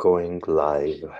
Going 0.00 0.48
live. 0.48 1.12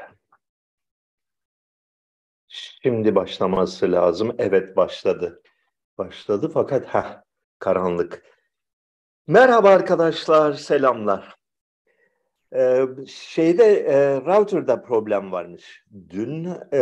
Şimdi 2.48 3.14
başlaması 3.14 3.92
lazım. 3.92 4.34
Evet 4.38 4.76
başladı. 4.76 5.42
Başladı 5.98 6.50
fakat 6.54 6.86
ha 6.86 7.24
karanlık. 7.58 8.22
Merhaba 9.26 9.68
arkadaşlar, 9.68 10.52
selamlar. 10.52 11.36
Ee, 12.54 12.86
şeyde 13.06 13.64
e, 13.64 14.20
router'da 14.20 14.82
problem 14.82 15.32
varmış. 15.32 15.84
Dün 16.10 16.44
e, 16.72 16.78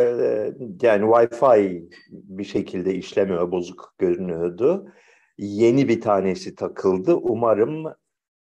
yani 0.83 1.05
Wi-Fi 1.05 1.91
bir 2.11 2.45
şekilde 2.45 2.95
işlemiyor, 2.95 3.53
bozuk 3.53 3.95
görünüyordu. 3.99 4.93
Yeni 5.39 5.89
bir 5.89 6.01
tanesi 6.01 6.55
takıldı. 6.55 7.15
Umarım 7.15 7.95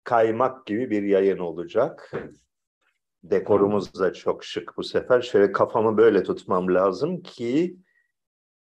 kaymak 0.04 0.66
gibi 0.66 0.90
bir 0.90 1.02
yayın 1.02 1.38
olacak. 1.38 2.12
Dekorumuz 3.22 3.94
da 4.00 4.12
çok 4.12 4.44
şık 4.44 4.76
bu 4.76 4.84
sefer. 4.84 5.20
Şöyle 5.20 5.52
kafamı 5.52 5.96
böyle 5.96 6.22
tutmam 6.22 6.74
lazım 6.74 7.22
ki 7.22 7.76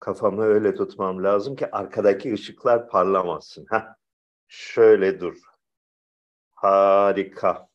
kafamı 0.00 0.44
öyle 0.44 0.74
tutmam 0.74 1.24
lazım 1.24 1.56
ki 1.56 1.70
arkadaki 1.70 2.34
ışıklar 2.34 2.88
parlamasın. 2.88 3.66
Heh. 3.70 3.82
Şöyle 4.48 5.20
dur. 5.20 5.36
Harika. 6.52 7.68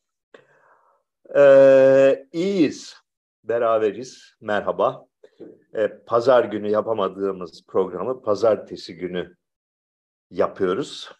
Ee, 1.36 2.26
iyiyiz. 2.32 2.96
Beraberiz. 3.44 4.34
Merhaba. 4.40 5.06
Ee, 5.74 5.88
pazar 6.06 6.44
günü 6.44 6.70
yapamadığımız 6.70 7.66
programı 7.66 8.22
pazartesi 8.22 8.96
günü 8.96 9.36
yapıyoruz. 10.30 11.12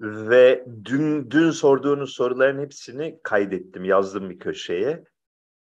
Ve 0.00 0.64
dün 0.84 1.30
dün 1.30 1.50
sorduğunuz 1.50 2.14
soruların 2.14 2.62
hepsini 2.62 3.20
kaydettim, 3.22 3.84
yazdım 3.84 4.30
bir 4.30 4.38
köşeye. 4.38 5.04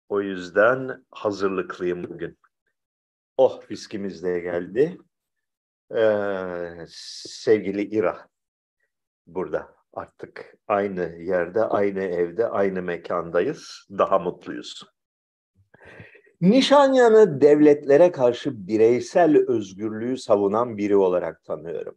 O 0.10 0.22
yüzden 0.22 1.06
hazırlıklıyım 1.12 2.04
bugün. 2.04 2.38
Oh 3.38 3.72
viskimiz 3.72 4.24
de 4.24 4.40
geldi. 4.40 4.98
Ee, 5.96 6.86
sevgili 6.90 7.82
İra 7.82 8.28
burada 9.28 9.76
artık 9.94 10.58
aynı 10.68 11.16
yerde, 11.20 11.64
aynı 11.64 12.04
evde, 12.04 12.48
aynı 12.48 12.82
mekandayız. 12.82 13.88
Daha 13.98 14.20
mutluyuz. 14.20 14.84
Nişanyan'ı 16.42 17.42
devletlere 17.42 18.12
karşı 18.12 18.68
bireysel 18.68 19.38
özgürlüğü 19.48 20.18
savunan 20.18 20.78
biri 20.78 20.96
olarak 20.96 21.44
tanıyorum. 21.44 21.96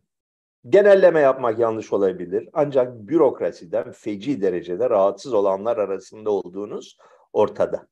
Genelleme 0.69 1.21
yapmak 1.21 1.59
yanlış 1.59 1.93
olabilir 1.93 2.49
ancak 2.53 3.09
bürokrasiden 3.09 3.93
feci 3.93 4.43
derecede 4.43 4.91
rahatsız 4.91 5.35
olanlar 5.35 5.77
arasında 5.77 6.31
olduğunuz 6.31 6.99
ortada. 7.33 7.89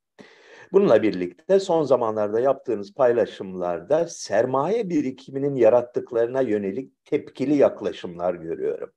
Bununla 0.72 1.02
birlikte 1.02 1.61
son 1.61 1.83
zamanlarda 1.83 2.41
yaptığınız 2.41 2.94
paylaşımlarda 2.94 4.08
sermaye 4.08 4.89
birikiminin 4.89 5.55
yarattıklarına 5.55 6.41
yönelik 6.41 7.05
tepkili 7.05 7.55
yaklaşımlar 7.55 8.34
görüyorum. 8.34 8.91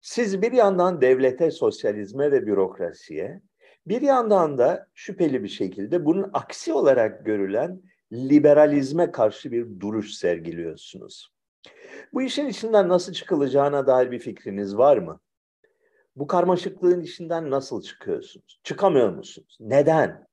Siz 0.00 0.42
bir 0.42 0.52
yandan 0.52 1.00
devlete, 1.00 1.50
sosyalizme 1.50 2.32
ve 2.32 2.46
bürokrasiye, 2.46 3.42
bir 3.86 4.02
yandan 4.02 4.58
da 4.58 4.88
şüpheli 4.94 5.42
bir 5.42 5.48
şekilde 5.48 6.04
bunun 6.04 6.30
aksi 6.32 6.72
olarak 6.72 7.26
görülen 7.26 7.82
liberalizme 8.12 9.12
karşı 9.12 9.52
bir 9.52 9.80
duruş 9.80 10.14
sergiliyorsunuz. 10.14 11.28
Bu 12.12 12.22
işin 12.22 12.46
içinden 12.46 12.88
nasıl 12.88 13.12
çıkılacağına 13.12 13.86
dair 13.86 14.10
bir 14.10 14.18
fikriniz 14.18 14.76
var 14.76 14.96
mı? 14.96 15.20
Bu 16.16 16.26
karmaşıklığın 16.26 17.00
içinden 17.00 17.50
nasıl 17.50 17.82
çıkıyorsunuz? 17.82 18.60
Çıkamıyor 18.62 19.10
musunuz? 19.10 19.56
Neden? 19.60 20.28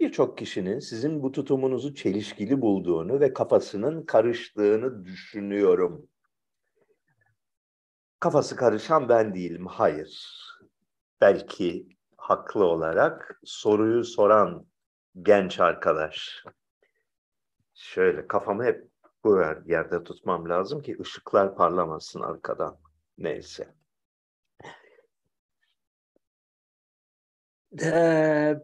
Birçok 0.00 0.38
kişinin 0.38 0.78
sizin 0.78 1.22
bu 1.22 1.32
tutumunuzu 1.32 1.94
çelişkili 1.94 2.60
bulduğunu 2.60 3.20
ve 3.20 3.32
kafasının 3.32 4.02
karıştığını 4.02 5.04
düşünüyorum. 5.04 6.08
Kafası 8.20 8.56
karışan 8.56 9.08
ben 9.08 9.34
değilim, 9.34 9.66
hayır. 9.66 10.40
Belki 11.20 11.88
haklı 12.16 12.64
olarak 12.64 13.40
soruyu 13.44 14.04
soran 14.04 14.66
genç 15.22 15.60
arkadaş. 15.60 16.44
Şöyle 17.80 18.26
kafamı 18.26 18.64
hep 18.64 18.88
bu 19.24 19.42
yerde 19.66 20.04
tutmam 20.04 20.48
lazım 20.48 20.82
ki 20.82 20.96
ışıklar 21.00 21.56
parlamasın 21.56 22.20
arkadan. 22.20 22.78
Neyse. 23.18 23.68
Ee, 27.82 28.56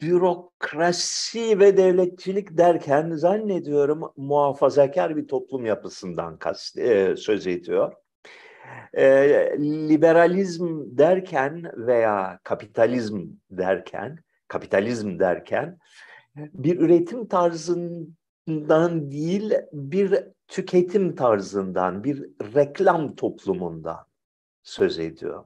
bürokrasi 0.00 1.58
ve 1.58 1.76
devletçilik 1.76 2.58
derken 2.58 3.10
zannediyorum 3.10 4.12
muhafazakar 4.16 5.16
bir 5.16 5.28
toplum 5.28 5.66
yapısından 5.66 6.38
kast, 6.38 6.78
e, 6.78 7.16
söz 7.16 7.46
ediyor. 7.46 7.92
E, 8.94 9.06
liberalizm 9.60 10.98
derken 10.98 11.72
veya 11.76 12.40
kapitalizm 12.44 13.26
derken, 13.50 14.18
kapitalizm 14.48 15.18
derken 15.18 15.78
bir 16.36 16.78
üretim 16.80 17.26
tarzından 17.26 19.10
değil 19.10 19.52
bir 19.72 20.24
tüketim 20.48 21.14
tarzından, 21.14 22.04
bir 22.04 22.22
reklam 22.54 23.14
toplumundan 23.14 24.06
söz 24.62 24.98
ediyor. 24.98 25.44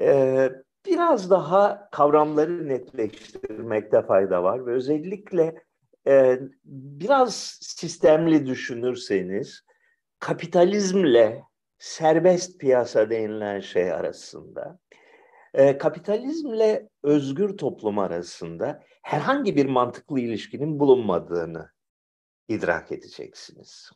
Ee, 0.00 0.52
biraz 0.86 1.30
daha 1.30 1.88
kavramları 1.90 2.68
netleştirmekte 2.68 4.02
fayda 4.02 4.42
var 4.42 4.66
ve 4.66 4.72
özellikle 4.72 5.54
e, 6.06 6.40
biraz 6.64 7.58
sistemli 7.60 8.46
düşünürseniz 8.46 9.62
kapitalizmle 10.18 11.42
serbest 11.78 12.60
piyasa 12.60 13.10
denilen 13.10 13.60
şey 13.60 13.92
arasında, 13.92 14.78
e, 15.54 15.78
kapitalizmle 15.78 16.88
özgür 17.02 17.56
toplum 17.56 17.98
arasında 17.98 18.82
herhangi 19.02 19.56
bir 19.56 19.66
mantıklı 19.66 20.20
ilişkinin 20.20 20.80
bulunmadığını 20.80 21.70
idrak 22.48 22.92
edeceksiniz. 22.92 23.90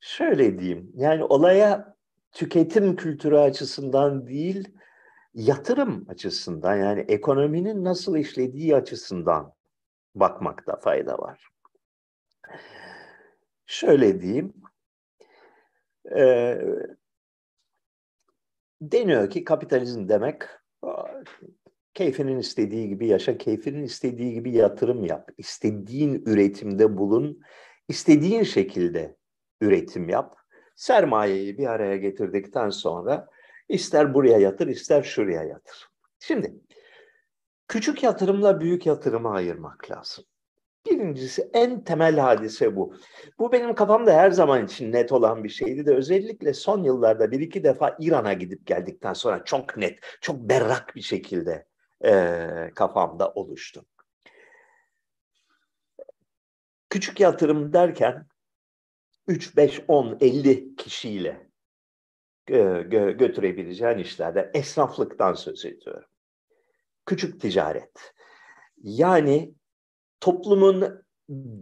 Şöyle 0.00 0.58
diyeyim, 0.58 0.92
yani 0.94 1.24
olaya 1.24 1.96
tüketim 2.32 2.96
kültürü 2.96 3.36
açısından 3.36 4.26
değil, 4.26 4.68
yatırım 5.34 6.06
açısından 6.08 6.76
yani 6.76 7.00
ekonominin 7.00 7.84
nasıl 7.84 8.16
işlediği 8.16 8.76
açısından 8.76 9.54
bakmakta 10.14 10.76
fayda 10.76 11.18
var. 11.18 11.48
Şöyle 13.66 14.20
diyeyim, 14.20 14.54
e, 16.16 16.58
deniyor 18.80 19.30
ki 19.30 19.44
kapitalizm 19.44 20.08
demek 20.08 20.42
keyfinin 21.94 22.38
istediği 22.38 22.88
gibi 22.88 23.06
yaşa, 23.06 23.38
keyfinin 23.38 23.82
istediği 23.82 24.32
gibi 24.32 24.52
yatırım 24.52 25.04
yap, 25.04 25.30
istediğin 25.38 26.22
üretimde 26.26 26.96
bulun, 26.96 27.40
istediğin 27.88 28.42
şekilde 28.42 29.16
üretim 29.60 30.08
yap. 30.08 30.36
Sermayeyi 30.76 31.58
bir 31.58 31.66
araya 31.66 31.96
getirdikten 31.96 32.70
sonra 32.70 33.28
ister 33.68 34.14
buraya 34.14 34.38
yatır, 34.38 34.66
ister 34.66 35.02
şuraya 35.02 35.42
yatır. 35.42 35.88
Şimdi 36.18 36.54
küçük 37.68 38.02
yatırımla 38.02 38.60
büyük 38.60 38.86
yatırımı 38.86 39.30
ayırmak 39.30 39.90
lazım. 39.90 40.24
Birincisi 40.90 41.50
en 41.52 41.84
temel 41.84 42.18
hadise 42.18 42.76
bu. 42.76 42.94
Bu 43.38 43.52
benim 43.52 43.74
kafamda 43.74 44.12
her 44.14 44.30
zaman 44.30 44.64
için 44.64 44.92
net 44.92 45.12
olan 45.12 45.44
bir 45.44 45.48
şeydi 45.48 45.86
de 45.86 45.94
özellikle 45.94 46.54
son 46.54 46.82
yıllarda 46.82 47.30
bir 47.30 47.40
iki 47.40 47.64
defa 47.64 47.96
İran'a 48.00 48.32
gidip 48.32 48.66
geldikten 48.66 49.12
sonra 49.12 49.44
çok 49.44 49.76
net, 49.76 49.98
çok 50.20 50.36
berrak 50.36 50.96
bir 50.96 51.02
şekilde 51.02 51.66
e, 52.04 52.70
kafamda 52.74 53.32
oluştu. 53.32 53.84
Küçük 56.90 57.20
yatırım 57.20 57.72
derken 57.72 58.26
3, 59.26 59.56
5, 59.56 59.82
10, 59.88 60.18
50 60.20 60.76
kişiyle 60.76 61.50
gö 62.46 63.10
götürebileceğin 63.10 63.98
işlerde 63.98 64.50
esnaflıktan 64.54 65.34
söz 65.34 65.64
ediyorum. 65.64 66.08
Küçük 67.06 67.40
ticaret. 67.40 68.14
Yani 68.82 69.54
toplumun 70.20 71.04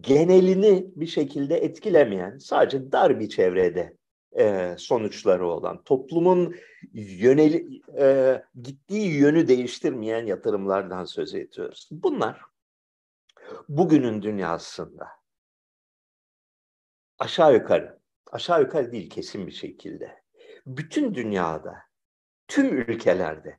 genelini 0.00 0.86
bir 0.96 1.06
şekilde 1.06 1.56
etkilemeyen, 1.56 2.38
sadece 2.38 2.92
dar 2.92 3.20
bir 3.20 3.28
çevrede 3.28 3.96
e, 4.38 4.74
sonuçları 4.78 5.46
olan, 5.46 5.82
toplumun 5.84 6.54
yöneli, 6.92 7.80
e, 7.98 8.42
gittiği 8.62 9.16
yönü 9.18 9.48
değiştirmeyen 9.48 10.26
yatırımlardan 10.26 11.04
söz 11.04 11.34
ediyoruz. 11.34 11.88
Bunlar 11.92 12.40
bugünün 13.68 14.22
dünyasında 14.22 15.08
aşağı 17.18 17.54
yukarı, 17.54 17.98
aşağı 18.32 18.60
yukarı 18.60 18.92
değil 18.92 19.10
kesin 19.10 19.46
bir 19.46 19.52
şekilde, 19.52 20.22
bütün 20.66 21.14
dünyada 21.14 21.74
tüm 22.48 22.78
ülkelerde 22.78 23.58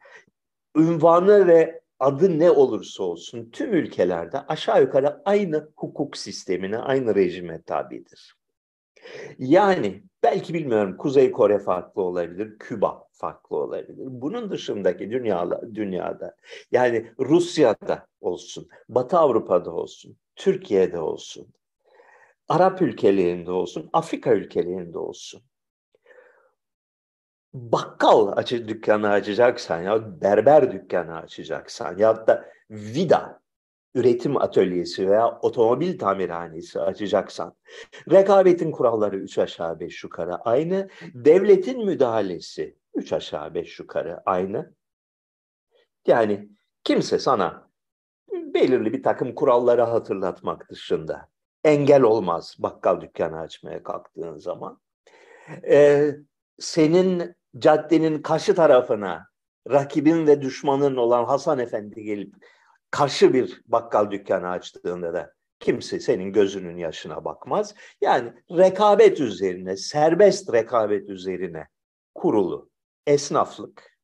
ünvanı 0.75 1.47
ve 1.47 1.81
adı 1.99 2.39
ne 2.39 2.51
olursa 2.51 3.03
olsun 3.03 3.49
tüm 3.51 3.73
ülkelerde 3.73 4.39
aşağı 4.39 4.81
yukarı 4.81 5.21
aynı 5.25 5.71
hukuk 5.75 6.17
sistemine, 6.17 6.77
aynı 6.77 7.15
rejime 7.15 7.61
tabidir. 7.61 8.40
Yani 9.39 10.03
belki 10.23 10.53
bilmiyorum 10.53 10.97
Kuzey 10.97 11.31
Kore 11.31 11.59
farklı 11.59 12.01
olabilir, 12.01 12.59
Küba 12.59 13.07
farklı 13.11 13.55
olabilir. 13.57 13.95
Bunun 13.97 14.51
dışındaki 14.51 15.11
dünyada, 15.11 15.75
dünyada 15.75 16.35
yani 16.71 17.11
Rusya'da 17.19 18.07
olsun, 18.21 18.67
Batı 18.89 19.17
Avrupa'da 19.17 19.71
olsun, 19.71 20.17
Türkiye'de 20.35 20.99
olsun, 20.99 21.47
Arap 22.47 22.81
ülkelerinde 22.81 23.51
olsun, 23.51 23.89
Afrika 23.93 24.33
ülkelerinde 24.33 24.97
olsun. 24.97 25.41
Bakkal 27.53 28.27
açı 28.35 28.67
dükkanı 28.67 29.09
açacaksan 29.09 29.81
ya 29.81 30.21
berber 30.21 30.71
dükkanı 30.71 31.17
açacaksan 31.17 31.97
ya 31.97 32.27
da 32.27 32.45
vida 32.69 33.40
üretim 33.95 34.37
atölyesi 34.37 35.09
veya 35.09 35.39
otomobil 35.41 35.99
tamirhanesi 35.99 36.79
açacaksan 36.79 37.55
rekabetin 38.11 38.71
kuralları 38.71 39.17
üç 39.17 39.37
aşağı 39.37 39.79
beş 39.79 40.03
yukarı 40.03 40.35
aynı. 40.35 40.89
Devletin 41.13 41.85
müdahalesi 41.85 42.77
üç 42.93 43.13
aşağı 43.13 43.53
beş 43.53 43.79
yukarı 43.79 44.19
aynı. 44.25 44.73
Yani 46.07 46.49
kimse 46.83 47.19
sana 47.19 47.69
belirli 48.31 48.93
bir 48.93 49.03
takım 49.03 49.35
kuralları 49.35 49.81
hatırlatmak 49.81 50.69
dışında 50.69 51.29
engel 51.63 52.01
olmaz 52.01 52.55
bakkal 52.59 53.01
dükkanı 53.01 53.39
açmaya 53.39 53.83
kalktığın 53.83 54.37
zaman. 54.37 54.81
Ee, 55.69 56.15
senin 56.59 57.35
caddenin 57.57 58.21
karşı 58.21 58.55
tarafına 58.55 59.27
rakibin 59.69 60.27
ve 60.27 60.41
düşmanın 60.41 60.95
olan 60.95 61.25
Hasan 61.25 61.59
Efendi 61.59 62.03
gelip 62.03 62.33
karşı 62.91 63.33
bir 63.33 63.61
bakkal 63.67 64.11
dükkanı 64.11 64.49
açtığında 64.49 65.13
da 65.13 65.33
kimse 65.59 65.99
senin 65.99 66.33
gözünün 66.33 66.77
yaşına 66.77 67.25
bakmaz. 67.25 67.75
Yani 68.01 68.33
rekabet 68.51 69.19
üzerine, 69.19 69.77
serbest 69.77 70.53
rekabet 70.53 71.09
üzerine 71.09 71.67
kurulu 72.15 72.69
esnaflık 73.07 73.97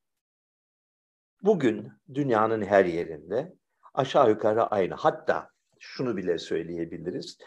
bugün 1.41 1.91
dünyanın 2.13 2.61
her 2.65 2.85
yerinde 2.85 3.53
aşağı 3.93 4.29
yukarı 4.29 4.63
aynı. 4.63 4.93
Hatta 4.93 5.49
şunu 5.79 6.17
bile 6.17 6.37
söyleyebiliriz. 6.37 7.37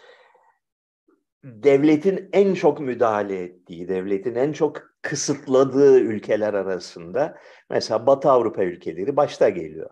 Devletin 1.45 2.29
en 2.33 2.55
çok 2.55 2.81
müdahale 2.81 3.43
ettiği, 3.43 3.89
devletin 3.89 4.35
en 4.35 4.53
çok 4.53 4.83
kısıtladığı 5.03 6.01
ülkeler 6.01 6.55
arasında 6.55 7.39
mesela 7.71 8.07
Batı 8.07 8.31
Avrupa 8.31 8.65
ülkeleri 8.65 9.17
başta 9.17 9.49
geliyor. 9.49 9.91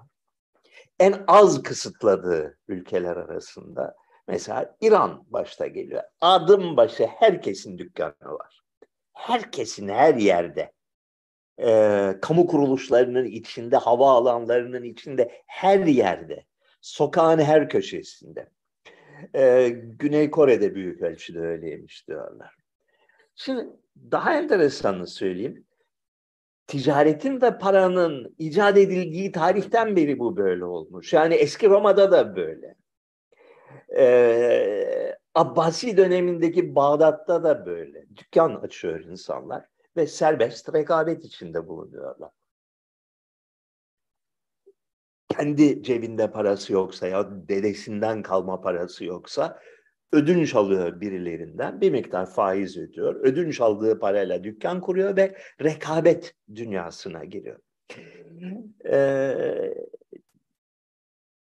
En 1.01 1.25
az 1.27 1.63
kısıtladığı 1.63 2.59
ülkeler 2.69 3.17
arasında 3.17 3.97
mesela 4.29 4.77
İran 4.81 5.25
başta 5.27 5.67
geliyor. 5.67 6.03
Adım 6.21 6.77
başı 6.77 7.07
herkesin 7.07 7.79
dükkanı 7.79 8.15
var. 8.23 8.61
Herkesin 9.13 9.89
her 9.89 10.15
yerde 10.15 10.73
e, 11.61 12.15
kamu 12.23 12.47
kuruluşlarının 12.47 13.25
içinde, 13.25 13.77
hava 13.77 14.13
alanlarının 14.13 14.83
içinde, 14.83 15.43
her 15.47 15.87
yerde, 15.87 16.45
sokağın 16.81 17.39
her 17.39 17.69
köşesinde. 17.69 18.51
E, 19.35 19.69
Güney 19.99 20.31
Kore'de 20.31 20.75
büyük 20.75 21.03
ölçüde 21.03 21.41
öyleymiş 21.41 22.09
diyorlar. 22.09 22.55
Şimdi 23.35 23.67
daha 24.11 24.35
enteresanını 24.35 25.07
söyleyeyim. 25.07 25.65
Ticaretin 26.69 27.43
ve 27.43 27.59
paranın 27.59 28.35
icat 28.39 28.77
edildiği 28.79 29.33
tarihten 29.33 29.97
beri 29.97 30.19
bu 30.19 30.37
böyle 30.37 30.65
olmuş. 30.65 31.13
Yani 31.13 31.35
eski 31.35 31.69
Roma'da 31.69 32.13
da 32.13 32.37
böyle. 32.37 32.75
Ee, 33.97 35.19
Abbasi 35.35 35.97
dönemindeki 35.97 36.75
Bağdat'ta 36.75 37.45
da 37.45 37.67
böyle. 37.67 38.07
Dükkan 38.17 38.55
açıyor 38.55 39.05
insanlar 39.05 39.65
ve 39.97 40.07
serbest 40.07 40.75
rekabet 40.75 41.25
içinde 41.25 41.69
bulunuyorlar. 41.69 42.31
Kendi 45.29 45.83
cebinde 45.83 46.31
parası 46.31 46.73
yoksa 46.73 47.07
ya 47.07 47.49
dedesinden 47.49 48.23
kalma 48.23 48.61
parası 48.61 49.05
yoksa 49.05 49.61
ödünç 50.13 50.55
alıyor 50.55 51.01
birilerinden 51.01 51.81
bir 51.81 51.91
miktar 51.91 52.27
faiz 52.31 52.77
ödüyor. 52.79 53.15
Ödünç 53.15 53.61
aldığı 53.61 53.99
parayla 53.99 54.45
dükkan 54.45 54.81
kuruyor 54.81 55.17
ve 55.17 55.37
rekabet 55.63 56.35
dünyasına 56.55 57.25
giriyor. 57.25 57.59
Ee, 58.91 59.75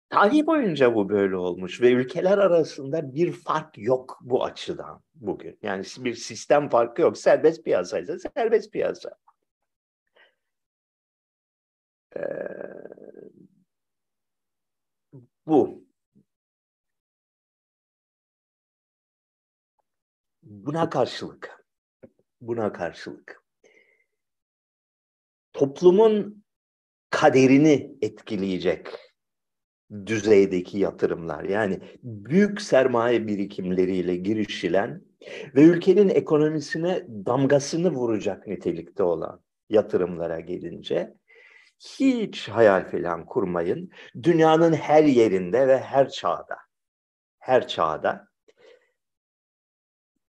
tarih 0.09 0.45
boyunca 0.45 0.95
bu 0.95 1.09
böyle 1.09 1.35
olmuş 1.35 1.81
ve 1.81 1.91
ülkeler 1.91 2.37
arasında 2.37 3.15
bir 3.15 3.31
fark 3.31 3.77
yok 3.77 4.19
bu 4.21 4.43
açıdan 4.43 5.03
bugün. 5.15 5.59
Yani 5.61 5.83
bir 5.97 6.15
sistem 6.15 6.69
farkı 6.69 7.01
yok. 7.01 7.17
Serbest 7.17 7.63
piyasaysa 7.63 8.19
serbest 8.19 8.71
piyasa. 8.73 9.11
Ee, 12.15 12.21
bu. 15.45 15.80
Buna 20.65 20.89
karşılık, 20.89 21.65
buna 22.41 22.73
karşılık 22.73 23.43
toplumun 25.53 26.43
kaderini 27.09 27.97
etkileyecek 28.01 28.87
düzeydeki 30.05 30.79
yatırımlar 30.79 31.43
yani 31.43 31.79
büyük 32.03 32.61
sermaye 32.61 33.27
birikimleriyle 33.27 34.15
girişilen 34.15 35.01
ve 35.55 35.63
ülkenin 35.63 36.09
ekonomisine 36.09 37.05
damgasını 37.07 37.91
vuracak 37.91 38.47
nitelikte 38.47 39.03
olan 39.03 39.41
yatırımlara 39.69 40.39
gelince 40.39 41.13
hiç 41.79 42.49
hayal 42.49 42.91
falan 42.91 43.25
kurmayın. 43.25 43.91
Dünyanın 44.23 44.73
her 44.73 45.03
yerinde 45.03 45.67
ve 45.67 45.79
her 45.79 46.09
çağda, 46.09 46.57
her 47.39 47.67
çağda 47.67 48.30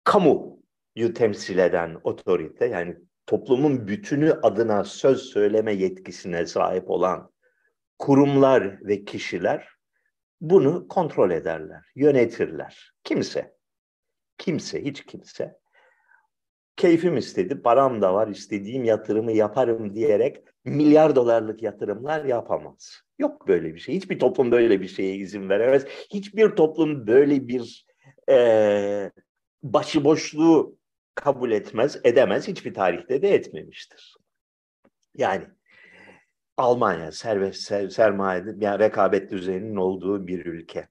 kamuyu 0.07 1.15
temsil 1.15 1.59
eden 1.59 1.97
otorite 2.05 2.67
yani 2.67 2.97
toplumun 3.27 3.89
bütünü 3.89 4.33
adına 4.33 4.85
söz 4.85 5.23
söyleme 5.23 5.73
yetkisine 5.73 6.47
sahip 6.47 6.91
olan 6.91 7.31
kurumlar 7.99 8.87
ve 8.87 9.05
kişiler 9.05 9.69
bunu 10.41 10.89
kontrol 10.89 11.31
ederler, 11.31 11.85
yönetirler. 11.95 12.93
Kimse, 13.05 13.57
kimse, 14.39 14.85
hiç 14.85 15.07
kimse 15.07 15.59
keyfim 16.77 17.17
istedi, 17.17 17.63
param 17.63 18.03
da 18.03 18.15
var, 18.15 18.29
istediğim 18.29 18.85
yatırımı 18.85 19.33
yaparım 19.33 19.95
diyerek 19.95 20.45
milyar 20.65 21.17
dolarlık 21.17 21.63
yatırımlar 21.63 22.25
yapamaz. 22.25 23.01
Yok 23.19 23.49
böyle 23.49 23.75
bir 23.75 23.81
şey. 23.81 23.95
Hiçbir 23.95 24.19
toplum 24.19 24.53
böyle 24.53 24.81
bir 24.81 24.89
şeye 24.89 25.15
izin 25.15 25.49
veremez. 25.49 25.85
Hiçbir 26.13 26.51
toplum 26.51 27.07
böyle 27.07 27.49
bir 27.49 27.87
e, 28.31 29.11
başıboşluğu 29.73 30.77
kabul 31.15 31.51
etmez, 31.51 32.01
edemez. 32.05 32.49
Hiçbir 32.49 32.75
tarihte 32.75 33.23
de 33.23 33.35
etmemiştir. 33.35 34.17
Yani 35.15 35.45
Almanya 36.57 37.13
serbest 37.13 37.63
ser, 37.63 37.89
sermaye 37.89 38.45
yani 38.59 38.79
rekabet 38.79 39.31
düzeninin 39.31 39.77
olduğu 39.77 40.27
bir 40.27 40.47
ülke. 40.47 40.89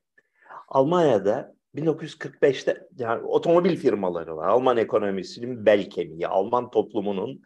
Almanya'da 0.68 1.56
1945'te 1.76 2.88
yani 2.98 3.24
otomobil 3.24 3.78
firmaları 3.78 4.38
var. 4.38 4.48
Alman 4.48 4.78
ekonomisinin 4.78 5.66
bel 5.66 5.90
kemiği, 5.90 6.28
Alman 6.28 6.72
toplumunun 6.72 7.42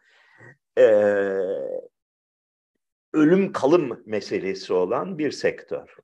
e, 0.77 0.83
ölüm 3.13 3.51
kalım 3.51 4.03
meselesi 4.05 4.73
olan 4.73 5.17
bir 5.17 5.31
sektör. 5.31 5.97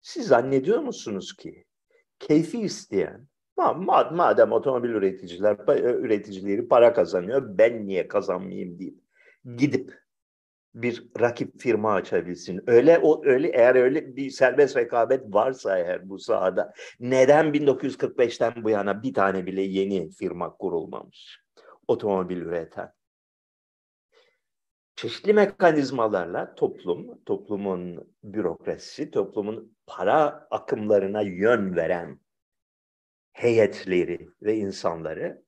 Siz 0.00 0.26
zannediyor 0.26 0.78
musunuz 0.78 1.36
ki 1.36 1.64
keyfi 2.18 2.60
isteyen 2.60 3.28
Madem 3.56 4.52
otomobil 4.52 4.88
üreticiler 4.88 5.56
üreticileri 5.78 6.68
para 6.68 6.92
kazanıyor, 6.92 7.58
ben 7.58 7.86
niye 7.86 8.08
kazanmayayım 8.08 8.78
deyip 8.78 8.98
gidip 9.56 10.06
bir 10.74 11.06
rakip 11.20 11.60
firma 11.60 11.92
açabilsin. 11.92 12.62
Öyle 12.66 12.98
o 12.98 13.24
öyle 13.24 13.48
eğer 13.48 13.74
öyle 13.74 14.16
bir 14.16 14.30
serbest 14.30 14.76
rekabet 14.76 15.34
varsa 15.34 15.78
eğer 15.78 16.08
bu 16.08 16.18
sahada 16.18 16.72
neden 17.00 17.46
1945'ten 17.46 18.64
bu 18.64 18.70
yana 18.70 19.02
bir 19.02 19.14
tane 19.14 19.46
bile 19.46 19.62
yeni 19.62 20.10
firma 20.10 20.56
kurulmamış? 20.56 21.40
Otomobil 21.88 22.36
üreten. 22.36 22.92
Çeşitli 24.96 25.32
mekanizmalarla 25.32 26.54
toplum, 26.54 27.24
toplumun 27.26 28.14
bürokrasisi, 28.24 29.10
toplumun 29.10 29.76
para 29.86 30.48
akımlarına 30.50 31.22
yön 31.22 31.76
veren 31.76 32.20
heyetleri 33.36 34.28
ve 34.42 34.56
insanları 34.56 35.42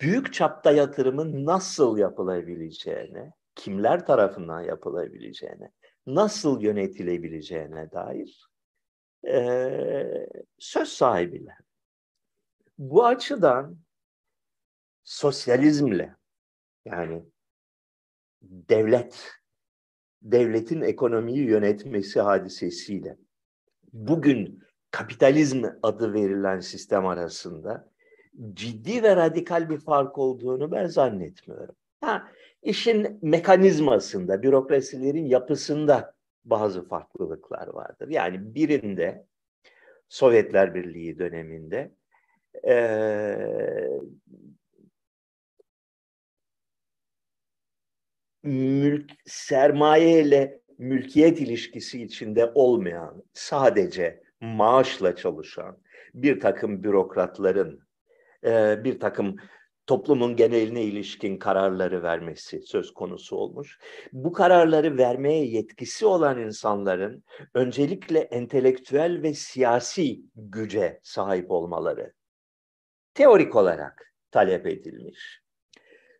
büyük 0.00 0.32
çapta 0.32 0.72
yatırımın 0.72 1.46
nasıl 1.46 1.98
yapılabileceğine, 1.98 3.32
kimler 3.54 4.06
tarafından 4.06 4.60
yapılabileceğine, 4.60 5.72
nasıl 6.06 6.60
yönetilebileceğine 6.60 7.90
dair 7.92 8.48
e, 9.28 10.28
söz 10.58 10.88
sahibiler. 10.88 11.58
Bu 12.78 13.06
açıdan 13.06 13.78
sosyalizmle 15.04 16.16
yani 16.84 17.24
devlet, 18.42 19.32
devletin 20.22 20.80
ekonomiyi 20.80 21.46
yönetmesi 21.46 22.20
hadisesiyle 22.20 23.16
bugün 23.92 24.66
kapitalizm 24.96 25.64
adı 25.82 26.12
verilen 26.12 26.60
sistem 26.60 27.06
arasında 27.06 27.90
ciddi 28.54 29.02
ve 29.02 29.16
radikal 29.16 29.70
bir 29.70 29.78
fark 29.78 30.18
olduğunu 30.18 30.72
ben 30.72 30.86
zannetmiyorum. 30.86 31.74
Ha, 32.00 32.28
işin 32.62 33.18
mekanizmasında, 33.22 34.42
bürokrasilerin 34.42 35.26
yapısında 35.26 36.14
bazı 36.44 36.88
farklılıklar 36.88 37.66
vardır. 37.66 38.08
Yani 38.08 38.54
birinde 38.54 39.26
Sovyetler 40.08 40.74
Birliği 40.74 41.18
döneminde 41.18 41.92
e, 42.66 42.76
mülk, 48.42 49.10
sermaye 49.26 50.22
ile 50.22 50.60
mülkiyet 50.78 51.40
ilişkisi 51.40 52.02
içinde 52.02 52.52
olmayan, 52.54 53.22
sadece 53.32 54.25
maaşla 54.40 55.16
çalışan 55.16 55.78
bir 56.14 56.40
takım 56.40 56.82
bürokratların 56.84 57.80
e, 58.44 58.84
bir 58.84 59.00
takım 59.00 59.36
toplumun 59.86 60.36
geneline 60.36 60.82
ilişkin 60.82 61.38
kararları 61.38 62.02
vermesi 62.02 62.62
söz 62.62 62.94
konusu 62.94 63.36
olmuş. 63.36 63.78
Bu 64.12 64.32
kararları 64.32 64.98
vermeye 64.98 65.44
yetkisi 65.44 66.06
olan 66.06 66.38
insanların 66.40 67.24
öncelikle 67.54 68.18
entelektüel 68.18 69.22
ve 69.22 69.34
siyasi 69.34 70.20
güce 70.36 71.00
sahip 71.02 71.50
olmaları 71.50 72.12
teorik 73.14 73.56
olarak 73.56 74.12
talep 74.30 74.66
edilmiş. 74.66 75.40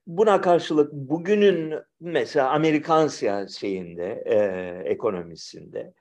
Buna 0.06 0.40
karşılık 0.40 0.92
bugünün 0.92 1.75
mesela 2.00 2.50
Amerikan 2.50 3.06
siyasetinde, 3.06 4.23
e, 4.26 4.37
ekonomisinde 4.90 5.94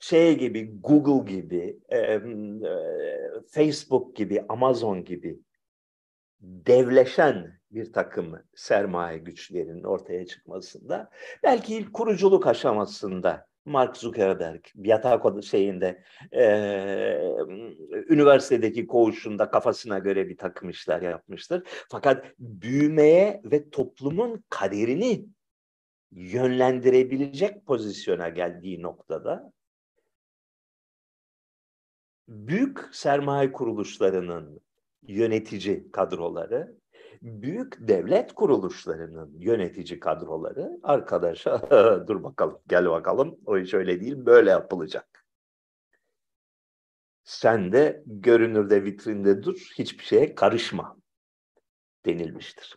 şey 0.00 0.38
gibi, 0.38 0.80
Google 0.80 1.32
gibi, 1.32 1.78
e, 1.88 1.98
e, 1.98 2.20
Facebook 3.50 4.16
gibi, 4.16 4.44
Amazon 4.48 5.04
gibi 5.04 5.40
devleşen 6.40 7.60
bir 7.70 7.92
takım 7.92 8.34
sermaye 8.54 9.18
güçlerinin 9.18 9.84
ortaya 9.84 10.26
çıkmasında 10.26 11.10
belki 11.42 11.76
ilk 11.76 11.92
kuruculuk 11.92 12.46
aşamasında 12.46 13.46
Mark 13.64 13.96
Zuckerberg 13.96 14.64
yatak 14.74 15.44
şeyinde 15.44 16.02
e, 16.32 16.44
üniversitedeki 18.08 18.86
koğuşunda 18.86 19.50
kafasına 19.50 19.98
göre 19.98 20.28
bir 20.28 20.36
takım 20.36 20.70
işler 20.70 21.02
yapmıştır. 21.02 21.62
Fakat 21.90 22.24
büyümeye 22.38 23.40
ve 23.44 23.70
toplumun 23.70 24.44
kaderini 24.48 25.26
yönlendirebilecek 26.12 27.66
pozisyona 27.66 28.28
geldiği 28.28 28.82
noktada 28.82 29.52
büyük 32.30 32.88
sermaye 32.92 33.52
kuruluşlarının 33.52 34.60
yönetici 35.02 35.90
kadroları, 35.92 36.76
büyük 37.22 37.88
devlet 37.88 38.32
kuruluşlarının 38.32 39.34
yönetici 39.38 40.00
kadroları 40.00 40.80
arkadaşa 40.82 41.62
dur 42.08 42.22
bakalım 42.22 42.58
gel 42.68 42.90
bakalım 42.90 43.38
o 43.46 43.58
iş 43.58 43.74
öyle 43.74 44.00
değil 44.00 44.26
böyle 44.26 44.50
yapılacak. 44.50 45.24
Sen 47.24 47.72
de 47.72 48.02
görünürde 48.06 48.84
vitrinde 48.84 49.42
dur 49.42 49.56
hiçbir 49.78 50.04
şeye 50.04 50.34
karışma 50.34 50.96
denilmiştir. 52.06 52.76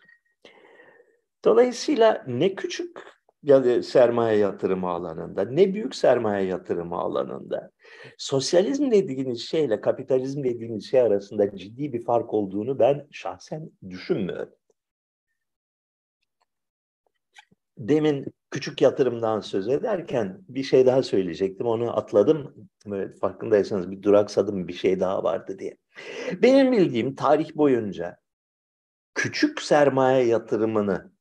Dolayısıyla 1.44 2.24
ne 2.26 2.54
küçük 2.54 3.14
ya 3.42 3.82
sermaye 3.82 4.38
yatırımı 4.38 4.88
alanında 4.88 5.44
ne 5.44 5.74
büyük 5.74 5.94
sermaye 5.94 6.46
yatırımı 6.46 6.96
alanında 6.96 7.70
sosyalizm 8.18 8.90
dediğiniz 8.90 9.40
şeyle 9.40 9.80
kapitalizm 9.80 10.44
dediğiniz 10.44 10.90
şey 10.90 11.00
arasında 11.00 11.56
ciddi 11.56 11.92
bir 11.92 12.04
fark 12.04 12.34
olduğunu 12.34 12.78
ben 12.78 13.06
şahsen 13.10 13.70
düşünmüyorum. 13.90 14.54
Demin 17.78 18.26
küçük 18.50 18.82
yatırımdan 18.82 19.40
söz 19.40 19.68
ederken 19.68 20.40
bir 20.48 20.62
şey 20.62 20.86
daha 20.86 21.02
söyleyecektim. 21.02 21.66
Onu 21.66 21.96
atladım. 21.96 22.68
Böyle 22.86 23.12
farkındaysanız 23.12 23.90
bir 23.90 24.02
duraksadım 24.02 24.68
bir 24.68 24.72
şey 24.72 25.00
daha 25.00 25.24
vardı 25.24 25.58
diye. 25.58 25.76
Benim 26.42 26.72
bildiğim 26.72 27.14
tarih 27.14 27.54
boyunca 27.54 28.16
küçük 29.14 29.62
sermaye 29.62 30.26
yatırımını 30.26 31.12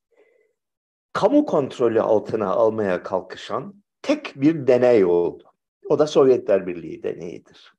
kamu 1.13 1.45
kontrolü 1.45 2.01
altına 2.01 2.47
almaya 2.47 3.03
kalkışan 3.03 3.83
tek 4.01 4.33
bir 4.35 4.67
deney 4.67 5.05
oldu. 5.05 5.52
O 5.89 5.99
da 5.99 6.07
Sovyetler 6.07 6.67
Birliği 6.67 7.03
deneyidir. 7.03 7.73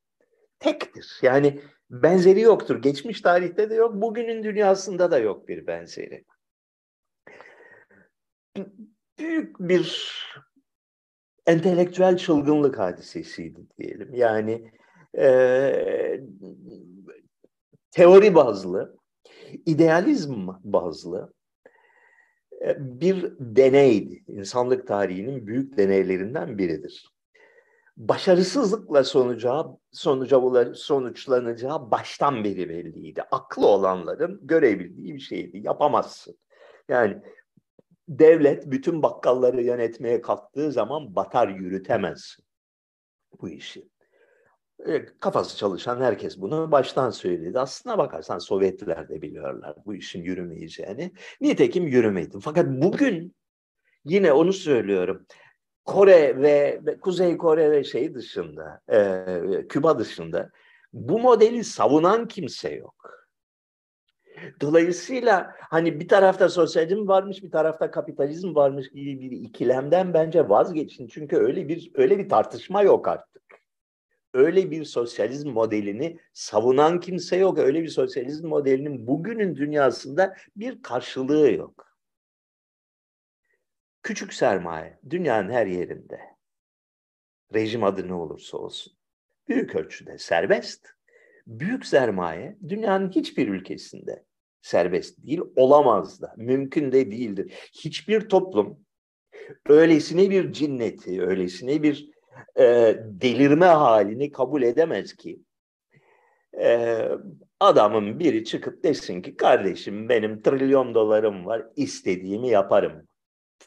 Tektir. 0.59 1.19
Yani 1.23 1.61
benzeri 1.91 2.41
yoktur. 2.41 2.83
Geçmiş 2.83 3.21
tarihte 3.21 3.71
de 3.71 3.75
yok, 3.75 3.95
bugünün 3.95 4.45
dünyasında 4.45 5.11
da 5.11 5.19
yok 5.19 5.49
bir 5.49 5.67
benzeri. 5.67 6.25
Büyük 9.19 9.61
bir 9.61 10.15
entelektüel 11.47 12.17
çılgınlık 12.17 12.79
hadisesiydi 12.79 13.67
diyelim. 13.79 14.15
Yani 14.15 14.73
e, 15.19 16.21
teori 17.91 18.35
bazlı, 18.35 18.97
idealizm 19.67 20.49
bazlı 20.65 21.35
e, 22.65 23.01
bir 23.01 23.33
deneydi. 23.39 24.25
İnsanlık 24.29 24.87
tarihinin 24.87 25.47
büyük 25.47 25.77
deneylerinden 25.77 26.59
biridir 26.59 27.14
başarısızlıkla 27.97 29.05
sonuca, 29.05 29.65
sonuca 29.93 30.75
sonuçlanacağı 30.75 31.91
baştan 31.91 32.45
beri 32.45 32.69
belliydi. 32.69 33.23
Aklı 33.31 33.67
olanların 33.67 34.41
görebildiği 34.43 35.15
bir 35.15 35.21
şeydi. 35.21 35.59
Yapamazsın. 35.59 36.39
Yani 36.89 37.23
devlet 38.09 38.71
bütün 38.71 39.03
bakkalları 39.03 39.63
yönetmeye 39.63 40.21
kalktığı 40.21 40.73
zaman 40.73 41.17
batar 41.17 41.49
yürütemez 41.49 42.37
bu 43.41 43.49
işi. 43.49 43.89
E, 44.87 45.05
kafası 45.05 45.57
çalışan 45.57 46.01
herkes 46.01 46.41
bunu 46.41 46.73
baştan 46.73 47.11
söyledi. 47.11 47.59
Aslına 47.59 47.99
bakarsan 47.99 48.39
Sovyetliler 48.39 49.09
de 49.09 49.23
biliyorlar 49.23 49.77
bu 49.87 49.95
işin 49.95 50.23
yürümeyeceğini. 50.23 51.13
Nitekim 51.41 51.87
yürümedi. 51.87 52.39
Fakat 52.41 52.67
bugün 52.69 53.35
yine 54.05 54.33
onu 54.33 54.53
söylüyorum. 54.53 55.27
Kore 55.85 56.43
ve 56.43 56.81
Kuzey 57.01 57.37
Kore 57.37 57.71
ve 57.71 57.85
şey 57.85 58.15
dışında, 58.15 58.81
e, 58.93 59.69
Küba 59.69 59.99
dışında 59.99 60.51
bu 60.93 61.19
modeli 61.19 61.65
savunan 61.65 62.29
kimse 62.29 62.75
yok. 62.75 63.15
Dolayısıyla 64.61 65.55
hani 65.59 66.01
bir 66.01 66.09
tarafta 66.09 66.49
sosyalizm 66.49 67.09
varmış, 67.09 67.43
bir 67.43 67.51
tarafta 67.51 67.91
kapitalizm 67.91 68.55
varmış 68.55 68.91
gibi 68.91 69.21
bir 69.21 69.31
ikilemden 69.31 70.15
bence 70.15 70.49
vazgeçin. 70.49 71.07
Çünkü 71.07 71.37
öyle 71.37 71.69
bir 71.69 71.91
öyle 71.95 72.19
bir 72.19 72.29
tartışma 72.29 72.83
yok 72.83 73.09
artık. 73.09 73.43
Öyle 74.35 74.71
bir 74.71 74.85
sosyalizm 74.85 75.51
modelini 75.51 76.19
savunan 76.33 77.01
kimse 77.01 77.37
yok. 77.37 77.59
Öyle 77.59 77.83
bir 77.83 77.89
sosyalizm 77.89 78.49
modelinin 78.49 79.07
bugünün 79.07 79.57
dünyasında 79.57 80.35
bir 80.57 80.83
karşılığı 80.83 81.53
yok. 81.53 81.84
Küçük 84.05 84.35
sermaye 84.35 84.99
dünyanın 85.11 85.51
her 85.51 85.67
yerinde. 85.67 86.21
Rejim 87.55 87.85
adı 87.85 88.09
ne 88.09 88.15
olursa 88.15 88.59
olsun. 88.59 88.93
Büyük 89.49 89.75
ölçüde 89.75 90.19
serbest. 90.19 90.89
Büyük 91.47 91.87
sermaye 91.87 92.59
dünyanın 92.69 93.11
hiçbir 93.11 93.49
ülkesinde 93.49 94.25
serbest 94.63 95.27
değil, 95.27 95.41
olamaz 95.57 96.23
da, 96.23 96.35
mümkün 96.37 96.93
de 96.93 97.11
değildir. 97.11 97.53
Hiçbir 97.73 98.29
toplum 98.29 98.85
öylesine 99.69 100.31
bir 100.31 100.53
cinneti, 100.53 101.23
öylesine 101.23 101.83
bir 101.83 102.11
e, 102.59 102.65
delirme 103.03 103.67
halini 103.67 104.33
kabul 104.33 104.63
edemez 104.63 105.17
ki 105.17 105.43
e, 106.61 107.01
adamın 107.61 108.19
biri 108.19 108.45
çıkıp 108.45 108.85
desin 108.85 109.23
ki 109.23 109.37
kardeşim 109.37 110.09
benim 110.09 110.43
trilyon 110.43 110.95
dolarım 110.95 111.47
var 111.47 111.67
istediğimi 111.77 112.49
yaparım 112.49 113.09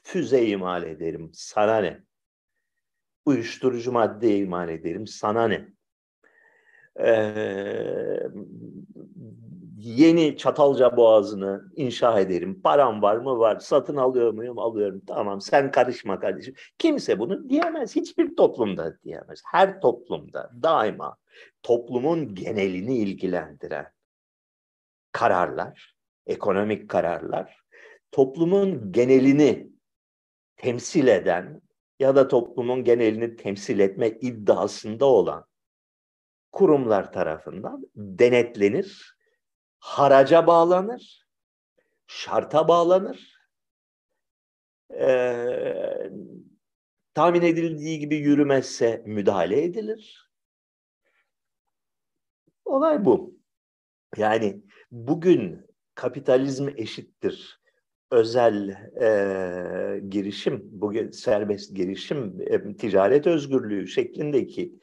füze 0.08 0.46
imal 0.46 0.84
ederim, 0.84 1.30
sana 1.34 1.78
ne? 1.78 2.04
Uyuşturucu 3.26 3.92
madde 3.92 4.38
imal 4.38 4.70
ederim, 4.70 5.08
sana 5.08 5.48
ne? 5.48 5.68
Ee, 7.00 8.20
yeni 9.78 10.38
Çatalca 10.38 10.98
Boğazı'nı 10.98 11.72
inşa 11.76 12.20
ederim. 12.20 12.62
Param 12.62 13.02
var 13.02 13.18
mı? 13.18 13.40
Var. 13.40 13.60
Satın 13.60 13.96
alıyor 13.96 14.34
muyum? 14.34 14.60
Alıyorum. 14.60 15.02
Tamam 15.08 15.42
sen 15.42 15.72
karışma 15.72 16.20
kardeşim. 16.20 16.56
Kimse 16.78 17.20
bunu 17.20 17.50
diyemez. 17.50 17.96
Hiçbir 17.96 18.36
toplumda 18.36 18.98
diyemez. 19.04 19.42
Her 19.52 19.82
toplumda 19.82 20.52
daima 20.64 21.18
toplumun 21.64 22.36
genelini 22.36 22.98
ilgilendiren 22.98 23.88
kararlar, 25.12 25.96
ekonomik 26.28 26.90
kararlar, 26.90 27.58
toplumun 28.12 28.92
genelini 28.92 29.77
temsil 30.58 31.08
eden 31.08 31.62
ya 32.00 32.16
da 32.16 32.28
toplumun 32.28 32.84
genelini 32.84 33.36
temsil 33.36 33.80
etme 33.80 34.10
iddiasında 34.10 35.06
olan 35.06 35.46
kurumlar 36.52 37.14
tarafından 37.14 37.88
denetlenir, 37.96 39.18
haraca 39.80 40.48
bağlanır, 40.48 41.28
şarta 42.08 42.68
bağlanır. 42.68 43.38
Ee, 44.94 46.12
tahmin 47.14 47.42
edildiği 47.42 48.00
gibi 48.00 48.16
yürümezse 48.16 49.04
müdahale 49.06 49.64
edilir. 49.64 50.32
Olay 52.66 53.06
bu. 53.06 53.40
Yani 54.18 54.62
bugün 54.92 55.68
kapitalizm 55.96 56.70
eşittir. 56.78 57.62
Özel 58.12 58.70
e, 59.02 60.00
girişim, 60.10 60.62
bugün 60.72 61.12
serbest 61.12 61.76
girişim, 61.76 62.42
e, 62.42 62.78
ticaret 62.78 63.28
özgürlüğü 63.28 63.88
şeklindeki 63.88 64.80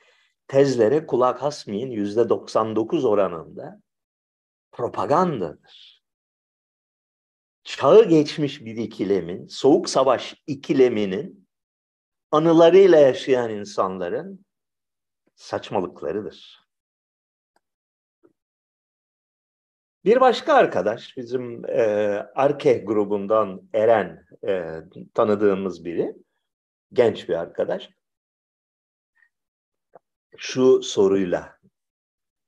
tezlere 0.49 1.07
kulak 1.07 1.43
asmayın 1.43 1.90
yüzde 1.90 2.28
99 2.28 3.04
oranında 3.04 3.81
propagandadır. 4.73 6.04
Çağı 7.64 8.09
geçmiş 8.09 8.64
bir 8.64 8.76
ikilemin, 8.76 9.47
soğuk 9.47 9.88
savaş 9.88 10.35
ikileminin 10.47 11.49
anılarıyla 12.31 12.99
yaşayan 12.99 13.50
insanların 13.50 14.45
saçmalıklarıdır. 15.35 16.63
Bir 20.04 20.20
başka 20.20 20.54
arkadaş, 20.54 21.16
bizim 21.16 21.64
e, 21.64 21.82
Arke 22.34 22.78
grubundan 22.78 23.62
Eren 23.75 24.26
e, 24.46 24.70
tanıdığımız 25.14 25.84
biri, 25.84 26.14
genç 26.92 27.28
bir 27.28 27.34
arkadaş 27.34 27.90
şu 30.37 30.82
soruyla 30.82 31.58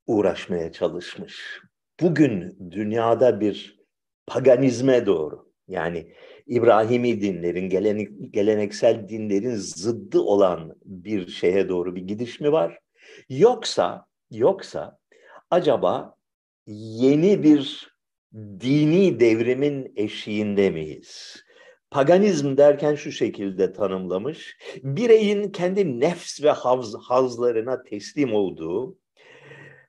uğraşmaya 0.07 0.73
çalışmış. 0.73 1.61
Bugün 2.01 2.59
dünyada 2.71 3.41
bir 3.41 3.81
paganizme 4.27 5.07
doğru 5.07 5.53
yani 5.69 6.15
İbrahimi 6.47 7.21
dinlerin, 7.21 7.69
gelenek, 7.69 8.35
geleneksel 8.35 9.09
dinlerin 9.09 9.55
zıddı 9.55 10.21
olan 10.21 10.77
bir 10.85 11.29
şeye 11.29 11.69
doğru 11.69 11.97
bir 11.97 12.03
gidiş 12.03 12.41
mi 12.41 12.53
var? 12.53 12.79
Yoksa 13.29 14.07
yoksa 14.31 14.99
acaba 15.51 16.16
yeni 16.67 17.43
bir 17.43 17.91
dini 18.61 19.21
devrimin 19.21 19.93
eşiğinde 19.97 20.71
miyiz? 20.71 21.43
paganizm 21.91 22.57
derken 22.57 22.95
şu 22.95 23.13
şekilde 23.13 23.73
tanımlamış. 23.73 24.57
Bireyin 24.83 25.53
kendi 25.53 26.01
nefs 26.01 26.43
ve 26.43 26.51
haz, 26.51 26.95
hazlarına 26.95 27.83
teslim 27.83 28.35
olduğu 28.35 28.99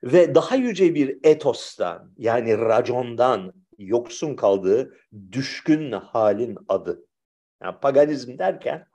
ve 0.04 0.36
daha 0.36 0.56
yüce 0.56 0.96
bir 0.96 1.18
etostan 1.24 2.14
yani 2.18 2.58
racondan 2.58 3.54
yoksun 3.78 4.36
kaldığı 4.36 4.98
düşkün 5.32 5.92
halin 5.92 6.58
adı. 6.68 7.06
Yani 7.64 7.80
paganizm 7.82 8.38
derken 8.38 8.86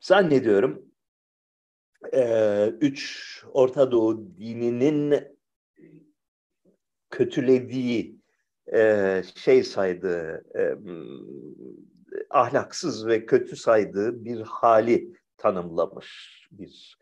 zannediyorum 0.00 0.84
üç 2.80 3.44
Orta 3.52 3.92
Doğu 3.92 4.36
dininin 4.36 5.14
kötülediği 7.12 8.16
e, 8.72 9.22
şey 9.36 9.64
saydığı, 9.64 10.44
e, 10.58 10.62
ahlaksız 12.30 13.06
ve 13.06 13.26
kötü 13.26 13.56
saydığı 13.56 14.24
bir 14.24 14.40
hali 14.40 15.12
tanımlamış. 15.36 16.40
Bir 16.52 16.98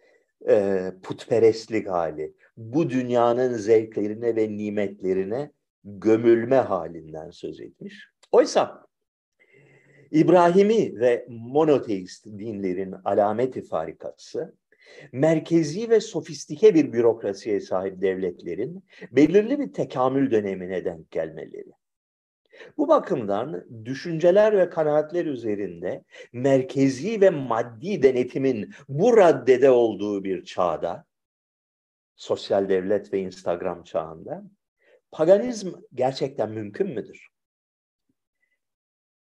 e, 0.48 0.86
putperestlik 1.02 1.88
hali. 1.88 2.34
Bu 2.56 2.90
dünyanın 2.90 3.52
zevklerine 3.52 4.36
ve 4.36 4.56
nimetlerine 4.56 5.52
gömülme 5.84 6.56
halinden 6.56 7.30
söz 7.30 7.60
etmiş. 7.60 8.08
Oysa 8.32 8.86
İbrahimi 10.10 11.00
ve 11.00 11.26
monoteist 11.28 12.26
dinlerin 12.26 12.94
alameti 13.04 13.62
farikası 13.62 14.54
merkezi 15.12 15.90
ve 15.90 16.00
sofistike 16.00 16.74
bir 16.74 16.92
bürokrasiye 16.92 17.60
sahip 17.60 18.00
devletlerin 18.00 18.84
belirli 19.12 19.58
bir 19.58 19.72
tekamül 19.72 20.30
dönemine 20.30 20.84
denk 20.84 21.10
gelmeleri. 21.10 21.72
Bu 22.76 22.88
bakımdan 22.88 23.66
düşünceler 23.84 24.58
ve 24.58 24.70
kanaatler 24.70 25.26
üzerinde 25.26 26.04
merkezi 26.32 27.20
ve 27.20 27.30
maddi 27.30 28.02
denetimin 28.02 28.74
bu 28.88 29.16
raddede 29.16 29.70
olduğu 29.70 30.24
bir 30.24 30.44
çağda, 30.44 31.04
sosyal 32.16 32.68
devlet 32.68 33.12
ve 33.12 33.20
Instagram 33.20 33.84
çağında, 33.84 34.42
paganizm 35.10 35.72
gerçekten 35.94 36.50
mümkün 36.50 36.86
müdür? 36.86 37.28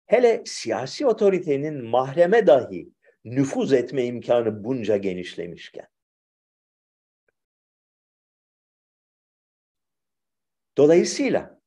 Hele 0.05 0.43
siyasi 0.45 1.05
otoritenin 1.05 1.85
mahreme 1.85 2.47
dahi 2.47 2.89
nüfuz 3.25 3.73
etme 3.73 4.05
imkanı 4.05 4.63
bunca 4.63 4.97
genişlemişken. 4.97 5.87
Dolayısıyla 10.77 11.61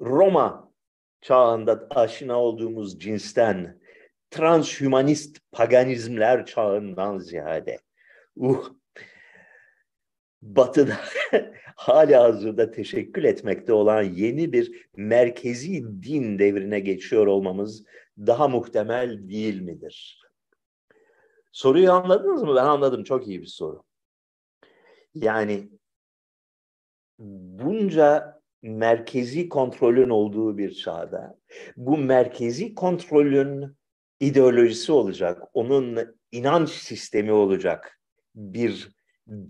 Roma 0.00 0.72
çağında 1.20 1.86
aşina 1.90 2.40
olduğumuz 2.40 3.00
cinsten 3.00 3.80
transhümanist 4.30 5.38
paganizmler 5.52 6.46
çağından 6.46 7.18
ziyade 7.18 7.78
uh, 8.36 8.68
batıda 10.42 10.96
hala 11.76 12.24
hazırda 12.24 12.70
teşekkül 12.70 13.24
etmekte 13.24 13.72
olan 13.72 14.02
yeni 14.02 14.52
bir 14.52 14.88
merkezi 14.96 16.02
din 16.02 16.38
devrine 16.38 16.80
geçiyor 16.80 17.26
olmamız 17.26 17.84
daha 18.18 18.48
muhtemel 18.48 19.28
değil 19.28 19.60
midir? 19.60 20.25
Soruyu 21.56 21.92
anladınız 21.92 22.42
mı? 22.42 22.54
Ben 22.56 22.64
anladım. 22.64 23.04
Çok 23.04 23.28
iyi 23.28 23.40
bir 23.40 23.46
soru. 23.46 23.82
Yani 25.14 25.70
bunca 27.18 28.40
merkezi 28.62 29.48
kontrolün 29.48 30.08
olduğu 30.08 30.58
bir 30.58 30.74
çağda 30.74 31.38
bu 31.76 31.98
merkezi 31.98 32.74
kontrolün 32.74 33.76
ideolojisi 34.20 34.92
olacak, 34.92 35.42
onun 35.52 36.16
inanç 36.32 36.70
sistemi 36.70 37.32
olacak 37.32 38.00
bir 38.34 38.90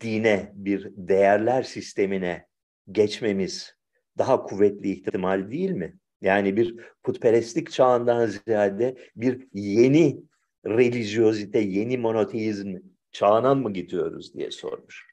dine, 0.00 0.52
bir 0.54 0.92
değerler 0.96 1.62
sistemine 1.62 2.46
geçmemiz 2.90 3.76
daha 4.18 4.42
kuvvetli 4.42 4.90
ihtimal 4.90 5.50
değil 5.50 5.70
mi? 5.70 5.98
Yani 6.20 6.56
bir 6.56 6.76
putperestlik 7.02 7.70
çağından 7.70 8.26
ziyade 8.26 8.96
bir 9.16 9.48
yeni 9.52 10.22
relijiozite, 10.66 11.58
yeni 11.58 11.98
monoteizm 11.98 12.76
çağına 13.10 13.54
mı 13.54 13.72
gidiyoruz 13.72 14.34
diye 14.34 14.50
sormuş. 14.50 15.06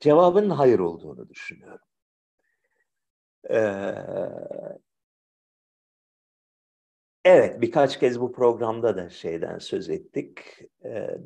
Cevabının 0.00 0.50
hayır 0.50 0.78
olduğunu 0.78 1.28
düşünüyorum. 1.28 1.86
Ee, 3.50 3.94
evet, 7.24 7.60
birkaç 7.60 7.98
kez 7.98 8.20
bu 8.20 8.32
programda 8.32 8.96
da 8.96 9.10
şeyden 9.10 9.58
söz 9.58 9.90
ettik. 9.90 10.38
Ee, 10.84 11.18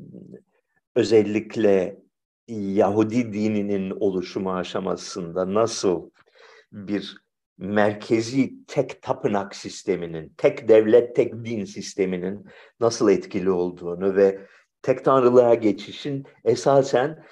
özellikle 0.95 2.03
Yahudi 2.49 3.33
dininin 3.33 3.91
oluşumu 3.91 4.53
aşamasında 4.53 5.55
nasıl 5.55 6.11
bir 6.73 7.23
merkezi 7.59 8.67
tek 8.67 9.03
tapınak 9.03 9.55
sisteminin, 9.55 10.35
tek 10.37 10.69
devlet, 10.69 11.17
tek 11.17 11.45
din 11.45 11.65
sisteminin 11.65 12.47
nasıl 12.81 13.11
etkili 13.11 13.51
olduğunu 13.51 14.17
ve 14.17 14.41
tek 14.83 15.05
tanrılığa 15.05 15.55
geçişin 15.55 16.27
esasen 16.45 17.25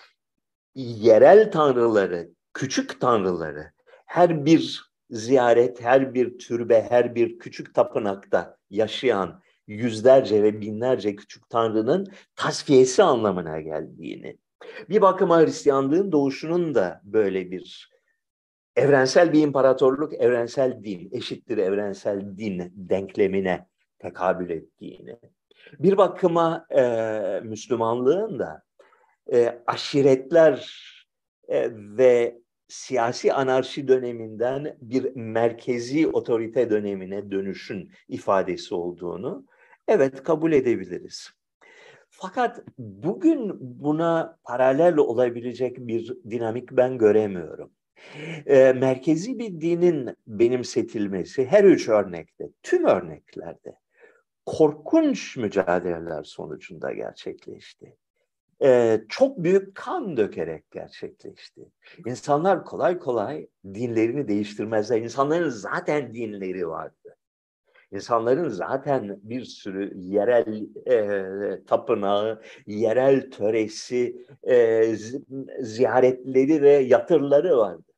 yerel 0.74 1.52
tanrıları, 1.52 2.30
küçük 2.54 3.00
tanrıları 3.00 3.72
her 4.06 4.44
bir 4.44 4.90
ziyaret, 5.11 5.80
her 5.80 6.14
bir 6.14 6.38
türbe, 6.38 6.87
her 6.90 7.14
bir 7.14 7.38
küçük 7.38 7.74
tapınakta 7.74 8.56
yaşayan 8.70 9.42
yüzlerce 9.66 10.42
ve 10.42 10.61
binlerce 10.61 11.16
küçük 11.16 11.50
tanrının 11.50 12.06
tasfiyesi 12.37 13.02
anlamına 13.02 13.61
geldiğini. 13.61 14.38
Bir 14.88 15.02
bakıma 15.02 15.40
Hristiyanlığın 15.40 16.12
doğuşunun 16.12 16.74
da 16.74 17.00
böyle 17.04 17.50
bir 17.50 17.90
evrensel 18.80 19.32
bir 19.32 19.42
imparatorluk, 19.42 20.14
evrensel 20.14 20.84
din, 20.84 21.08
eşittir 21.12 21.58
evrensel 21.58 22.38
din 22.38 22.72
denklemine 22.74 23.66
tekabül 23.98 24.50
ettiğini, 24.50 25.16
bir 25.78 25.96
bakıma 25.96 26.66
e, 26.70 26.82
Müslümanlığın 27.44 28.38
da 28.38 28.62
e, 29.32 29.62
aşiretler 29.66 30.80
e, 31.48 31.68
ve 31.72 32.40
siyasi 32.68 33.32
anarşi 33.32 33.88
döneminden 33.88 34.76
bir 34.80 35.16
merkezi 35.16 36.08
otorite 36.08 36.70
dönemine 36.70 37.30
dönüşün 37.30 37.90
ifadesi 38.08 38.74
olduğunu 38.74 39.46
evet 39.88 40.22
kabul 40.22 40.52
edebiliriz. 40.52 41.30
Fakat 42.10 42.62
bugün 42.78 43.56
buna 43.60 44.38
paralel 44.44 44.96
olabilecek 44.96 45.78
bir 45.78 46.16
dinamik 46.30 46.72
ben 46.72 46.98
göremiyorum. 46.98 47.70
E, 48.46 48.72
merkezi 48.72 49.38
bir 49.38 49.60
dinin 49.60 50.16
benimsetilmesi 50.26 51.46
her 51.46 51.64
üç 51.64 51.88
örnekte, 51.88 52.48
tüm 52.62 52.84
örneklerde 52.84 53.76
korkunç 54.46 55.36
mücadeleler 55.36 56.22
sonucunda 56.22 56.92
gerçekleşti. 56.92 57.96
Ee, 58.62 59.00
çok 59.08 59.38
büyük 59.38 59.74
kan 59.74 60.16
dökerek 60.16 60.70
gerçekleşti. 60.70 61.70
İnsanlar 62.06 62.64
kolay 62.64 62.98
kolay 62.98 63.46
dinlerini 63.64 64.28
değiştirmezler. 64.28 65.00
İnsanların 65.00 65.48
zaten 65.48 66.14
dinleri 66.14 66.68
vardı. 66.68 67.16
İnsanların 67.92 68.48
zaten 68.48 69.20
bir 69.22 69.44
sürü 69.44 69.98
yerel 69.98 70.66
e, 70.86 71.64
tapınağı, 71.64 72.42
yerel 72.66 73.30
töresi, 73.30 74.26
e, 74.42 74.84
ziyaretleri 75.60 76.62
ve 76.62 76.70
yatırları 76.70 77.56
vardı 77.56 77.89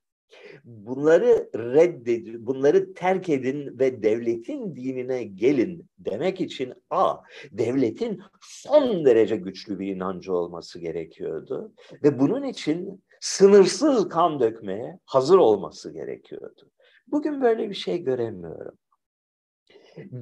bunları 0.65 1.51
reddedin, 1.55 2.47
bunları 2.47 2.95
terk 2.95 3.29
edin 3.29 3.79
ve 3.79 4.03
devletin 4.03 4.77
dinine 4.77 5.25
gelin 5.25 5.87
demek 5.99 6.41
için 6.41 6.75
a 6.91 7.17
devletin 7.53 8.21
son 8.41 9.05
derece 9.05 9.37
güçlü 9.37 9.79
bir 9.79 9.97
inancı 9.97 10.35
olması 10.35 10.79
gerekiyordu 10.79 11.73
ve 12.03 12.19
bunun 12.19 12.43
için 12.43 13.05
sınırsız 13.21 14.09
kan 14.09 14.41
dökmeye 14.41 14.99
hazır 15.05 15.39
olması 15.39 15.93
gerekiyordu. 15.93 16.71
Bugün 17.07 17.43
böyle 17.43 17.71
bir 17.71 17.75
şey 17.75 18.03
göremiyorum 18.03 18.79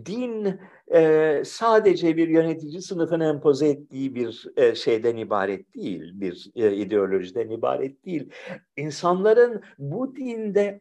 din 0.06 0.60
e, 0.94 1.42
sadece 1.44 2.16
bir 2.16 2.28
yönetici 2.28 2.82
sınıfın 2.82 3.20
empoze 3.20 3.68
ettiği 3.68 4.14
bir 4.14 4.46
e, 4.56 4.74
şeyden 4.74 5.16
ibaret 5.16 5.74
değil, 5.74 6.20
bir 6.20 6.50
e, 6.54 6.74
ideolojiden 6.76 7.50
ibaret 7.50 8.04
değil. 8.04 8.30
İnsanların 8.76 9.62
bu 9.78 10.16
dinde 10.16 10.80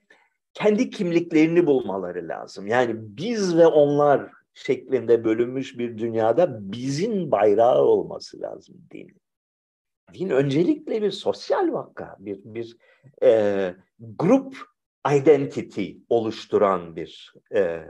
kendi 0.53 0.89
kimliklerini 0.89 1.67
bulmaları 1.67 2.27
lazım. 2.27 2.67
Yani 2.67 2.95
biz 2.97 3.57
ve 3.57 3.67
onlar 3.67 4.31
şeklinde 4.53 5.23
bölünmüş 5.23 5.77
bir 5.77 5.97
dünyada 5.97 6.71
bizim 6.71 7.31
bayrağı 7.31 7.81
olması 7.81 8.41
lazım 8.41 8.75
din. 8.91 9.17
Din 10.13 10.29
öncelikle 10.29 11.01
bir 11.01 11.11
sosyal 11.11 11.73
vaka, 11.73 12.15
bir 12.19 12.39
bir 12.43 12.77
e, 13.23 13.75
grup 13.99 14.57
identity 15.07 15.91
oluşturan 16.09 16.95
bir 16.95 17.33
e, 17.55 17.85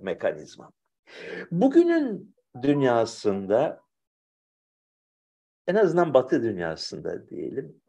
mekanizma. 0.00 0.72
Bugünün 1.50 2.34
dünyasında 2.62 3.80
en 5.66 5.74
azından 5.74 6.14
Batı 6.14 6.42
dünyasında 6.42 7.28
diyelim 7.28 7.80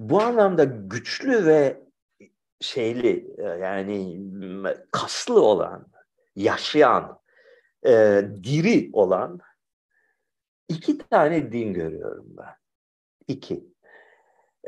bu 0.00 0.22
anlamda 0.22 0.64
güçlü 0.64 1.46
ve 1.46 1.82
şeyli 2.60 3.36
yani 3.38 4.20
kaslı 4.90 5.42
olan, 5.42 5.86
yaşayan, 6.36 7.20
e, 7.86 8.22
diri 8.42 8.90
olan 8.92 9.40
iki 10.68 10.98
tane 10.98 11.52
din 11.52 11.74
görüyorum 11.74 12.26
ben. 12.28 12.54
İki. 13.28 13.69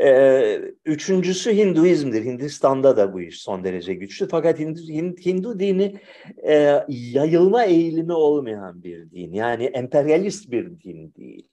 Ee, 0.00 0.60
üçüncüsü 0.84 1.56
Hinduizmdir. 1.56 2.24
Hindistan'da 2.24 2.96
da 2.96 3.12
bu 3.12 3.20
iş 3.20 3.42
son 3.42 3.64
derece 3.64 3.94
güçlü. 3.94 4.28
Fakat 4.28 4.58
Hindu, 4.58 4.80
Hindu 5.26 5.58
dini 5.60 6.00
e, 6.48 6.84
yayılma 6.88 7.64
eğilimi 7.64 8.12
olmayan 8.12 8.82
bir 8.82 9.10
din. 9.10 9.32
Yani 9.32 9.64
emperyalist 9.64 10.50
bir 10.50 10.80
din 10.80 11.14
değil. 11.14 11.48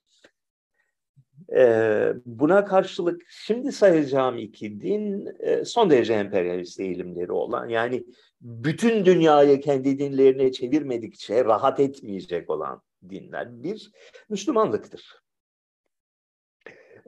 E, 1.55 2.13
buna 2.25 2.65
karşılık 2.65 3.21
şimdi 3.29 3.71
sayacağım 3.71 4.37
iki 4.37 4.81
din 4.81 5.27
e, 5.39 5.65
son 5.65 5.89
derece 5.89 6.13
emperyalist 6.13 6.79
eğilimleri 6.79 7.31
olan 7.31 7.69
yani 7.69 8.03
bütün 8.41 9.05
dünyayı 9.05 9.61
kendi 9.61 9.99
dinlerine 9.99 10.51
çevirmedikçe 10.51 11.45
rahat 11.45 11.79
etmeyecek 11.79 12.49
olan 12.49 12.81
dinler. 13.09 13.63
Bir 13.63 13.91
Müslümanlıktır. 14.29 15.19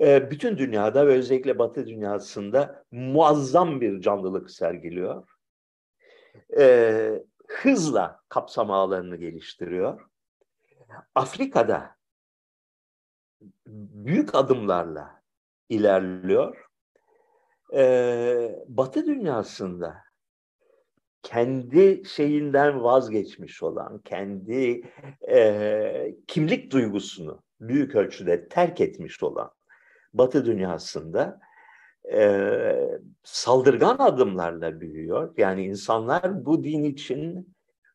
Ee, 0.02 0.32
bütün 0.32 0.58
dünyada 0.58 1.08
ve 1.08 1.14
özellikle 1.14 1.60
Batı 1.60 1.88
dünyasında 1.88 2.86
muazzam 2.92 3.82
bir 3.82 4.02
canlılık 4.02 4.52
sergiliyor. 4.52 5.28
Ee, 6.58 7.24
hızla 7.48 8.22
kapsama 8.30 8.76
alanını 8.76 9.16
geliştiriyor. 9.16 10.02
Afrika'da 11.16 11.96
büyük 13.68 14.36
adımlarla 14.36 15.22
ilerliyor. 15.70 16.66
Ee, 17.74 18.66
Batı 18.68 19.06
dünyasında 19.06 19.98
kendi 21.24 22.04
şeyinden 22.06 22.84
vazgeçmiş 22.84 23.64
olan, 23.64 24.00
kendi 24.00 24.84
e, 25.30 26.16
kimlik 26.28 26.72
duygusunu 26.72 27.44
büyük 27.60 27.96
ölçüde 27.96 28.48
terk 28.48 28.82
etmiş 28.82 29.24
olan 29.24 29.52
Batı 30.14 30.46
dünyasında 30.46 31.40
e, 32.14 33.00
saldırgan 33.24 33.98
adımlarla 34.00 34.82
büyüyor. 34.82 35.34
Yani 35.38 35.66
insanlar 35.66 36.46
bu 36.46 36.64
din 36.64 36.84
için 36.84 37.54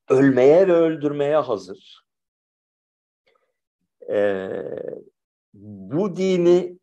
ölmeye 0.09 0.69
ve 0.69 0.73
öldürmeye 0.73 1.37
hazır. 1.37 2.07
E, 4.11 4.51
bu 5.55 6.17
dini 6.17 6.79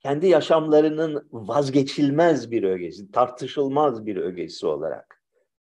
kendi 0.00 0.26
yaşamlarının 0.26 1.28
vazgeçilmez 1.32 2.50
bir 2.50 2.62
ögesi, 2.62 3.10
tartışılmaz 3.10 4.06
bir 4.06 4.16
ögesi 4.16 4.66
olarak 4.66 5.22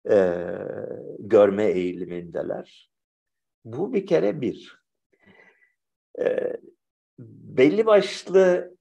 e, 0.10 0.46
görme 1.20 1.66
eğilimindeler. 1.66 2.90
Bu 3.66 3.94
bir 3.94 4.06
kere 4.06 4.42
bir. 4.42 4.80
E, 6.20 6.58
belli 7.20 7.86
başlı 7.86 8.74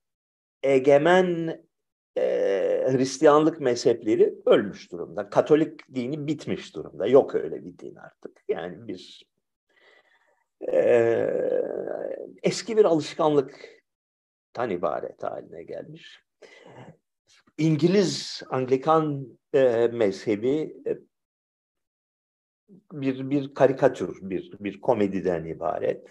egemen 0.63 1.61
e, 2.19 2.23
Hristiyanlık 2.91 3.61
mezhepleri 3.61 4.35
ölmüş 4.47 4.93
durumda. 4.93 5.31
Katolik 5.31 5.95
dini 5.95 6.27
bitmiş 6.27 6.75
durumda. 6.75 7.07
Yok 7.07 7.35
öyle 7.35 7.65
bir 7.65 7.79
din 7.79 7.95
artık. 7.95 8.45
Yani 8.49 8.89
bir 8.89 9.29
e, 10.73 11.31
eski 12.43 12.77
bir 12.77 12.85
alışkanlıktan 12.85 14.71
ibaret 14.71 15.23
haline 15.23 15.63
gelmiş. 15.63 16.21
İngiliz 17.59 18.43
Anglikan 18.51 19.27
e, 19.55 19.89
mezhebi 19.93 20.77
e, 20.87 20.99
bir 22.93 23.31
bir 23.31 23.55
karikatür, 23.55 24.31
bir 24.31 24.53
bir 24.61 24.81
komediden 24.81 25.45
ibaret. 25.45 26.09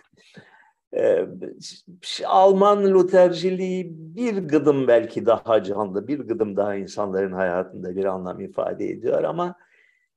Ee, 0.97 1.27
Alman 2.25 2.93
Luterciliği 2.93 3.87
bir 4.15 4.37
gıdım 4.37 4.87
belki 4.87 5.25
daha 5.25 5.63
canlı, 5.63 6.07
bir 6.07 6.19
gıdım 6.19 6.57
daha 6.57 6.75
insanların 6.75 7.31
hayatında 7.31 7.95
bir 7.95 8.05
anlam 8.05 8.39
ifade 8.39 8.89
ediyor 8.89 9.23
ama 9.23 9.55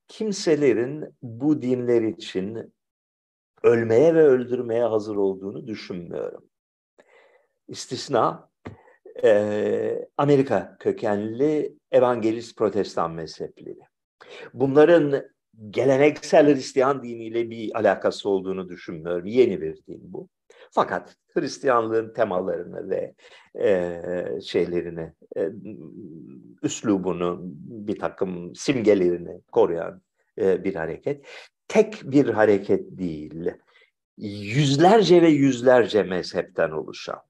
kimselerin 0.07 1.15
bu 1.21 1.61
dinler 1.61 2.01
için 2.01 2.73
ölmeye 3.63 4.15
ve 4.15 4.23
öldürmeye 4.23 4.83
hazır 4.83 5.15
olduğunu 5.15 5.67
düşünmüyorum. 5.67 6.43
İstisna 7.67 8.49
e, 9.23 10.07
Amerika 10.17 10.77
kökenli 10.79 11.75
evangelist 11.91 12.57
protestan 12.57 13.11
mezhepleri. 13.11 13.79
Bunların 14.53 15.23
geleneksel 15.69 16.55
Hristiyan 16.55 17.03
diniyle 17.03 17.49
bir 17.49 17.79
alakası 17.79 18.29
olduğunu 18.29 18.69
düşünmüyorum. 18.69 19.25
Yeni 19.25 19.61
bir 19.61 19.75
din 19.87 20.01
bu. 20.03 20.27
Fakat 20.71 21.15
Hristiyanlığın 21.33 22.13
temalarını 22.13 22.89
ve 22.89 23.13
e, 23.59 24.41
şeylerini, 24.41 25.13
e, 25.37 25.49
üslubunu, 26.63 27.39
bir 27.63 27.99
takım 27.99 28.55
simgelerini 28.55 29.41
koruyan 29.51 30.01
e, 30.37 30.63
bir 30.63 30.75
hareket. 30.75 31.25
Tek 31.67 32.01
bir 32.03 32.29
hareket 32.29 32.97
değil, 32.97 33.51
yüzlerce 34.17 35.21
ve 35.21 35.29
yüzlerce 35.29 36.03
mezhepten 36.03 36.71
oluşan 36.71 37.21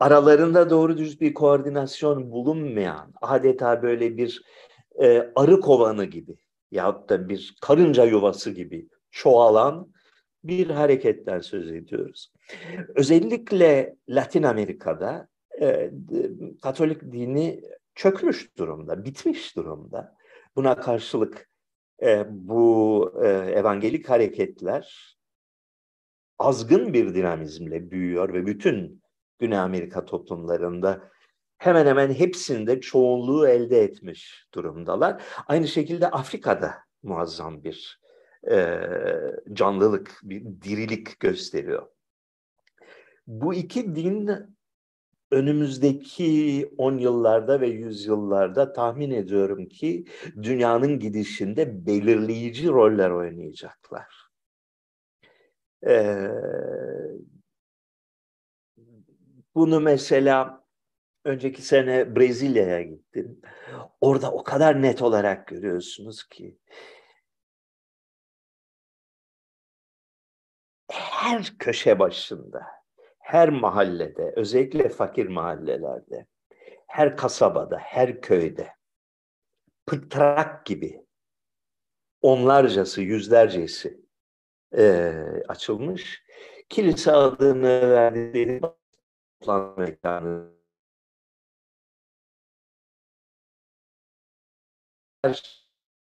aralarında 0.00 0.70
doğru 0.70 0.98
düz 0.98 1.20
bir 1.20 1.34
koordinasyon 1.34 2.30
bulunmayan, 2.30 3.12
adeta 3.22 3.82
böyle 3.82 4.16
bir 4.16 4.42
e, 5.02 5.32
arı 5.34 5.60
kovanı 5.60 6.04
gibi 6.04 6.36
yahut 6.70 7.08
da 7.08 7.28
bir 7.28 7.56
karınca 7.60 8.04
yuvası 8.04 8.50
gibi 8.50 8.88
çoğalan 9.10 9.92
bir 10.48 10.70
hareketten 10.70 11.40
söz 11.40 11.72
ediyoruz. 11.72 12.32
Özellikle 12.94 13.96
Latin 14.08 14.42
Amerika'da 14.42 15.28
e, 15.60 15.90
Katolik 16.62 17.02
dini 17.12 17.62
çökmüş 17.94 18.56
durumda, 18.58 19.04
bitmiş 19.04 19.56
durumda. 19.56 20.16
Buna 20.56 20.76
karşılık 20.76 21.50
e, 22.02 22.24
bu 22.28 23.12
e, 23.24 23.28
evangelik 23.28 24.10
hareketler 24.10 25.16
azgın 26.38 26.92
bir 26.92 27.14
dinamizmle 27.14 27.90
büyüyor 27.90 28.32
ve 28.32 28.46
bütün 28.46 29.02
Güney 29.38 29.58
Amerika 29.58 30.04
toplumlarında 30.04 31.10
hemen 31.58 31.86
hemen 31.86 32.12
hepsinde 32.12 32.80
çoğunluğu 32.80 33.48
elde 33.48 33.82
etmiş 33.82 34.46
durumdalar. 34.54 35.22
Aynı 35.46 35.68
şekilde 35.68 36.10
Afrika'da 36.10 36.74
muazzam 37.02 37.64
bir 37.64 38.00
e, 38.50 38.80
canlılık, 39.52 40.20
bir 40.22 40.44
dirilik 40.44 41.20
gösteriyor. 41.20 41.86
Bu 43.26 43.54
iki 43.54 43.96
din 43.96 44.30
önümüzdeki 45.30 46.70
10 46.78 46.98
yıllarda 46.98 47.60
ve 47.60 47.66
100 47.66 48.06
yıllarda 48.06 48.72
tahmin 48.72 49.10
ediyorum 49.10 49.68
ki 49.68 50.04
dünyanın 50.42 50.98
gidişinde 50.98 51.86
belirleyici 51.86 52.68
roller 52.68 53.10
oynayacaklar. 53.10 54.26
Ee, 55.86 56.30
bunu 59.54 59.80
mesela 59.80 60.64
önceki 61.24 61.62
sene 61.62 62.16
Brezilya'ya 62.16 62.82
gittim. 62.82 63.40
Orada 64.00 64.32
o 64.32 64.42
kadar 64.42 64.82
net 64.82 65.02
olarak 65.02 65.48
görüyorsunuz 65.48 66.24
ki 66.24 66.58
her 71.26 71.58
köşe 71.58 71.98
başında, 71.98 72.66
her 73.18 73.48
mahallede, 73.48 74.32
özellikle 74.36 74.88
fakir 74.88 75.26
mahallelerde, 75.26 76.26
her 76.86 77.16
kasabada, 77.16 77.78
her 77.78 78.20
köyde 78.20 78.74
pıtrak 79.86 80.66
gibi 80.66 81.06
onlarcası, 82.22 83.02
yüzlercesi 83.02 84.00
e, 84.76 85.12
açılmış. 85.48 86.22
Kilise 86.68 87.12
adını 87.12 87.90
verdikleri 87.90 88.60
toplanma 89.40 89.74
mekanı 89.76 90.50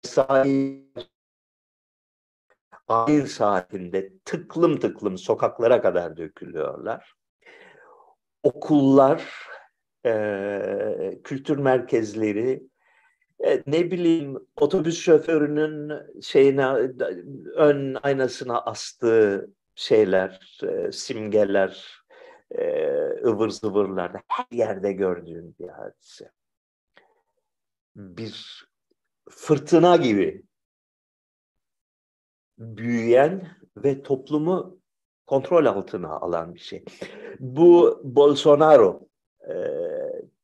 sahip 0.02 1.12
ayin 2.92 3.24
saatinde 3.24 4.12
tıklım 4.24 4.80
tıklım 4.80 5.18
sokaklara 5.18 5.82
kadar 5.82 6.16
dökülüyorlar. 6.16 7.14
Okullar, 8.42 9.48
e, 10.06 11.20
kültür 11.24 11.58
merkezleri, 11.58 12.62
e, 13.44 13.62
ne 13.66 13.90
bileyim 13.90 14.38
otobüs 14.56 15.00
şoförünün 15.00 15.92
şeyine 16.22 16.66
ön 17.56 17.96
aynasına 18.02 18.60
astığı 18.60 19.50
şeyler, 19.74 20.58
e, 20.62 20.92
simgeler, 20.92 22.02
e, 22.50 22.90
ıvır 23.24 23.48
zıvırlarda 23.48 24.20
her 24.28 24.56
yerde 24.56 24.92
gördüğün 24.92 25.56
bir 25.58 25.68
hadise. 25.68 26.30
Bir 27.96 28.64
fırtına 29.30 29.96
gibi 29.96 30.42
büyüyen 32.62 33.48
ve 33.76 34.02
toplumu 34.02 34.78
kontrol 35.26 35.66
altına 35.66 36.08
alan 36.08 36.54
bir 36.54 36.60
şey. 36.60 36.84
Bu 37.40 38.00
Bolsonaro 38.04 39.08
e, 39.48 39.54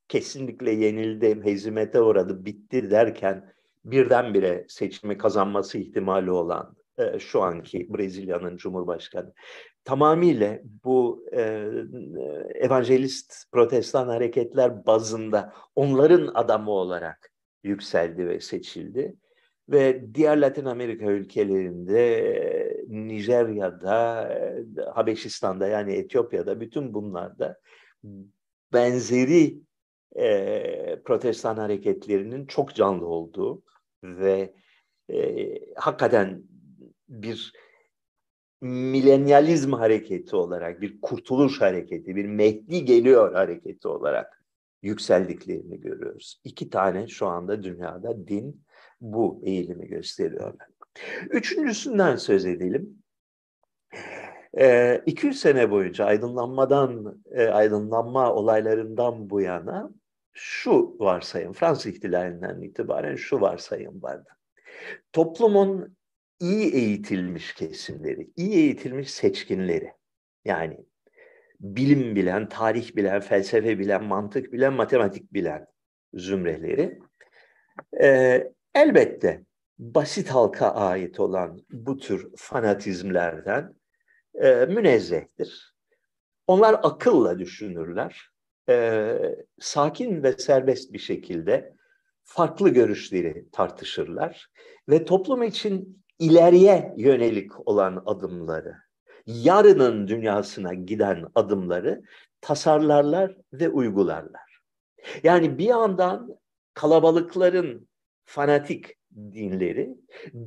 kesinlikle 0.08 0.70
yenildi, 0.70 1.44
hezimete 1.44 2.00
uğradı, 2.00 2.44
bitti 2.44 2.90
derken 2.90 3.52
birdenbire 3.84 4.64
seçimi 4.68 5.18
kazanması 5.18 5.78
ihtimali 5.78 6.30
olan 6.30 6.76
e, 6.98 7.18
şu 7.18 7.42
anki 7.42 7.94
Brezilya'nın 7.94 8.56
Cumhurbaşkanı 8.56 9.32
tamamıyla 9.84 10.58
bu 10.84 11.26
e, 11.32 11.70
evangelist 12.54 13.52
protestan 13.52 14.08
hareketler 14.08 14.86
bazında 14.86 15.52
onların 15.76 16.30
adamı 16.34 16.70
olarak 16.70 17.32
yükseldi 17.62 18.28
ve 18.28 18.40
seçildi. 18.40 19.16
Ve 19.68 20.14
diğer 20.14 20.40
Latin 20.40 20.64
Amerika 20.64 21.06
ülkelerinde, 21.06 22.84
Nijerya'da, 22.88 24.30
Habeşistan'da 24.94 25.66
yani 25.68 25.92
Etiyopya'da 25.92 26.60
bütün 26.60 26.94
bunlarda 26.94 27.60
benzeri 28.72 29.60
e, 30.16 31.02
protestan 31.04 31.56
hareketlerinin 31.56 32.46
çok 32.46 32.74
canlı 32.74 33.06
olduğu 33.06 33.62
ve 34.04 34.54
e, 35.12 35.48
hakikaten 35.76 36.42
bir 37.08 37.52
milenyalizm 38.60 39.72
hareketi 39.72 40.36
olarak, 40.36 40.80
bir 40.80 41.00
kurtuluş 41.00 41.60
hareketi, 41.60 42.16
bir 42.16 42.24
Mehdi 42.24 42.84
geliyor 42.84 43.32
hareketi 43.32 43.88
olarak 43.88 44.44
yükseldiklerini 44.82 45.80
görüyoruz. 45.80 46.40
İki 46.44 46.70
tane 46.70 47.08
şu 47.08 47.26
anda 47.26 47.62
dünyada 47.62 48.28
din 48.28 48.64
bu 49.00 49.40
eğilimi 49.44 49.86
gösteriyorlar. 49.88 50.68
Üçüncüsünden 51.30 52.16
söz 52.16 52.46
edelim. 52.46 53.02
E, 54.58 54.96
200 55.06 55.40
sene 55.40 55.70
boyunca 55.70 56.04
aydınlanmadan, 56.04 57.22
e, 57.30 57.46
aydınlanma 57.46 58.32
olaylarından 58.32 59.30
bu 59.30 59.40
yana 59.40 59.90
şu 60.32 60.96
varsayım, 60.98 61.52
Fransız 61.52 61.86
ihtilalinden 61.86 62.60
itibaren 62.60 63.16
şu 63.16 63.40
varsayım 63.40 64.02
vardı. 64.02 64.28
Toplumun 65.12 65.96
iyi 66.40 66.74
eğitilmiş 66.74 67.54
kesimleri, 67.54 68.30
iyi 68.36 68.54
eğitilmiş 68.54 69.10
seçkinleri, 69.10 69.92
yani 70.44 70.86
bilim 71.60 72.16
bilen, 72.16 72.48
tarih 72.48 72.96
bilen, 72.96 73.20
felsefe 73.20 73.78
bilen, 73.78 74.04
mantık 74.04 74.52
bilen, 74.52 74.72
matematik 74.72 75.32
bilen 75.32 75.66
zümreleri 76.14 76.98
e, 78.00 78.52
elbette 78.74 79.44
basit 79.78 80.28
halka 80.28 80.70
ait 80.70 81.20
olan 81.20 81.60
bu 81.70 81.96
tür 81.96 82.28
fanatizmlerden 82.36 83.74
e, 84.34 84.50
münezzehtir. 84.50 85.74
Onlar 86.46 86.80
akılla 86.82 87.38
düşünürler. 87.38 88.30
E, 88.68 89.14
sakin 89.60 90.22
ve 90.22 90.32
serbest 90.32 90.92
bir 90.92 90.98
şekilde 90.98 91.72
farklı 92.24 92.68
görüşleri 92.68 93.46
tartışırlar 93.52 94.50
ve 94.88 95.04
toplum 95.04 95.42
için 95.42 96.04
ileriye 96.18 96.94
yönelik 96.96 97.68
olan 97.68 98.02
adımları, 98.06 98.74
yarının 99.26 100.08
dünyasına 100.08 100.74
giden 100.74 101.26
adımları 101.34 102.02
tasarlarlar 102.40 103.36
ve 103.52 103.68
uygularlar. 103.68 104.60
Yani 105.22 105.58
bir 105.58 105.64
yandan 105.64 106.38
kalabalıkların 106.74 107.87
fanatik 108.28 108.98
dinleri, 109.14 109.96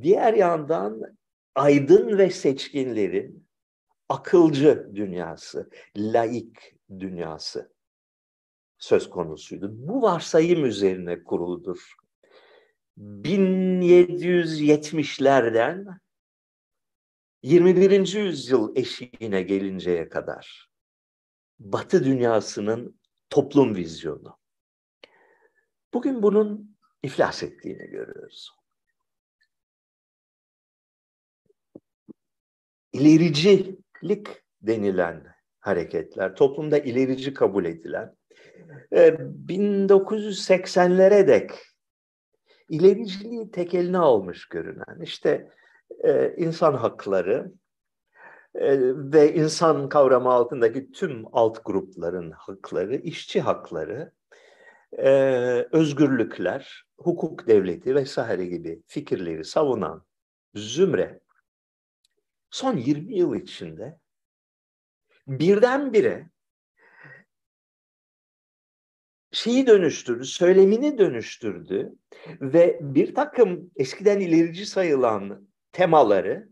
diğer 0.02 0.34
yandan 0.34 1.02
aydın 1.54 2.18
ve 2.18 2.30
seçkinlerin 2.30 3.48
akılcı 4.08 4.90
dünyası, 4.94 5.70
laik 5.96 6.74
dünyası 6.98 7.72
söz 8.78 9.10
konusuydu. 9.10 9.70
Bu 9.72 10.02
varsayım 10.02 10.64
üzerine 10.64 11.24
kuruludur. 11.24 11.94
1770'lerden 12.98 15.86
21. 17.42 18.14
yüzyıl 18.14 18.76
eşiğine 18.76 19.42
gelinceye 19.42 20.08
kadar 20.08 20.70
Batı 21.58 22.04
dünyasının 22.04 23.00
toplum 23.30 23.76
vizyonu. 23.76 24.38
Bugün 25.94 26.22
bunun 26.22 26.71
iflas 27.02 27.42
ettiğini 27.42 27.90
görüyoruz. 27.90 28.50
İlericilik 32.92 34.28
denilen 34.62 35.34
hareketler, 35.60 36.34
toplumda 36.34 36.78
ilerici 36.78 37.34
kabul 37.34 37.64
edilen, 37.64 38.16
1980'lere 38.92 41.18
e, 41.18 41.28
dek 41.28 41.50
ilericiliği 42.68 43.50
tek 43.50 43.74
eline 43.74 43.98
almış 43.98 44.48
görünen, 44.48 45.00
işte 45.02 45.50
e, 46.04 46.34
insan 46.36 46.74
hakları, 46.74 47.52
e, 48.54 48.78
ve 49.12 49.34
insan 49.34 49.88
kavramı 49.88 50.32
altındaki 50.32 50.92
tüm 50.92 51.24
alt 51.32 51.64
grupların 51.64 52.30
hakları, 52.30 52.96
işçi 52.96 53.40
hakları, 53.40 54.12
e, 54.98 55.10
özgürlükler, 55.72 56.84
hukuk 56.98 57.46
devleti 57.46 57.94
vesaire 57.94 58.46
gibi 58.46 58.82
fikirleri 58.86 59.44
savunan 59.44 60.04
zümre 60.54 61.20
son 62.50 62.76
20 62.76 63.18
yıl 63.18 63.34
içinde 63.34 63.98
birdenbire 65.26 66.30
şeyi 69.32 69.66
dönüştürdü, 69.66 70.24
söylemini 70.24 70.98
dönüştürdü 70.98 71.92
ve 72.40 72.78
bir 72.82 73.14
takım 73.14 73.70
eskiden 73.76 74.20
ilerici 74.20 74.66
sayılan 74.66 75.48
temaları 75.72 76.48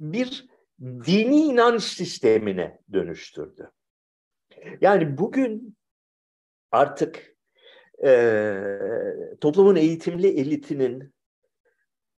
bir 0.00 0.48
dini 0.80 1.40
inanç 1.40 1.82
sistemine 1.82 2.80
dönüştürdü. 2.92 3.70
Yani 4.80 5.18
bugün 5.18 5.76
artık 6.70 7.37
e, 8.04 9.36
toplumun 9.40 9.76
eğitimli 9.76 10.28
elitinin 10.28 11.14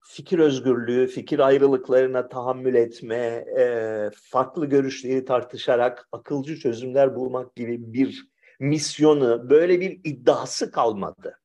fikir 0.00 0.38
özgürlüğü, 0.38 1.06
fikir 1.06 1.38
ayrılıklarına 1.38 2.28
tahammül 2.28 2.74
etme, 2.74 3.44
e, 3.58 4.10
farklı 4.14 4.66
görüşleri 4.66 5.24
tartışarak 5.24 6.08
akılcı 6.12 6.56
çözümler 6.56 7.16
bulmak 7.16 7.56
gibi 7.56 7.92
bir 7.92 8.30
misyonu, 8.60 9.50
böyle 9.50 9.80
bir 9.80 10.00
iddiası 10.04 10.70
kalmadı. 10.70 11.40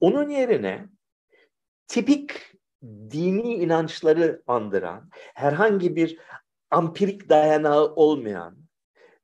Onun 0.00 0.28
yerine 0.28 0.88
tipik 1.88 2.30
dini 3.10 3.54
inançları 3.54 4.42
andıran, 4.46 5.10
herhangi 5.34 5.96
bir 5.96 6.18
ampirik 6.70 7.28
dayanağı 7.28 7.94
olmayan, 7.94 8.63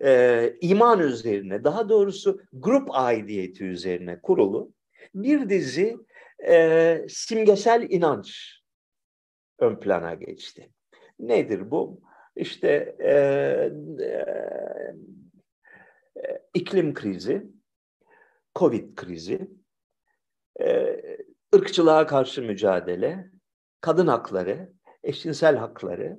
e, 0.05 0.53
iman 0.61 0.99
üzerine, 0.99 1.65
daha 1.65 1.89
doğrusu 1.89 2.41
grup 2.53 2.89
aidiyeti 2.91 3.65
üzerine 3.65 4.21
kurulu 4.21 4.73
bir 5.15 5.49
dizi 5.49 5.97
e, 6.49 7.07
simgesel 7.09 7.87
inanç 7.91 8.61
ön 9.59 9.81
plana 9.81 10.15
geçti. 10.15 10.71
Nedir 11.19 11.71
bu? 11.71 12.01
İşte 12.37 12.97
e, 13.01 13.11
e, 14.05 14.25
iklim 16.55 16.95
krizi, 16.95 17.47
Covid 18.55 18.97
krizi, 18.97 19.51
e, 20.61 20.97
ırkçılığa 21.55 22.07
karşı 22.07 22.43
mücadele, 22.43 23.31
kadın 23.81 24.07
hakları, 24.07 24.73
eşcinsel 25.03 25.57
hakları, 25.57 26.19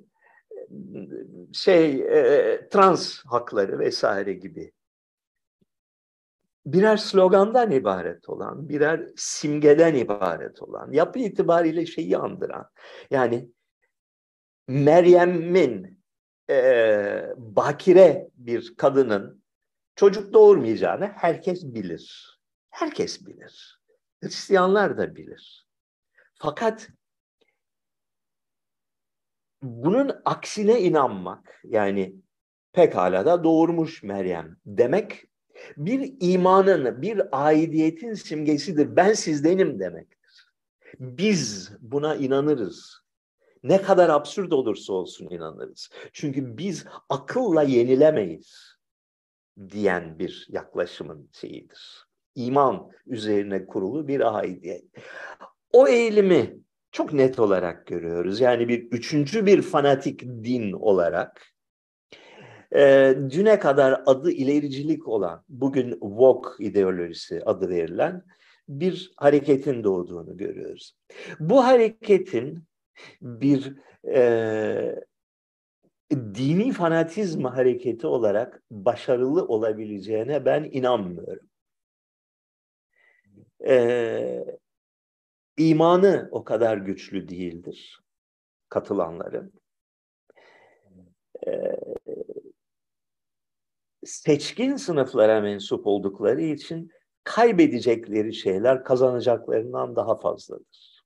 şey 1.54 2.02
e, 2.02 2.70
trans 2.70 3.20
hakları 3.26 3.80
vesaire 3.80 4.34
gibi 4.34 4.72
birer 6.66 6.98
slogandan 6.98 7.72
ibaret 7.72 8.30
olan, 8.30 8.70
birer 8.70 9.10
simgeden 9.16 9.96
ibaret 9.96 10.62
olan, 10.62 10.92
yapı 10.92 11.20
itibariyle 11.20 11.86
şeyi 11.86 12.18
andıran, 12.18 12.70
yani 13.12 13.50
Meryem'in 14.68 16.04
e, 16.50 17.34
bakire 17.38 18.30
bir 18.36 18.76
kadının 18.78 19.44
çocuk 19.96 20.34
doğurmayacağını 20.34 21.06
herkes 21.06 21.64
bilir. 21.64 22.38
Herkes 22.70 23.26
bilir. 23.26 23.82
Hristiyanlar 24.24 24.98
da 24.98 25.16
bilir. 25.16 25.68
Fakat 26.34 26.90
bunun 29.62 30.12
aksine 30.26 30.82
inanmak, 30.82 31.62
yani 31.64 32.16
pekala 32.74 33.26
da 33.26 33.44
doğurmuş 33.44 34.04
Meryem 34.04 34.58
demek 34.66 35.24
bir 35.78 36.16
imanın, 36.20 37.02
bir 37.02 37.22
aidiyetin 37.32 38.14
simgesidir. 38.14 38.96
Ben 38.96 39.14
sizdenim 39.14 39.80
demektir. 39.80 40.48
Biz 41.00 41.72
buna 41.82 42.16
inanırız. 42.16 43.02
Ne 43.64 43.82
kadar 43.82 44.10
absürt 44.10 44.54
olursa 44.54 44.94
olsun 44.94 45.30
inanırız. 45.30 45.90
Çünkü 46.14 46.58
biz 46.58 46.86
akılla 47.10 47.64
yenilemeyiz 47.64 48.78
diyen 49.70 50.20
bir 50.20 50.48
yaklaşımın 50.50 51.30
şeyidir. 51.32 52.08
İman 52.36 52.92
üzerine 53.06 53.66
kurulu 53.66 54.08
bir 54.08 54.38
aidiyet. 54.38 54.86
O 55.74 55.88
eğilimi 55.88 56.60
çok 56.92 57.14
net 57.14 57.40
olarak 57.40 57.88
görüyoruz. 57.88 58.40
Yani 58.40 58.68
bir 58.68 58.92
üçüncü 58.92 59.46
bir 59.46 59.62
fanatik 59.62 60.22
din 60.22 60.72
olarak 60.72 61.46
e, 62.76 63.16
düne 63.30 63.60
kadar 63.60 64.02
adı 64.06 64.32
ilericilik 64.32 65.08
olan, 65.08 65.44
bugün 65.50 65.92
woke 65.92 66.64
ideolojisi 66.64 67.42
adı 67.46 67.70
verilen 67.70 68.24
bir 68.70 69.12
hareketin 69.18 69.84
doğduğunu 69.84 70.38
görüyoruz. 70.38 70.98
Bu 71.40 71.64
hareketin 71.64 72.64
bir 73.22 73.76
e, 74.08 74.96
dini 76.12 76.72
fanatizm 76.72 77.44
hareketi 77.44 78.08
olarak 78.08 78.64
başarılı 78.72 79.46
olabileceğine 79.46 80.46
ben 80.46 80.70
inanmıyorum. 80.72 81.52
Ee, 83.68 84.60
imanı 85.70 86.30
o 86.32 86.44
kadar 86.44 86.78
güçlü 86.78 87.30
değildir 87.30 88.02
katılanların. 88.72 89.54
Ee, 91.48 91.76
seçkin 94.04 94.76
sınıflara 94.76 95.42
mensup 95.42 95.88
oldukları 95.88 96.42
için 96.42 96.92
kaybedecekleri 97.24 98.34
şeyler 98.34 98.84
kazanacaklarından 98.84 99.96
daha 99.96 100.20
fazladır. 100.20 101.04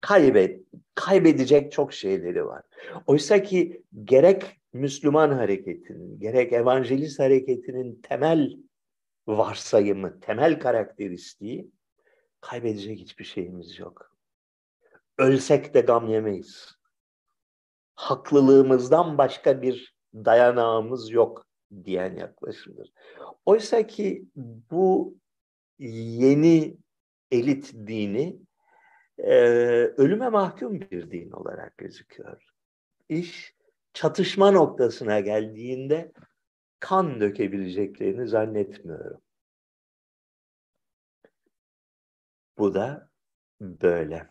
Kaybet, 0.00 0.64
kaybedecek 0.94 1.72
çok 1.72 1.92
şeyleri 1.92 2.46
var. 2.46 2.62
Oysa 3.06 3.42
ki 3.42 3.82
gerek 4.04 4.60
Müslüman 4.72 5.30
hareketinin, 5.30 6.20
gerek 6.20 6.52
evangelist 6.52 7.18
hareketinin 7.18 8.00
temel 8.02 8.56
varsayımı, 9.26 10.20
temel 10.20 10.60
karakteristiği 10.60 11.70
kaybedecek 12.40 12.98
hiçbir 12.98 13.24
şeyimiz 13.24 13.78
yok. 13.78 14.16
Ölsek 15.18 15.74
de 15.74 15.80
gam 15.80 16.08
yemeyiz. 16.08 16.74
Haklılığımızdan 17.94 19.18
başka 19.18 19.62
bir 19.62 19.94
dayanağımız 20.14 21.10
yok 21.10 21.46
diyen 21.84 22.16
yaklaşımdır. 22.16 22.92
Oysa 23.46 23.86
ki 23.86 24.24
bu 24.70 25.14
yeni 25.78 26.76
elit 27.30 27.72
dini 27.72 28.40
e, 29.18 29.34
ölüme 29.96 30.28
mahkum 30.28 30.80
bir 30.80 31.10
din 31.10 31.30
olarak 31.30 31.78
gözüküyor. 31.78 32.42
İş 33.08 33.54
çatışma 33.92 34.50
noktasına 34.50 35.20
geldiğinde 35.20 36.12
kan 36.80 37.20
dökebileceklerini 37.20 38.28
zannetmiyorum. 38.28 39.20
Bu 42.60 42.74
da 42.74 43.08
böyle. 43.60 44.28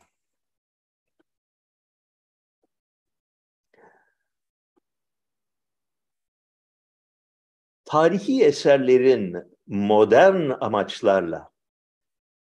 tarihi 7.85 8.43
eserlerin 8.43 9.37
modern 9.67 10.51
amaçlarla 10.61 11.49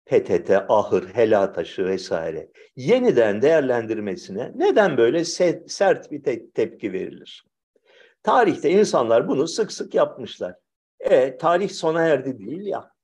PTT, 0.05 0.65
ahır, 0.69 1.07
hela 1.13 1.53
taşı 1.53 1.85
vesaire 1.85 2.51
yeniden 2.75 3.41
değerlendirmesine 3.41 4.51
neden 4.55 4.97
böyle 4.97 5.25
sert 5.25 6.11
bir 6.11 6.23
te- 6.23 6.51
tepki 6.51 6.93
verilir? 6.93 7.45
Tarihte 8.23 8.69
insanlar 8.69 9.27
bunu 9.27 9.47
sık 9.47 9.71
sık 9.71 9.95
yapmışlar. 9.95 10.55
E 10.99 11.37
tarih 11.37 11.69
sona 11.69 12.01
erdi 12.01 12.39
değil 12.39 12.65
ya. 12.65 12.96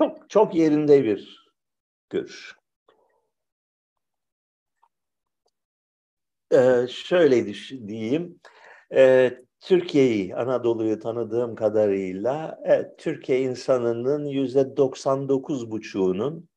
Çok 0.00 0.30
çok 0.30 0.54
yerinde 0.54 1.04
bir 1.04 1.46
görüş. 2.10 2.56
Ee, 6.52 6.86
şöyle 6.88 7.46
diyeyim. 7.88 8.40
E, 8.94 9.32
Türkiye'yi, 9.60 10.36
Anadolu'yu 10.36 10.98
tanıdığım 10.98 11.54
kadarıyla 11.54 12.60
e, 12.68 12.96
Türkiye 12.96 13.40
insanının 13.40 14.26
yüzde 14.26 14.76
99 14.76 15.70
buçuğunun 15.70 16.48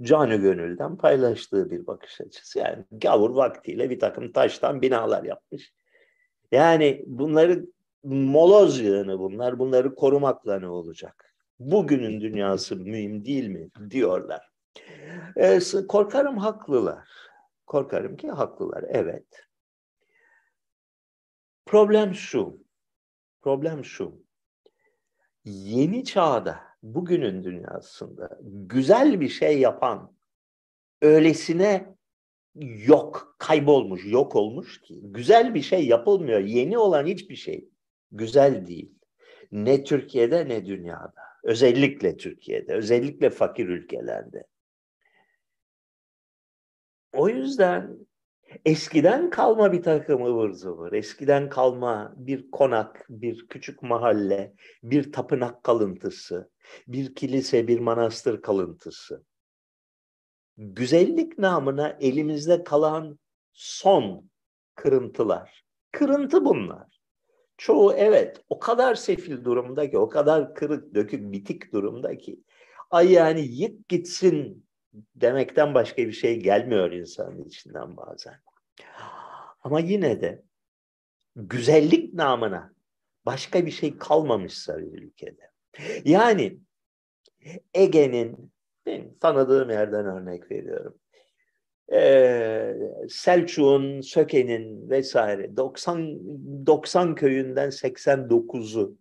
canı 0.00 0.36
gönülden 0.36 0.96
paylaştığı 0.96 1.70
bir 1.70 1.86
bakış 1.86 2.20
açısı. 2.20 2.58
Yani 2.58 2.84
gavur 2.90 3.30
vaktiyle 3.30 3.90
bir 3.90 4.00
takım 4.00 4.32
taştan 4.32 4.82
binalar 4.82 5.24
yapmış. 5.24 5.72
Yani 6.52 7.04
bunları 7.06 7.66
moloz 8.04 8.80
yığını 8.80 9.18
bunlar, 9.18 9.58
bunları 9.58 9.94
korumakla 9.94 10.60
ne 10.60 10.68
olacak? 10.68 11.27
Bugünün 11.58 12.20
dünyası 12.20 12.76
mühim 12.76 13.24
değil 13.24 13.48
mi 13.48 13.70
diyorlar. 13.90 14.50
E, 15.36 15.60
korkarım 15.88 16.38
haklılar. 16.38 17.08
Korkarım 17.66 18.16
ki 18.16 18.30
haklılar. 18.30 18.84
Evet. 18.88 19.46
Problem 21.66 22.14
şu. 22.14 22.62
Problem 23.42 23.84
şu. 23.84 24.22
Yeni 25.44 26.04
çağda, 26.04 26.60
bugünün 26.82 27.44
dünyasında 27.44 28.38
güzel 28.42 29.20
bir 29.20 29.28
şey 29.28 29.60
yapan 29.60 30.16
öylesine 31.02 31.94
yok, 32.86 33.36
kaybolmuş, 33.38 34.06
yok 34.06 34.36
olmuş 34.36 34.80
ki 34.80 35.00
güzel 35.02 35.54
bir 35.54 35.62
şey 35.62 35.86
yapılmıyor. 35.86 36.40
Yeni 36.40 36.78
olan 36.78 37.06
hiçbir 37.06 37.36
şey 37.36 37.68
güzel 38.12 38.66
değil. 38.66 38.94
Ne 39.52 39.84
Türkiye'de 39.84 40.48
ne 40.48 40.66
dünyada. 40.66 41.27
Özellikle 41.44 42.16
Türkiye'de, 42.16 42.74
özellikle 42.74 43.30
fakir 43.30 43.68
ülkelerde. 43.68 44.44
O 47.12 47.28
yüzden 47.28 47.98
eskiden 48.64 49.30
kalma 49.30 49.72
bir 49.72 49.82
takım 49.82 50.24
ıvır 50.24 50.52
zıvır, 50.52 50.92
eskiden 50.92 51.48
kalma 51.48 52.14
bir 52.16 52.50
konak, 52.50 53.06
bir 53.08 53.48
küçük 53.48 53.82
mahalle, 53.82 54.54
bir 54.82 55.12
tapınak 55.12 55.64
kalıntısı, 55.64 56.50
bir 56.86 57.14
kilise, 57.14 57.68
bir 57.68 57.78
manastır 57.78 58.42
kalıntısı. 58.42 59.24
Güzellik 60.56 61.38
namına 61.38 61.96
elimizde 62.00 62.64
kalan 62.64 63.18
son 63.52 64.30
kırıntılar. 64.74 65.64
Kırıntı 65.92 66.44
bunlar. 66.44 66.97
Çoğu 67.58 67.92
evet 67.92 68.40
o 68.48 68.58
kadar 68.58 68.94
sefil 68.94 69.44
durumda 69.44 69.90
ki, 69.90 69.98
o 69.98 70.08
kadar 70.08 70.54
kırık, 70.54 70.94
dökük, 70.94 71.32
bitik 71.32 71.72
durumda 71.72 72.18
ki. 72.18 72.40
Ay 72.90 73.12
yani 73.12 73.40
yık 73.40 73.88
gitsin 73.88 74.66
demekten 75.14 75.74
başka 75.74 76.02
bir 76.02 76.12
şey 76.12 76.40
gelmiyor 76.40 76.92
insanın 76.92 77.44
içinden 77.44 77.96
bazen. 77.96 78.34
Ama 79.62 79.80
yine 79.80 80.20
de 80.20 80.42
güzellik 81.36 82.14
namına 82.14 82.74
başka 83.26 83.66
bir 83.66 83.70
şey 83.70 83.98
kalmamışsa 83.98 84.78
bir 84.78 85.02
ülkede. 85.02 85.50
Yani 86.04 86.58
Ege'nin 87.74 88.52
tanıdığım 89.20 89.70
yerden 89.70 90.06
örnek 90.06 90.50
veriyorum. 90.50 90.98
Ee, 91.92 92.76
Selçuk'un, 93.08 94.00
Söke'nin 94.00 94.90
vesaire 94.90 95.56
90 95.56 96.18
90 96.66 97.14
köyünden 97.14 97.68
89'u 97.70 98.98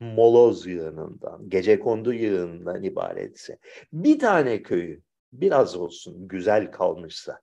moloz 0.00 0.66
yığınından, 0.66 1.48
gece 1.48 1.80
kondu 1.80 2.12
yığınından 2.12 2.82
ibaretse 2.82 3.58
bir 3.92 4.18
tane 4.18 4.62
köyü 4.62 5.02
biraz 5.32 5.76
olsun 5.76 6.28
güzel 6.28 6.70
kalmışsa 6.70 7.40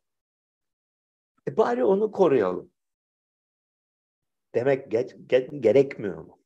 e 1.48 1.58
bari 1.58 1.84
onu 1.84 2.12
koruyalım. 2.12 2.72
Demek 4.56 4.94
ge- 4.94 5.28
ge- 5.28 5.62
gerekmiyor 5.62 6.18
mu? 6.18 6.40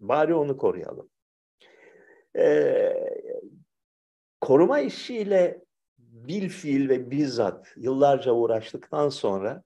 Bari 0.00 0.34
onu 0.34 0.56
koruyalım. 0.56 1.10
Ee, 2.36 2.94
koruma 4.40 4.80
işiyle 4.80 5.64
bil 6.28 6.48
fiil 6.48 6.88
ve 6.88 7.10
bizzat 7.10 7.74
yıllarca 7.76 8.32
uğraştıktan 8.32 9.08
sonra 9.08 9.62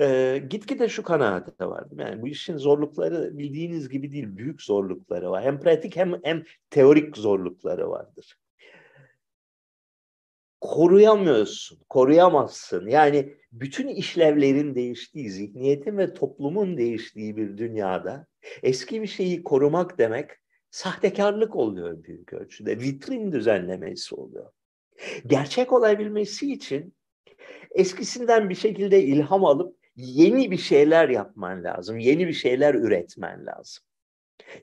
e, 0.00 0.38
gitgide 0.50 0.88
şu 0.88 1.02
kanaate 1.02 1.66
vardım. 1.66 2.00
Yani 2.00 2.22
bu 2.22 2.28
işin 2.28 2.56
zorlukları 2.56 3.38
bildiğiniz 3.38 3.88
gibi 3.88 4.12
değil, 4.12 4.36
büyük 4.36 4.62
zorlukları 4.62 5.30
var. 5.30 5.44
Hem 5.44 5.60
pratik 5.60 5.96
hem, 5.96 6.20
hem 6.24 6.42
teorik 6.70 7.16
zorlukları 7.16 7.90
vardır 7.90 8.38
koruyamıyorsun, 10.60 11.78
koruyamazsın. 11.88 12.86
Yani 12.86 13.36
bütün 13.52 13.88
işlevlerin 13.88 14.74
değiştiği, 14.74 15.30
zihniyetin 15.30 15.98
ve 15.98 16.14
toplumun 16.14 16.76
değiştiği 16.76 17.36
bir 17.36 17.58
dünyada 17.58 18.26
eski 18.62 19.02
bir 19.02 19.06
şeyi 19.06 19.42
korumak 19.42 19.98
demek 19.98 20.30
sahtekarlık 20.70 21.56
oluyor 21.56 22.04
büyük 22.04 22.32
ölçüde. 22.32 22.80
Vitrin 22.80 23.32
düzenlemesi 23.32 24.14
oluyor. 24.14 24.52
Gerçek 25.26 25.72
olabilmesi 25.72 26.52
için 26.52 26.94
eskisinden 27.70 28.48
bir 28.48 28.54
şekilde 28.54 29.02
ilham 29.02 29.44
alıp 29.44 29.76
yeni 29.96 30.50
bir 30.50 30.58
şeyler 30.58 31.08
yapman 31.08 31.64
lazım. 31.64 31.98
Yeni 31.98 32.28
bir 32.28 32.32
şeyler 32.32 32.74
üretmen 32.74 33.46
lazım. 33.46 33.84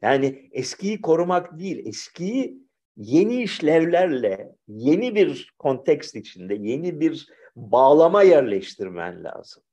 Yani 0.02 0.50
eskiyi 0.52 1.02
korumak 1.02 1.60
değil, 1.60 1.88
eskiyi 1.88 2.58
yeni 2.98 3.44
işlevlerle, 3.44 4.56
yeni 4.68 5.16
bir 5.16 5.54
kontekst 5.60 6.16
içinde, 6.16 6.56
yeni 6.56 7.00
bir 7.00 7.28
bağlama 7.56 8.24
yerleştirmen 8.24 9.24
lazım. 9.24 9.64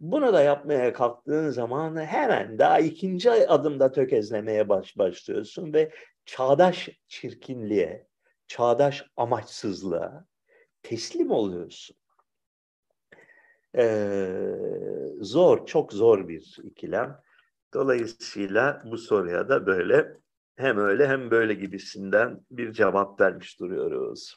Bunu 0.00 0.32
da 0.32 0.42
yapmaya 0.42 0.92
kalktığın 0.92 1.50
zaman 1.50 2.04
hemen 2.04 2.58
daha 2.58 2.80
ikinci 2.80 3.30
adımda 3.30 3.92
tökezlemeye 3.92 4.68
baş 4.68 4.98
başlıyorsun 4.98 5.72
ve 5.72 5.90
çağdaş 6.26 6.88
çirkinliğe, 7.08 8.06
çağdaş 8.46 9.04
amaçsızlığa 9.16 10.26
teslim 10.82 11.30
oluyorsun. 11.30 11.96
Ee, 13.76 14.46
zor, 15.20 15.66
çok 15.66 15.92
zor 15.92 16.28
bir 16.28 16.58
ikilem. 16.62 17.20
Dolayısıyla 17.74 18.82
bu 18.90 18.98
soruya 18.98 19.48
da 19.48 19.66
böyle 19.66 20.16
hem 20.56 20.78
öyle 20.78 21.08
hem 21.08 21.30
böyle 21.30 21.54
gibisinden 21.54 22.40
bir 22.50 22.72
cevap 22.72 23.20
vermiş 23.20 23.60
duruyoruz. 23.60 24.36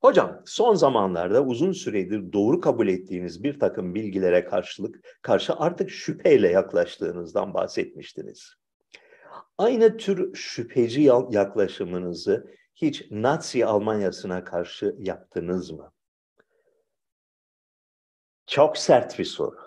Hocam 0.00 0.42
son 0.46 0.74
zamanlarda 0.74 1.44
uzun 1.44 1.72
süredir 1.72 2.32
doğru 2.32 2.60
kabul 2.60 2.88
ettiğiniz 2.88 3.42
bir 3.42 3.60
takım 3.60 3.94
bilgilere 3.94 4.44
karşılık 4.44 5.18
karşı 5.22 5.52
artık 5.54 5.90
şüpheyle 5.90 6.48
yaklaştığınızdan 6.48 7.54
bahsetmiştiniz. 7.54 8.54
Aynı 9.58 9.96
tür 9.96 10.34
şüpheci 10.34 11.02
yaklaşımınızı 11.30 12.50
hiç 12.74 13.10
Nazi 13.10 13.66
Almanyası'na 13.66 14.44
karşı 14.44 14.96
yaptınız 14.98 15.70
mı? 15.70 15.92
Çok 18.46 18.78
sert 18.78 19.18
bir 19.18 19.24
soru. 19.24 19.58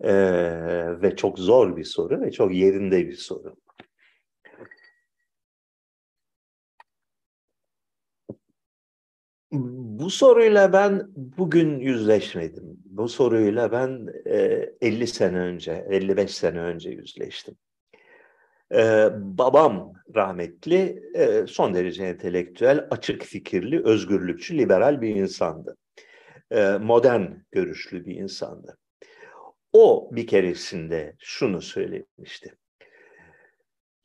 Ee, 0.00 1.02
ve 1.02 1.16
çok 1.16 1.38
zor 1.38 1.76
bir 1.76 1.84
soru 1.84 2.20
ve 2.20 2.32
çok 2.32 2.54
yerinde 2.54 3.08
bir 3.08 3.16
soru. 3.16 3.56
Bu 9.52 10.10
soruyla 10.10 10.72
ben 10.72 11.08
bugün 11.16 11.78
yüzleşmedim. 11.78 12.78
Bu 12.84 13.08
soruyla 13.08 13.72
ben 13.72 14.06
e, 14.26 14.70
50 14.80 15.06
sene 15.06 15.38
önce, 15.38 15.86
55 15.90 16.34
sene 16.34 16.60
önce 16.60 16.90
yüzleştim. 16.90 17.56
Ee, 18.74 19.08
babam 19.14 19.92
rahmetli, 20.14 21.02
e, 21.14 21.46
son 21.46 21.74
derece 21.74 22.04
entelektüel, 22.04 22.86
açık 22.90 23.22
fikirli, 23.22 23.84
özgürlükçü, 23.84 24.58
liberal 24.58 25.00
bir 25.00 25.16
insandı. 25.16 25.76
E, 26.50 26.78
modern 26.80 27.26
görüşlü 27.50 28.06
bir 28.06 28.14
insandı. 28.14 28.78
O 29.72 30.10
bir 30.12 30.26
keresinde 30.26 31.16
şunu 31.18 31.62
söylemişti. 31.62 32.56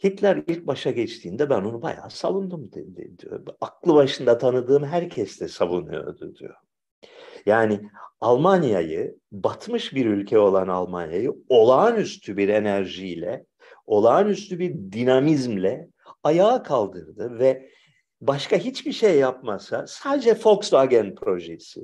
Hitler 0.03 0.43
ilk 0.47 0.67
başa 0.67 0.91
geçtiğinde 0.91 1.49
ben 1.49 1.61
onu 1.61 1.81
bayağı 1.81 2.09
savundum 2.09 2.71
dedi 2.71 3.17
diyor. 3.19 3.45
Aklı 3.61 3.93
başında 3.93 4.37
tanıdığım 4.37 4.83
herkes 4.83 5.41
de 5.41 5.47
savunuyordu 5.47 6.35
diyor. 6.35 6.55
Yani 7.45 7.89
Almanya'yı, 8.21 9.17
batmış 9.31 9.95
bir 9.95 10.05
ülke 10.05 10.39
olan 10.39 10.67
Almanya'yı 10.67 11.33
olağanüstü 11.49 12.37
bir 12.37 12.49
enerjiyle, 12.49 13.45
olağanüstü 13.85 14.59
bir 14.59 14.73
dinamizmle 14.91 15.87
ayağa 16.23 16.63
kaldırdı 16.63 17.39
ve 17.39 17.69
başka 18.21 18.57
hiçbir 18.57 18.91
şey 18.91 19.19
yapmasa 19.19 19.87
sadece 19.87 20.37
Volkswagen 20.45 21.15
projesi, 21.15 21.81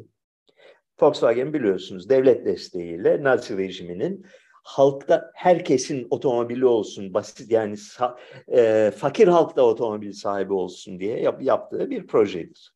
Volkswagen 1.02 1.54
biliyorsunuz 1.54 2.10
devlet 2.10 2.46
desteğiyle 2.46 3.24
Nazi 3.24 3.58
rejiminin 3.58 4.26
halkta 4.64 5.32
herkesin 5.34 6.08
otomobili 6.10 6.66
olsun, 6.66 7.14
basit 7.14 7.52
yani 7.52 7.76
e, 8.48 8.92
fakir 8.98 9.28
halk 9.28 9.56
da 9.56 9.66
otomobil 9.66 10.14
sahibi 10.14 10.54
olsun 10.54 11.00
diye 11.00 11.20
yap, 11.20 11.42
yaptığı 11.42 11.90
bir 11.90 12.08
projedir. 12.08 12.74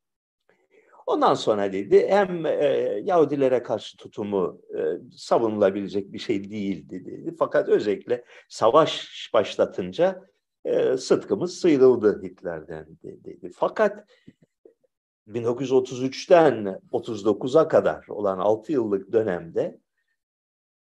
Ondan 1.05 1.33
sonra 1.33 1.73
dedi 1.73 2.07
hem 2.09 2.45
e, 2.45 2.65
Yahudilere 3.03 3.63
karşı 3.63 3.97
tutumu 3.97 4.61
e, 4.77 4.81
savunulabilecek 5.17 6.13
bir 6.13 6.19
şey 6.19 6.51
değildi 6.51 7.05
dedi. 7.05 7.35
Fakat 7.39 7.69
özellikle 7.69 8.23
savaş 8.49 9.09
başlatınca 9.33 10.23
e, 10.65 10.97
sıtkımız 10.97 11.53
sıyrıldı 11.59 12.23
Hitler'den 12.23 12.88
dedi. 13.03 13.51
Fakat 13.55 14.07
1933'ten 15.27 16.81
39'a 16.91 17.67
kadar 17.67 18.07
olan 18.07 18.39
6 18.39 18.71
yıllık 18.71 19.11
dönemde 19.11 19.79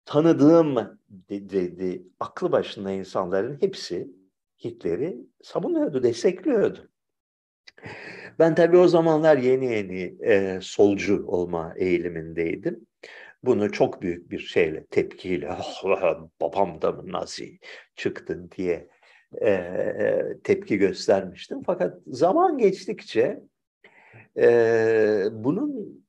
tanıdığım 0.09 0.99
dedi, 1.31 2.03
aklı 2.21 2.53
başında 2.53 2.91
insanların 2.91 3.61
hepsi 3.61 4.09
Hitler'i 4.65 5.17
savunuyordu, 5.43 6.03
destekliyordu. 6.03 6.91
Ben 8.39 8.55
tabii 8.55 8.77
o 8.77 8.89
zamanlar 8.89 9.37
yeni 9.37 9.67
yeni 9.67 10.17
e, 10.21 10.59
solcu 10.63 11.27
olma 11.27 11.75
eğilimindeydim. 11.77 12.87
Bunu 13.43 13.73
çok 13.73 14.03
büyük 14.03 14.31
bir 14.31 14.39
şeyle, 14.39 14.87
tepkiyle, 14.87 15.51
oh, 15.85 16.29
babam 16.41 16.83
da 16.83 16.93
mı 16.93 17.13
Nazi 17.13 17.59
çıktı 17.97 18.51
diye 18.57 18.89
e, 19.43 19.83
tepki 20.45 20.79
göstermiştim. 20.79 21.63
Fakat 21.63 21.99
zaman 22.07 22.59
geçtikçe 22.59 23.41
e, 24.37 25.25
bunun 25.33 26.05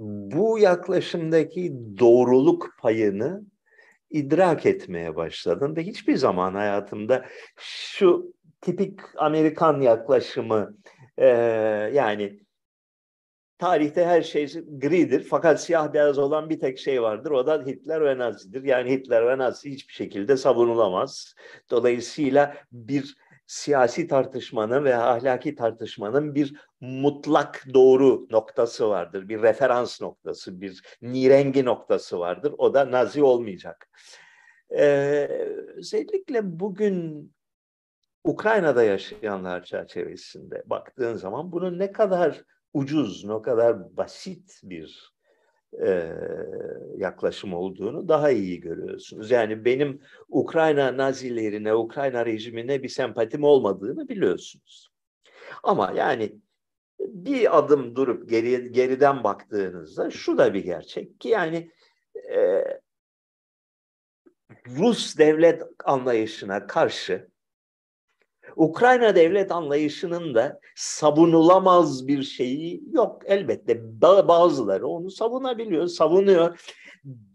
bu 0.00 0.58
yaklaşımdaki 0.58 1.72
doğruluk 1.98 2.74
payını 2.78 3.42
idrak 4.10 4.66
etmeye 4.66 5.16
başladım 5.16 5.76
ve 5.76 5.82
hiçbir 5.82 6.16
zaman 6.16 6.54
hayatımda 6.54 7.26
şu 7.56 8.34
tipik 8.60 9.00
Amerikan 9.16 9.80
yaklaşımı 9.80 10.76
e, 11.18 11.26
yani 11.94 12.40
tarihte 13.58 14.04
her 14.04 14.22
şey 14.22 14.46
gridir 14.68 15.26
fakat 15.30 15.62
siyah 15.62 15.92
beyaz 15.92 16.18
olan 16.18 16.50
bir 16.50 16.60
tek 16.60 16.78
şey 16.78 17.02
vardır 17.02 17.30
o 17.30 17.46
da 17.46 17.62
Hitler 17.66 18.04
ve 18.04 18.18
Nazi'dir. 18.18 18.64
Yani 18.64 18.90
Hitler 18.90 19.26
ve 19.26 19.38
Nazi 19.38 19.70
hiçbir 19.70 19.92
şekilde 19.94 20.36
savunulamaz. 20.36 21.34
Dolayısıyla 21.70 22.56
bir 22.72 23.16
siyasi 23.50 24.08
tartışmanın 24.08 24.84
ve 24.84 24.96
ahlaki 24.96 25.54
tartışmanın 25.54 26.34
bir 26.34 26.54
mutlak 26.80 27.66
doğru 27.74 28.26
noktası 28.30 28.88
vardır. 28.88 29.28
Bir 29.28 29.42
referans 29.42 30.00
noktası, 30.00 30.60
bir 30.60 30.82
nirengi 31.02 31.64
noktası 31.64 32.18
vardır. 32.18 32.54
O 32.58 32.74
da 32.74 32.90
Nazi 32.90 33.22
olmayacak. 33.22 33.88
Ee, 34.70 35.28
özellikle 35.76 36.60
bugün 36.60 37.32
Ukrayna'da 38.24 38.82
yaşayanlar 38.82 39.64
çerçevesinde 39.64 40.62
baktığın 40.66 41.14
zaman 41.14 41.52
bunun 41.52 41.78
ne 41.78 41.92
kadar 41.92 42.44
ucuz, 42.72 43.24
ne 43.24 43.42
kadar 43.42 43.96
basit 43.96 44.60
bir 44.62 45.12
e, 45.72 46.12
yaklaşım 46.96 47.54
olduğunu 47.54 48.08
daha 48.08 48.30
iyi 48.30 48.60
görüyorsunuz. 48.60 49.30
Yani 49.30 49.64
benim 49.64 50.00
Ukrayna 50.28 50.96
Nazilerine, 50.96 51.74
Ukrayna 51.74 52.26
rejimine 52.26 52.82
bir 52.82 52.88
sempatim 52.88 53.44
olmadığını 53.44 54.08
biliyorsunuz. 54.08 54.88
Ama 55.62 55.92
yani 55.96 56.32
bir 57.00 57.58
adım 57.58 57.96
durup 57.96 58.30
geri, 58.30 58.72
geriden 58.72 59.24
baktığınızda 59.24 60.10
şu 60.10 60.38
da 60.38 60.54
bir 60.54 60.64
gerçek 60.64 61.20
ki 61.20 61.28
yani 61.28 61.70
e, 62.32 62.64
Rus 64.66 65.18
devlet 65.18 65.62
anlayışına 65.84 66.66
karşı 66.66 67.29
Ukrayna 68.56 69.16
devlet 69.16 69.52
anlayışının 69.52 70.34
da 70.34 70.60
savunulamaz 70.76 72.08
bir 72.08 72.22
şeyi 72.22 72.82
yok. 72.92 73.22
Elbette 73.26 74.00
bazıları 74.28 74.86
onu 74.86 75.10
savunabiliyor, 75.10 75.86
savunuyor. 75.86 76.60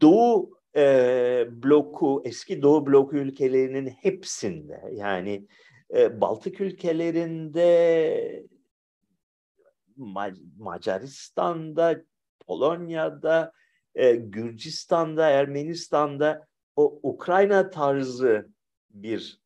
Doğu 0.01 0.59
e, 0.75 1.47
bloku, 1.63 2.21
eski 2.25 2.61
Doğu 2.61 2.85
bloku 2.85 3.17
ülkelerinin 3.17 3.87
hepsinde 3.87 4.81
yani 4.93 5.47
e, 5.95 6.21
Baltık 6.21 6.61
ülkelerinde, 6.61 8.45
Macaristan'da, 10.57 12.01
Polonya'da, 12.47 13.51
e, 13.95 14.15
Gürcistan'da, 14.15 15.29
Ermenistan'da 15.29 16.47
o 16.75 16.99
Ukrayna 17.03 17.69
tarzı 17.69 18.49
bir 18.89 19.44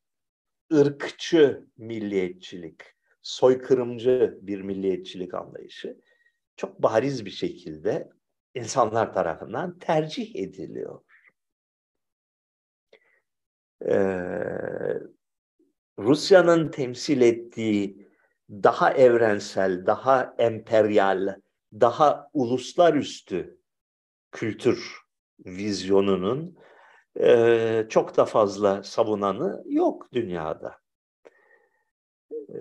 ırkçı 0.73 1.65
milliyetçilik, 1.77 2.81
soykırımcı 3.21 4.39
bir 4.41 4.61
milliyetçilik 4.61 5.33
anlayışı 5.33 5.97
çok 6.55 6.83
bariz 6.83 7.25
bir 7.25 7.31
şekilde 7.31 8.09
insanlar 8.55 9.13
tarafından 9.13 9.79
tercih 9.79 10.35
ediliyor. 10.35 11.01
Ee, 13.85 14.99
Rusya'nın 15.99 16.71
temsil 16.71 17.21
ettiği 17.21 18.07
daha 18.49 18.93
evrensel, 18.93 19.85
daha 19.85 20.35
emperyal, 20.37 21.35
daha 21.73 22.29
uluslarüstü 22.33 23.59
kültür 24.31 24.97
vizyonunun 25.45 26.57
e, 27.19 27.85
çok 27.89 28.17
da 28.17 28.25
fazla 28.25 28.83
savunanı 28.83 29.63
yok 29.67 30.13
dünyada. 30.13 30.75
E, 32.31 32.57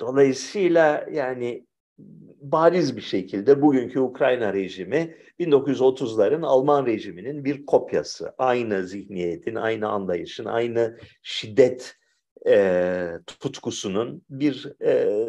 dolayısıyla 0.00 1.06
yani 1.12 1.66
bariz 2.40 2.96
bir 2.96 3.02
şekilde 3.02 3.62
bugünkü 3.62 4.00
Ukrayna 4.00 4.52
rejimi 4.52 5.16
1930'ların 5.40 6.46
Alman 6.46 6.86
rejiminin 6.86 7.44
bir 7.44 7.66
kopyası. 7.66 8.34
Aynı 8.38 8.86
zihniyetin, 8.86 9.54
aynı 9.54 9.88
anlayışın, 9.88 10.44
aynı 10.44 10.98
şiddet 11.22 11.96
e, 12.46 13.06
tutkusunun 13.26 14.22
bir 14.30 14.72
e, 14.82 15.28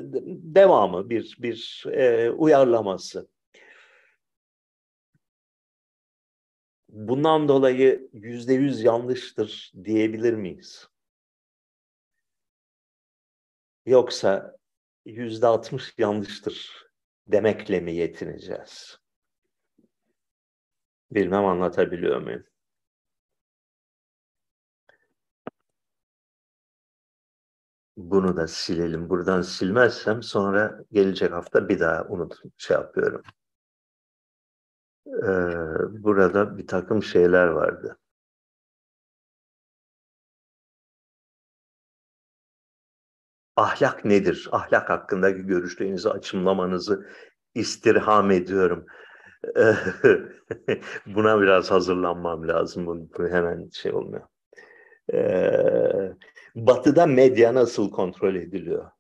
devamı, 0.56 1.10
bir 1.10 1.38
bir 1.40 1.86
e, 1.92 2.30
uyarlaması. 2.30 3.28
Bundan 6.92 7.48
dolayı 7.48 8.10
yüzde 8.14 8.54
yüz 8.54 8.84
yanlıştır 8.84 9.72
diyebilir 9.84 10.34
miyiz? 10.34 10.88
Yoksa 13.86 14.58
yüzde 15.06 15.48
altmış 15.48 15.94
yanlıştır 15.98 16.86
demekle 17.28 17.80
mi 17.80 17.96
yetineceğiz? 17.96 18.98
Bilmem 21.12 21.46
anlatabiliyor 21.46 22.22
muyum? 22.22 22.44
Bunu 27.98 28.38
da 28.38 28.48
silelim. 28.48 29.10
Buradan 29.10 29.42
silmezsem 29.42 30.24
sonra 30.24 30.80
gelecek 30.92 31.32
hafta 31.32 31.70
bir 31.70 31.80
daha 31.80 32.06
unut 32.10 32.36
şey 32.58 32.78
yapıyorum 32.78 33.24
e, 35.08 35.32
burada 36.04 36.58
bir 36.58 36.68
takım 36.68 37.04
şeyler 37.04 37.48
vardı. 37.48 37.98
Ahlak 43.56 44.06
nedir? 44.06 44.50
Ahlak 44.52 44.90
hakkındaki 44.90 45.42
görüşlerinizi 45.42 46.10
açımlamanızı 46.10 47.08
istirham 47.56 48.32
ediyorum. 48.32 48.86
Buna 51.06 51.42
biraz 51.42 51.72
hazırlanmam 51.72 52.48
lazım. 52.48 52.86
Bu 52.88 53.28
hemen 53.28 53.70
şey 53.70 53.94
olmuyor. 53.94 54.28
Ee, 55.14 56.14
batı'da 56.56 57.06
medya 57.06 57.54
nasıl 57.54 57.92
kontrol 57.92 58.36
ediliyor? 58.36 58.92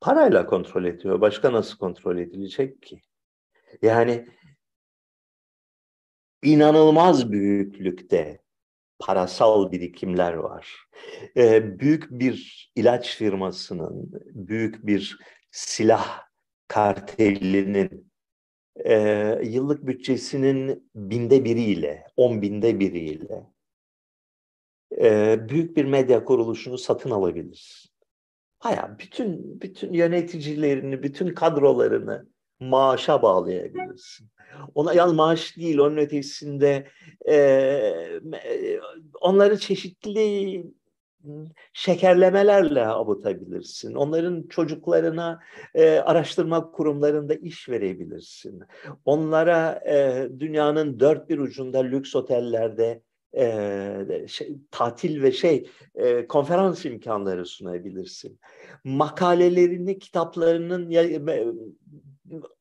Parayla 0.00 0.46
kontrol 0.46 0.84
ediyor. 0.84 1.20
Başka 1.20 1.52
nasıl 1.52 1.78
kontrol 1.78 2.18
edilecek 2.18 2.82
ki? 2.82 3.02
Yani 3.82 4.28
inanılmaz 6.42 7.32
büyüklükte 7.32 8.40
parasal 8.98 9.72
birikimler 9.72 10.32
var. 10.32 10.76
Ee, 11.36 11.80
büyük 11.80 12.10
bir 12.10 12.70
ilaç 12.76 13.16
firmasının, 13.16 14.10
büyük 14.24 14.86
bir 14.86 15.18
silah 15.50 16.22
kartelinin 16.68 18.12
e, 18.84 18.94
yıllık 19.42 19.86
bütçesinin 19.86 20.90
binde 20.94 21.44
biriyle, 21.44 22.04
on 22.16 22.42
binde 22.42 22.80
biriyle 22.80 23.46
e, 25.00 25.38
büyük 25.48 25.76
bir 25.76 25.84
medya 25.84 26.24
kuruluşunu 26.24 26.78
satın 26.78 27.10
alabilirsin. 27.10 27.90
Haya 28.58 28.96
bütün 28.98 29.60
bütün 29.60 29.92
yöneticilerini, 29.92 31.02
bütün 31.02 31.34
kadrolarını 31.34 32.26
maaşa 32.60 33.22
bağlayabilirsin. 33.22 34.28
Ona 34.74 34.94
yalnız 34.94 35.14
maaş 35.14 35.56
değil, 35.56 35.78
onun 35.78 35.96
ötesinde 35.96 36.88
e, 37.28 38.20
onları 39.20 39.58
çeşitli 39.58 40.64
şekerlemelerle 41.72 42.86
avutabilirsin. 42.86 43.94
Onların 43.94 44.42
çocuklarına 44.48 45.40
e, 45.74 45.98
araştırma 45.98 46.70
kurumlarında 46.70 47.34
iş 47.34 47.68
verebilirsin. 47.68 48.62
Onlara 49.04 49.80
e, 49.86 50.28
dünyanın 50.38 51.00
dört 51.00 51.28
bir 51.28 51.38
ucunda 51.38 51.78
lüks 51.78 52.16
otellerde 52.16 53.02
e, 53.36 54.26
şey, 54.28 54.56
tatil 54.70 55.22
ve 55.22 55.32
şey 55.32 55.70
e, 55.94 56.26
konferans 56.26 56.84
imkanları 56.84 57.46
sunabilirsin. 57.46 58.40
Makalelerini, 58.84 59.98
kitaplarının 59.98 60.90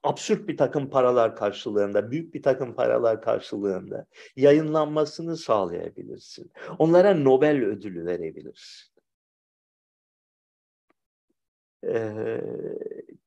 absürt 0.03 0.47
bir 0.47 0.57
takım 0.57 0.89
paralar 0.89 1.35
karşılığında, 1.35 2.11
büyük 2.11 2.33
bir 2.33 2.43
takım 2.43 2.75
paralar 2.75 3.21
karşılığında 3.21 4.05
yayınlanmasını 4.35 5.37
sağlayabilirsin. 5.37 6.51
Onlara 6.79 7.13
Nobel 7.13 7.65
ödülü 7.65 8.05
verebilirsin. 8.05 8.93
Ee, 11.83 12.41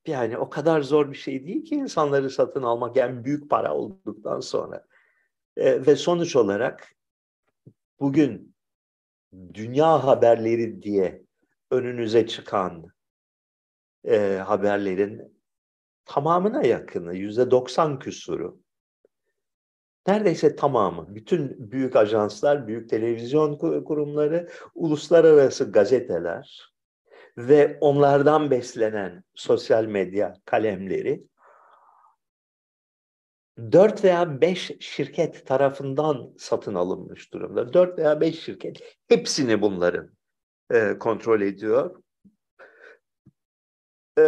yani 0.07 0.39
o 0.39 0.51
kadar 0.51 0.81
zor 0.81 1.11
bir 1.11 1.17
şey 1.17 1.47
değil 1.47 1.65
ki 1.65 1.75
insanları 1.75 2.31
satın 2.31 2.63
almak 2.63 2.97
yani 2.97 3.25
büyük 3.25 3.51
para 3.51 3.75
olduktan 3.75 4.41
sonra. 4.41 4.87
Ee, 5.57 5.87
ve 5.87 5.97
sonuç 5.97 6.37
olarak 6.37 6.95
bugün 8.01 8.55
dünya 9.55 10.05
haberleri 10.05 10.83
diye 10.83 11.23
önünüze 11.71 12.27
çıkan 12.27 12.87
e, 14.05 14.41
haberlerin 14.47 15.40
tamamına 16.05 16.63
yakını, 16.63 17.15
yüzde 17.15 17.51
doksan 17.51 17.99
küsuru 17.99 18.61
neredeyse 20.07 20.57
tamamı, 20.57 21.15
bütün 21.15 21.71
büyük 21.73 21.97
ajanslar, 21.97 22.69
büyük 22.69 22.91
televizyon 22.91 23.57
kurumları, 23.85 24.49
uluslararası 24.75 25.73
gazeteler 25.73 26.73
ve 27.39 27.79
onlardan 27.81 28.51
beslenen 28.51 29.25
sosyal 29.35 29.85
medya 29.85 30.35
kalemleri 30.45 31.25
dört 33.73 34.05
veya 34.05 34.41
beş 34.41 34.71
şirket 34.81 35.47
tarafından 35.47 36.35
satın 36.39 36.75
alınmış 36.75 37.33
durumda. 37.33 37.73
Dört 37.73 37.99
veya 37.99 38.21
beş 38.21 38.41
şirket 38.41 38.97
hepsini 39.09 39.63
bunların 39.63 40.11
e, 40.73 40.99
kontrol 40.99 41.41
ediyor. 41.41 42.03
E, 44.19 44.23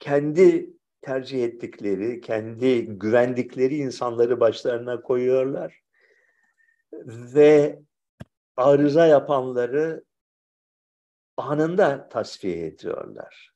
kendi 0.00 0.70
tercih 1.02 1.44
ettikleri, 1.44 2.20
kendi 2.20 2.86
güvendikleri 2.86 3.76
insanları 3.76 4.40
başlarına 4.40 5.00
koyuyorlar 5.00 5.80
ve 7.34 7.78
arıza 8.56 9.06
yapanları 9.06 10.04
anında 11.36 12.08
tasfiye 12.08 12.66
ediyorlar. 12.66 13.52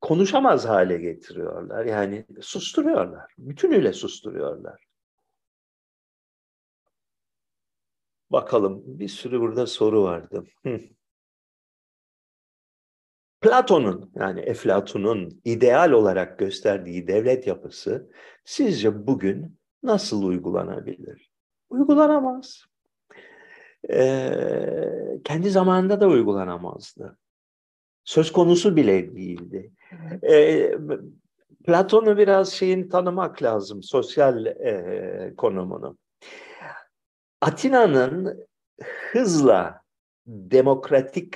Konuşamaz 0.00 0.64
hale 0.64 0.98
getiriyorlar. 0.98 1.84
Yani 1.84 2.26
susturuyorlar. 2.40 3.32
Bütünüyle 3.38 3.92
susturuyorlar. 3.92 4.86
Bakalım 8.30 8.82
bir 8.86 9.08
sürü 9.08 9.40
burada 9.40 9.66
soru 9.66 10.02
vardı. 10.02 10.44
Platon'un 13.40 14.10
yani 14.14 14.40
Eflatun'un 14.40 15.40
ideal 15.44 15.90
olarak 15.90 16.38
gösterdiği 16.38 17.06
devlet 17.06 17.46
yapısı 17.46 18.10
sizce 18.44 19.06
bugün 19.06 19.58
nasıl 19.82 20.22
uygulanabilir? 20.22 21.30
Uygulanamaz. 21.70 22.64
Ee, 23.90 25.20
kendi 25.24 25.50
zamanında 25.50 26.00
da 26.00 26.08
uygulanamazdı. 26.08 27.18
Söz 28.04 28.32
konusu 28.32 28.76
bile 28.76 29.16
değildi. 29.16 29.72
Ee, 30.22 30.78
Platon'u 31.66 32.16
biraz 32.18 32.52
şeyin 32.52 32.88
tanımak 32.88 33.42
lazım, 33.42 33.82
sosyal 33.82 34.46
e, 34.46 35.34
konumunu. 35.36 35.98
Atina'nın 37.40 38.46
hızla 39.12 39.80
demokratik 40.26 41.34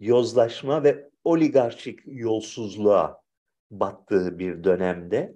yozlaşma 0.00 0.84
ve 0.84 1.10
oligarşik 1.24 2.00
yolsuzluğa 2.06 3.20
battığı 3.70 4.38
bir 4.38 4.64
dönemde 4.64 5.34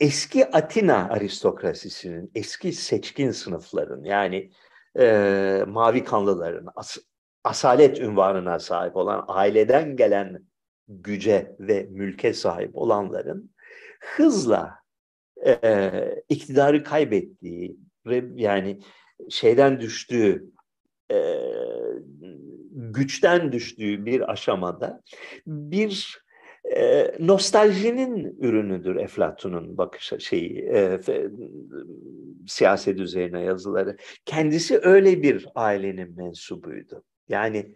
eski 0.00 0.46
Atina 0.50 1.08
aristokrasisinin, 1.08 2.30
eski 2.34 2.72
seçkin 2.72 3.30
sınıfların 3.30 4.04
yani 4.04 4.50
e, 4.98 5.64
mavi 5.66 6.04
kanlıların, 6.04 6.68
as, 6.76 6.96
asalet 7.44 8.00
ünvanına 8.00 8.58
sahip 8.58 8.96
olan, 8.96 9.24
aileden 9.28 9.96
gelen 9.96 10.42
güce 10.88 11.56
ve 11.60 11.86
mülke 11.90 12.32
sahip 12.34 12.70
olanların 12.76 13.54
hızla 14.00 14.74
e, 15.46 16.24
iktidarı 16.28 16.84
kaybettiği, 16.84 17.76
yani 18.34 18.80
şeyden 19.30 19.80
düştüğü, 19.80 20.55
e, 21.12 21.16
güçten 22.72 23.52
düştüğü 23.52 24.06
bir 24.06 24.32
aşamada 24.32 25.02
bir 25.46 26.26
e, 26.76 27.14
nostaljinin 27.20 28.36
ürünüdür 28.40 28.96
Eflatun'un 28.96 29.78
bakış 29.78 30.12
şeyi 30.18 30.58
e, 30.58 30.98
fe, 30.98 31.30
siyaset 32.46 33.00
üzerine 33.00 33.42
yazıları. 33.42 33.96
Kendisi 34.24 34.80
öyle 34.82 35.22
bir 35.22 35.46
ailenin 35.54 36.16
mensubuydu. 36.16 37.04
Yani 37.28 37.74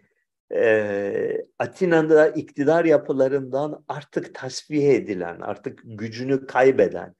e, 0.53 1.37
Atina'da 1.59 2.27
iktidar 2.27 2.85
yapılarından 2.85 3.83
artık 3.87 4.35
tasfiye 4.35 4.95
edilen, 4.95 5.39
artık 5.39 5.81
gücünü 5.83 6.47
kaybeden, 6.47 7.15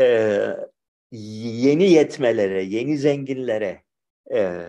e, 0.00 0.38
yeni 1.12 1.90
yetmelere, 1.90 2.62
yeni 2.62 2.98
zenginlere 2.98 3.82
e, 4.34 4.66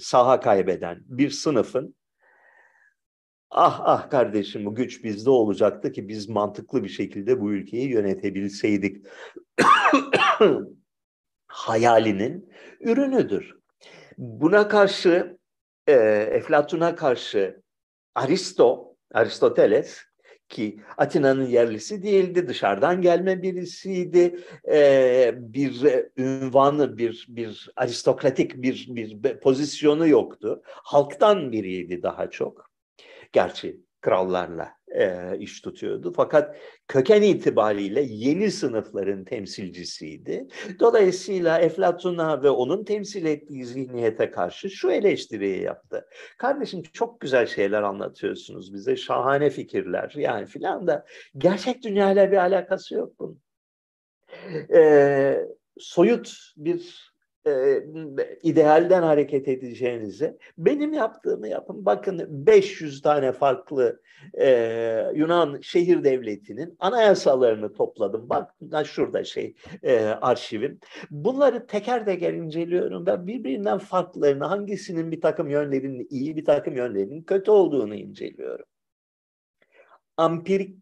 saha 0.00 0.40
kaybeden 0.40 0.98
bir 1.04 1.30
sınıfın 1.30 1.94
ah 3.50 3.80
ah 3.84 4.10
kardeşim 4.10 4.66
bu 4.66 4.74
güç 4.74 5.04
bizde 5.04 5.30
olacaktı 5.30 5.92
ki 5.92 6.08
biz 6.08 6.28
mantıklı 6.28 6.84
bir 6.84 6.88
şekilde 6.88 7.40
bu 7.40 7.52
ülkeyi 7.52 7.88
yönetebilseydik 7.90 9.06
hayalinin 11.46 12.52
ürünüdür. 12.80 13.54
Buna 14.18 14.68
karşı 14.68 15.38
e, 15.86 15.92
Eflatun'a 16.32 16.94
karşı 16.94 17.62
Aristo, 18.14 18.96
Aristoteles 19.14 19.98
ki 20.52 20.80
Atina'nın 20.98 21.46
yerlisi 21.46 22.02
değildi, 22.02 22.48
dışarıdan 22.48 23.02
gelme 23.02 23.42
birisiydi, 23.42 24.38
ee, 24.72 25.34
bir 25.36 25.82
ünvanı, 26.16 26.98
bir 26.98 27.26
bir 27.28 27.70
aristokratik 27.76 28.62
bir 28.62 28.86
bir 28.90 29.40
pozisyonu 29.40 30.08
yoktu. 30.08 30.62
Halktan 30.64 31.52
biriydi 31.52 32.02
daha 32.02 32.30
çok. 32.30 32.70
Gerçi 33.32 33.80
krallarla 34.02 34.72
e, 34.94 35.38
iş 35.38 35.60
tutuyordu. 35.60 36.12
Fakat 36.16 36.56
köken 36.88 37.22
itibariyle 37.22 38.02
yeni 38.08 38.50
sınıfların 38.50 39.24
temsilcisiydi. 39.24 40.48
Dolayısıyla 40.80 41.58
Eflatun'a 41.58 42.42
ve 42.42 42.50
onun 42.50 42.84
temsil 42.84 43.24
ettiği 43.24 43.64
zihniyete 43.64 44.30
karşı 44.30 44.70
şu 44.70 44.90
eleştiriyi 44.90 45.62
yaptı. 45.62 46.06
Kardeşim 46.38 46.82
çok 46.82 47.20
güzel 47.20 47.46
şeyler 47.46 47.82
anlatıyorsunuz 47.82 48.74
bize, 48.74 48.96
şahane 48.96 49.50
fikirler 49.50 50.12
yani 50.16 50.46
filan 50.46 50.86
da 50.86 51.04
gerçek 51.38 51.84
dünyayla 51.84 52.30
bir 52.32 52.36
alakası 52.36 52.94
yok 52.94 53.12
bunun. 53.18 53.42
Ee, 54.74 55.46
soyut 55.78 56.36
bir 56.56 57.11
idealden 58.42 59.02
hareket 59.02 59.48
edeceğinize 59.48 60.38
benim 60.58 60.92
yaptığımı 60.92 61.48
yapın. 61.48 61.84
Bakın 61.84 62.46
500 62.46 63.02
tane 63.02 63.32
farklı 63.32 64.02
e, 64.40 64.48
Yunan 65.14 65.60
şehir 65.60 66.04
devletinin 66.04 66.76
anayasalarını 66.78 67.72
topladım. 67.72 68.28
Bak 68.28 68.54
şurada 68.84 69.24
şey 69.24 69.54
e, 69.82 69.98
arşivim. 70.04 70.80
Bunları 71.10 71.66
teker 71.66 72.04
teker 72.04 72.34
inceliyorum 72.34 73.06
ve 73.06 73.26
birbirinden 73.26 73.78
farklarını 73.78 74.44
hangisinin 74.44 75.10
bir 75.10 75.20
takım 75.20 75.50
yönlerinin 75.50 76.06
iyi 76.10 76.36
bir 76.36 76.44
takım 76.44 76.76
yönlerinin 76.76 77.22
kötü 77.22 77.50
olduğunu 77.50 77.94
inceliyorum. 77.94 78.66
Ampirik 80.16 80.76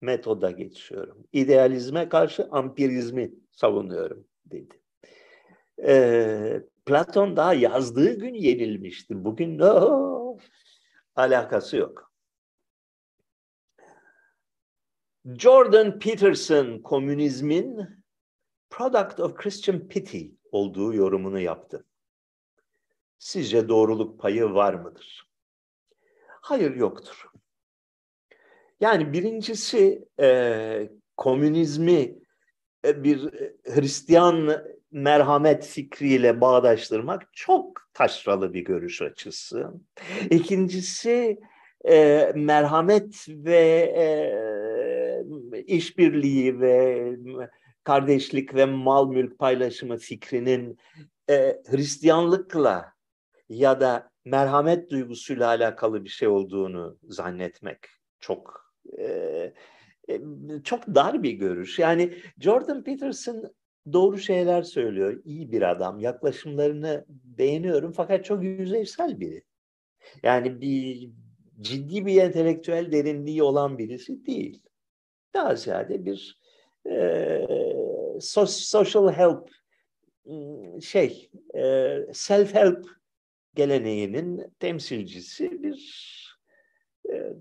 metoda 0.00 0.50
geçiyorum. 0.50 1.26
İdealizme 1.32 2.08
karşı 2.08 2.48
ampirizmi 2.50 3.32
savunuyorum 3.52 4.24
dedi 4.46 4.79
e, 5.86 6.62
Platon 6.86 7.36
daha 7.36 7.54
yazdığı 7.54 8.18
gün 8.18 8.34
yenilmişti. 8.34 9.24
Bugün 9.24 9.58
oh, 9.58 10.38
alakası 11.16 11.76
yok. 11.76 12.12
Jordan 15.24 15.98
Peterson 15.98 16.78
komünizmin 16.78 17.88
product 18.70 19.20
of 19.20 19.34
Christian 19.34 19.88
pity 19.88 20.26
olduğu 20.52 20.94
yorumunu 20.94 21.40
yaptı. 21.40 21.86
Sizce 23.18 23.68
doğruluk 23.68 24.20
payı 24.20 24.44
var 24.44 24.74
mıdır? 24.74 25.30
Hayır 26.26 26.76
yoktur. 26.76 27.26
Yani 28.80 29.12
birincisi 29.12 30.08
e, 30.20 30.90
komünizmi 31.16 32.18
e, 32.84 33.04
bir 33.04 33.30
Hristiyan 33.64 34.64
merhamet 34.92 35.64
fikriyle 35.66 36.40
bağdaştırmak 36.40 37.28
çok 37.32 37.80
taşralı 37.94 38.54
bir 38.54 38.64
görüş 38.64 39.02
açısı. 39.02 39.70
İkincisi 40.30 41.40
e, 41.88 42.32
merhamet 42.34 43.26
ve 43.28 43.92
e, 43.96 45.62
işbirliği 45.66 46.60
ve 46.60 47.16
kardeşlik 47.84 48.54
ve 48.54 48.64
mal 48.64 49.08
mülk 49.08 49.38
paylaşımı 49.38 49.96
fikrinin 49.96 50.78
e, 51.30 51.62
Hristiyanlıkla 51.70 52.92
ya 53.48 53.80
da 53.80 54.10
merhamet 54.24 54.90
duygusuyla 54.90 55.46
alakalı 55.46 56.04
bir 56.04 56.08
şey 56.08 56.28
olduğunu 56.28 56.98
zannetmek 57.02 57.78
çok 58.20 58.72
e, 58.98 59.52
çok 60.64 60.86
dar 60.86 61.22
bir 61.22 61.32
görüş. 61.32 61.78
Yani 61.78 62.14
Jordan 62.38 62.84
Peterson 62.84 63.54
doğru 63.92 64.18
şeyler 64.18 64.62
söylüyor. 64.62 65.22
İyi 65.24 65.52
bir 65.52 65.70
adam. 65.70 66.00
Yaklaşımlarını 66.00 67.04
beğeniyorum 67.08 67.92
fakat 67.92 68.24
çok 68.24 68.42
yüzeysel 68.42 69.20
biri. 69.20 69.42
Yani 70.22 70.60
bir 70.60 71.10
ciddi 71.60 72.06
bir 72.06 72.22
entelektüel 72.22 72.92
derinliği 72.92 73.42
olan 73.42 73.78
birisi 73.78 74.26
değil. 74.26 74.62
Daha 75.34 75.56
ziyade 75.56 76.04
bir 76.04 76.40
e, 76.90 77.46
social 78.20 79.12
help 79.12 79.50
şey 80.82 81.30
self 82.12 82.54
help 82.54 82.86
geleneğinin 83.54 84.54
temsilcisi 84.58 85.62
bir 85.62 86.00
e, 87.10 87.32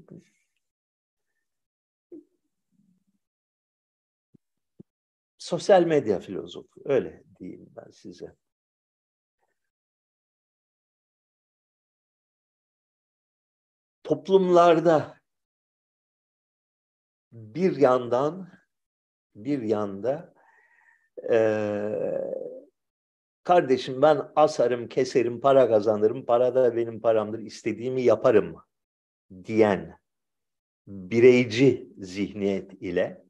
sosyal 5.49 5.85
medya 5.85 6.19
filozofu. 6.19 6.81
Öyle 6.85 7.23
diyeyim 7.39 7.69
ben 7.75 7.91
size. 7.91 8.35
Toplumlarda 14.03 15.17
bir 17.31 17.77
yandan 17.77 18.49
bir 19.35 19.61
yanda 19.61 20.33
e, 21.31 21.39
kardeşim 23.43 24.01
ben 24.01 24.31
asarım, 24.35 24.87
keserim, 24.87 25.41
para 25.41 25.69
kazanırım, 25.69 26.25
para 26.25 26.55
da 26.55 26.75
benim 26.75 27.01
paramdır, 27.01 27.39
istediğimi 27.39 28.01
yaparım 28.01 28.55
diyen 29.45 29.99
bireyci 30.87 31.93
zihniyet 31.97 32.73
ile 32.73 33.28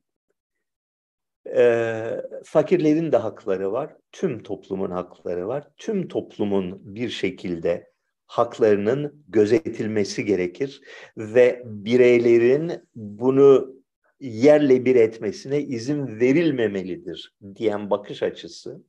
e, 1.48 2.22
fakirlerin 2.44 3.12
de 3.12 3.18
hakları 3.18 3.72
var, 3.72 3.96
tüm 4.12 4.44
toplumun 4.44 4.92
hakları 4.92 5.48
var. 5.48 5.68
Tüm 5.78 6.08
toplumun 6.08 6.96
bir 6.96 7.10
şekilde 7.10 7.90
haklarının 8.26 9.26
gözetilmesi 9.28 10.26
gerekir 10.26 10.82
ve 11.18 11.62
bireylerin 11.66 12.72
bunu 12.96 13.76
yerle 14.20 14.86
bir 14.86 14.96
etmesine 14.96 15.62
izin 15.62 16.20
verilmemelidir 16.20 17.36
diyen 17.56 17.90
bakış 17.90 18.24
açısı. 18.24 18.84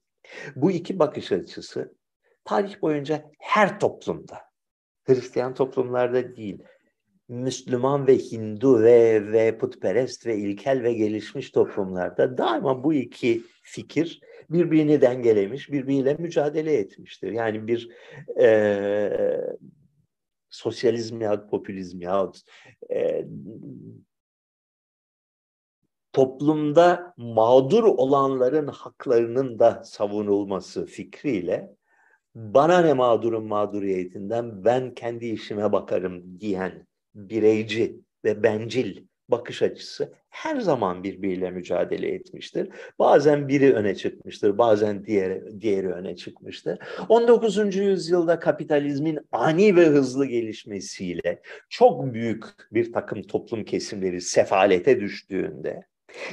Bu 0.56 0.70
iki 0.70 0.98
bakış 0.98 1.32
açısı 1.32 1.94
tarih 2.44 2.82
boyunca 2.82 3.30
her 3.38 3.80
toplumda, 3.80 4.38
Hristiyan 5.04 5.54
toplumlarda 5.54 6.36
değil, 6.36 6.62
Müslüman 7.30 8.06
ve 8.06 8.18
Hindu 8.18 8.82
ve, 8.82 9.32
ve 9.32 9.58
putperest 9.58 10.26
ve 10.26 10.36
ilkel 10.36 10.82
ve 10.82 10.92
gelişmiş 10.92 11.50
toplumlarda 11.50 12.38
daima 12.38 12.84
bu 12.84 12.94
iki 12.94 13.42
fikir 13.62 14.20
birbirini 14.50 15.00
dengelemiş, 15.00 15.72
birbiriyle 15.72 16.14
mücadele 16.14 16.74
etmiştir. 16.74 17.32
Yani 17.32 17.66
bir 17.66 17.90
e, 18.40 19.46
sosyalizm 20.50 21.20
ya 21.20 21.46
popülizm 21.46 22.00
ya 22.00 22.32
e, 22.90 23.26
toplumda 26.12 27.14
mağdur 27.16 27.84
olanların 27.84 28.66
haklarının 28.66 29.58
da 29.58 29.84
savunulması 29.84 30.86
fikriyle 30.86 31.76
bana 32.34 32.80
ne 32.80 32.92
mağdurun 32.92 33.44
mağduriyetinden 33.44 34.64
ben 34.64 34.94
kendi 34.94 35.26
işime 35.26 35.72
bakarım 35.72 36.40
diyen 36.40 36.89
bireyci 37.14 38.00
ve 38.24 38.42
bencil 38.42 38.96
bakış 39.28 39.62
açısı 39.62 40.12
her 40.30 40.60
zaman 40.60 41.04
birbiriyle 41.04 41.50
mücadele 41.50 42.08
etmiştir. 42.08 42.68
Bazen 42.98 43.48
biri 43.48 43.74
öne 43.74 43.94
çıkmıştır, 43.94 44.58
bazen 44.58 45.04
diğeri, 45.04 45.60
diğeri 45.60 45.88
öne 45.88 46.16
çıkmıştır. 46.16 46.78
19. 47.08 47.76
yüzyılda 47.76 48.38
kapitalizmin 48.38 49.18
ani 49.32 49.76
ve 49.76 49.86
hızlı 49.86 50.26
gelişmesiyle 50.26 51.42
çok 51.68 52.14
büyük 52.14 52.44
bir 52.72 52.92
takım 52.92 53.22
toplum 53.22 53.64
kesimleri 53.64 54.20
sefalete 54.20 55.00
düştüğünde 55.00 55.82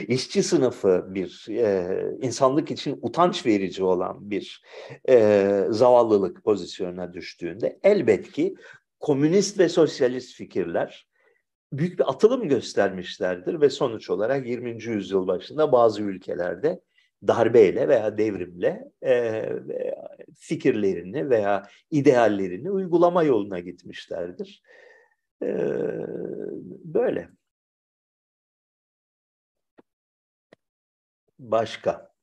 işçi 0.07 0.43
sınıfı 0.43 1.05
bir 1.09 1.45
e, 1.49 1.87
insanlık 2.21 2.71
için 2.71 2.99
utanç 3.01 3.45
verici 3.45 3.83
olan 3.83 4.29
bir 4.31 4.63
e, 5.09 5.61
zavallılık 5.69 6.43
pozisyonuna 6.43 7.13
düştüğünde 7.13 7.79
elbet 7.83 8.31
ki 8.31 8.55
komünist 8.99 9.59
ve 9.59 9.69
sosyalist 9.69 10.35
fikirler 10.35 11.07
büyük 11.73 11.99
bir 11.99 12.09
atılım 12.09 12.47
göstermişlerdir 12.49 13.61
ve 13.61 13.69
sonuç 13.69 14.09
olarak 14.09 14.47
20. 14.47 14.83
yüzyıl 14.83 15.27
başında 15.27 15.71
bazı 15.71 16.01
ülkelerde 16.01 16.81
darbeyle 17.27 17.87
veya 17.87 18.17
devrimle 18.17 18.91
e, 19.03 19.43
fikirlerini 20.35 21.29
veya 21.29 21.69
ideallerini 21.91 22.71
uygulama 22.71 23.23
yoluna 23.23 23.59
gitmişlerdir. 23.59 24.61
E, 25.43 25.47
böyle. 26.83 27.29
Başka. 31.39 32.16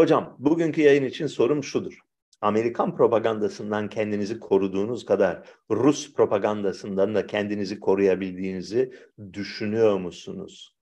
Hocam, 0.00 0.36
bugünkü 0.38 0.80
yayın 0.80 1.04
için 1.04 1.26
sorum 1.26 1.64
şudur. 1.64 1.98
Amerikan 2.40 2.96
propagandasından 2.96 3.88
kendinizi 3.88 4.40
koruduğunuz 4.40 5.04
kadar 5.04 5.48
Rus 5.70 6.14
propagandasından 6.14 7.14
da 7.14 7.26
kendinizi 7.26 7.80
koruyabildiğinizi 7.80 8.92
düşünüyor 9.32 9.98
musunuz? 9.98 10.76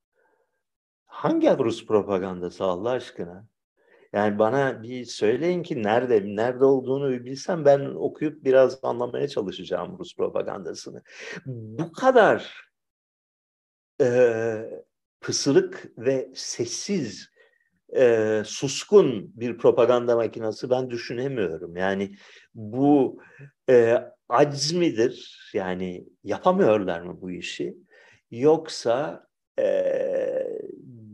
Hangi 1.04 1.58
Rus 1.58 1.86
propagandası 1.86 2.64
Allah 2.64 2.90
aşkına? 2.90 3.46
Yani 4.12 4.38
bana 4.38 4.82
bir 4.82 5.04
söyleyin 5.04 5.62
ki 5.62 5.82
nerede, 5.82 6.22
nerede 6.24 6.64
olduğunu 6.64 7.24
bilsem 7.24 7.64
ben 7.64 7.80
okuyup 7.80 8.44
biraz 8.44 8.84
anlamaya 8.84 9.28
çalışacağım 9.28 9.98
Rus 9.98 10.16
propagandasını. 10.16 11.02
Bu 11.46 11.92
kadar 11.92 12.68
e, 14.00 14.82
pısırık 15.20 15.92
ve 15.98 16.30
sessiz, 16.34 17.28
e, 17.96 18.42
suskun 18.46 19.32
bir 19.34 19.58
propaganda 19.58 20.16
makinesi 20.16 20.70
ben 20.70 20.90
düşünemiyorum. 20.90 21.76
Yani 21.76 22.14
bu 22.54 23.20
e, 23.70 23.96
aciz 24.28 24.72
midir? 24.72 25.38
Yani 25.54 26.04
yapamıyorlar 26.24 27.00
mı 27.00 27.20
bu 27.20 27.30
işi? 27.30 27.74
Yoksa 28.30 29.26
e, 29.58 29.64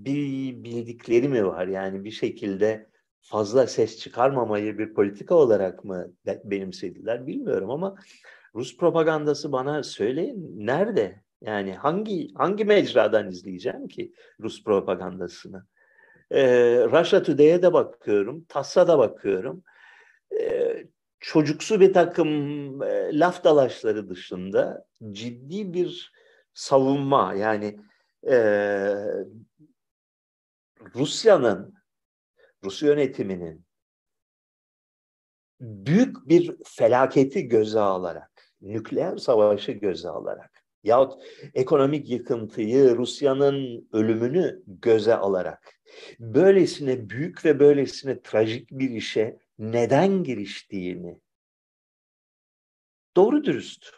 bir 0.04 0.64
bildikleri 0.64 1.28
mi 1.28 1.46
var? 1.46 1.66
Yani 1.66 2.04
bir 2.04 2.10
şekilde 2.10 2.86
fazla 3.20 3.66
ses 3.66 3.98
çıkarmamayı 3.98 4.78
bir 4.78 4.94
politika 4.94 5.34
olarak 5.34 5.84
mı 5.84 6.12
benimsediler 6.44 7.26
bilmiyorum 7.26 7.70
ama 7.70 7.96
Rus 8.54 8.76
propagandası 8.76 9.52
bana 9.52 9.82
söyleyin 9.82 10.66
nerede? 10.66 11.24
Yani 11.40 11.74
hangi 11.74 12.34
hangi 12.34 12.64
mecradan 12.64 13.28
izleyeceğim 13.28 13.88
ki 13.88 14.12
Rus 14.40 14.64
propagandasını? 14.64 15.66
Ee, 16.34 16.86
Russia 16.90 17.22
Today'e 17.22 17.62
de 17.62 17.72
bakıyorum, 17.72 18.44
TASS'a 18.48 18.88
da 18.88 18.98
bakıyorum. 18.98 19.64
Ee, 20.40 20.86
çocuksu 21.20 21.80
bir 21.80 21.92
takım 21.92 22.28
e, 22.82 23.18
laf 23.18 23.44
dalaşları 23.44 24.08
dışında 24.08 24.86
ciddi 25.10 25.74
bir 25.74 26.12
savunma 26.54 27.34
yani 27.34 27.80
e, 28.26 28.36
Rusya'nın, 30.94 31.74
Rus 32.64 32.82
yönetiminin 32.82 33.66
büyük 35.60 36.28
bir 36.28 36.56
felaketi 36.64 37.48
göze 37.48 37.80
alarak, 37.80 38.52
nükleer 38.60 39.16
savaşı 39.16 39.72
göze 39.72 40.08
alarak 40.08 40.64
yahut 40.84 41.22
ekonomik 41.54 42.10
yıkıntıyı, 42.10 42.96
Rusya'nın 42.96 43.88
ölümünü 43.92 44.62
göze 44.66 45.14
alarak 45.14 45.74
böylesine 46.20 47.10
büyük 47.10 47.44
ve 47.44 47.60
böylesine 47.60 48.22
trajik 48.22 48.70
bir 48.70 48.90
işe 48.90 49.38
neden 49.58 50.24
giriştiğini 50.24 51.20
doğru 53.16 53.44
dürüst 53.44 53.90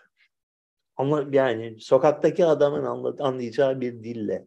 yani 1.31 1.81
sokaktaki 1.81 2.45
adamın 2.45 3.17
anlayacağı 3.19 3.81
bir 3.81 4.05
dille 4.05 4.47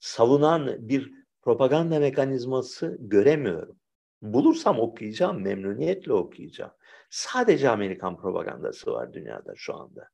savunan 0.00 0.88
bir 0.88 1.12
propaganda 1.42 1.98
mekanizması 1.98 2.96
göremiyorum. 3.00 3.78
Bulursam 4.22 4.80
okuyacağım, 4.80 5.42
memnuniyetle 5.42 6.12
okuyacağım. 6.12 6.72
Sadece 7.10 7.70
Amerikan 7.70 8.16
propagandası 8.16 8.92
var 8.92 9.12
dünyada 9.12 9.52
şu 9.56 9.74
anda. 9.74 10.08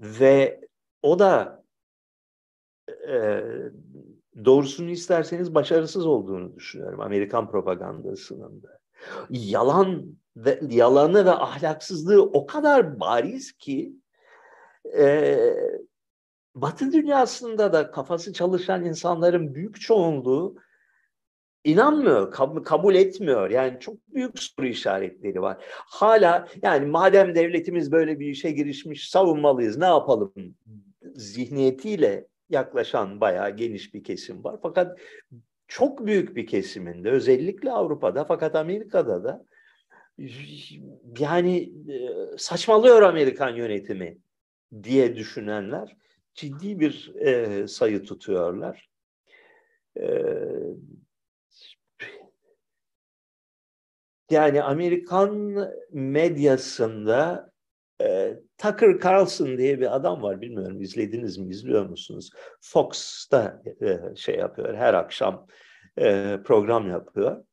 Ve 0.00 0.60
o 1.02 1.18
da 1.18 1.64
e, 3.08 3.42
doğrusunu 4.44 4.90
isterseniz 4.90 5.54
başarısız 5.54 6.06
olduğunu 6.06 6.56
düşünüyorum 6.56 7.00
Amerikan 7.00 7.50
propagandasının 7.50 8.62
da. 8.62 8.78
Yalan 9.30 10.04
ve 10.36 10.60
yalanı 10.70 11.24
ve 11.24 11.30
ahlaksızlığı 11.30 12.22
o 12.22 12.46
kadar 12.46 13.00
bariz 13.00 13.52
ki 13.52 13.92
e, 14.98 15.38
Batı 16.54 16.92
dünyasında 16.92 17.72
da 17.72 17.90
kafası 17.90 18.32
çalışan 18.32 18.84
insanların 18.84 19.54
büyük 19.54 19.80
çoğunluğu 19.80 20.56
inanmıyor, 21.64 22.32
kab- 22.32 22.62
kabul 22.62 22.94
etmiyor. 22.94 23.50
Yani 23.50 23.80
çok 23.80 24.08
büyük 24.08 24.38
soru 24.38 24.66
işaretleri 24.66 25.42
var. 25.42 25.64
Hala 25.70 26.48
yani 26.62 26.86
madem 26.86 27.34
devletimiz 27.34 27.92
böyle 27.92 28.20
bir 28.20 28.26
işe 28.26 28.50
girişmiş 28.50 29.10
savunmalıyız 29.10 29.76
ne 29.76 29.84
yapalım 29.84 30.32
zihniyetiyle 31.14 32.28
yaklaşan 32.50 33.20
bayağı 33.20 33.56
geniş 33.56 33.94
bir 33.94 34.04
kesim 34.04 34.44
var. 34.44 34.56
Fakat 34.62 34.98
çok 35.68 36.06
büyük 36.06 36.36
bir 36.36 36.46
kesiminde 36.46 37.10
özellikle 37.10 37.72
Avrupa'da 37.72 38.24
fakat 38.24 38.54
Amerika'da 38.54 39.24
da 39.24 39.44
yani 41.18 41.72
e, 41.92 42.08
saçmalıyor 42.38 43.02
Amerikan 43.02 43.56
yönetimi 43.56 44.18
diye 44.82 45.16
düşünenler 45.16 45.96
ciddi 46.34 46.80
bir 46.80 47.14
e, 47.14 47.66
sayı 47.68 48.04
tutuyorlar. 48.04 48.90
E, 50.00 50.04
yani 54.30 54.62
Amerikan 54.62 55.56
medyasında 55.92 57.47
e, 58.02 58.36
Tucker 58.58 59.00
Carlson 59.04 59.58
diye 59.58 59.80
bir 59.80 59.96
adam 59.96 60.22
var 60.22 60.40
bilmiyorum 60.40 60.82
izlediniz 60.82 61.38
mi 61.38 61.50
izliyor 61.50 61.86
musunuz? 61.86 62.30
Fox'ta 62.60 63.62
e, 63.82 64.16
şey 64.16 64.36
yapıyor 64.36 64.74
her 64.74 64.94
akşam 64.94 65.46
e, 65.98 66.38
program 66.44 66.90
yapıyor. 66.90 67.44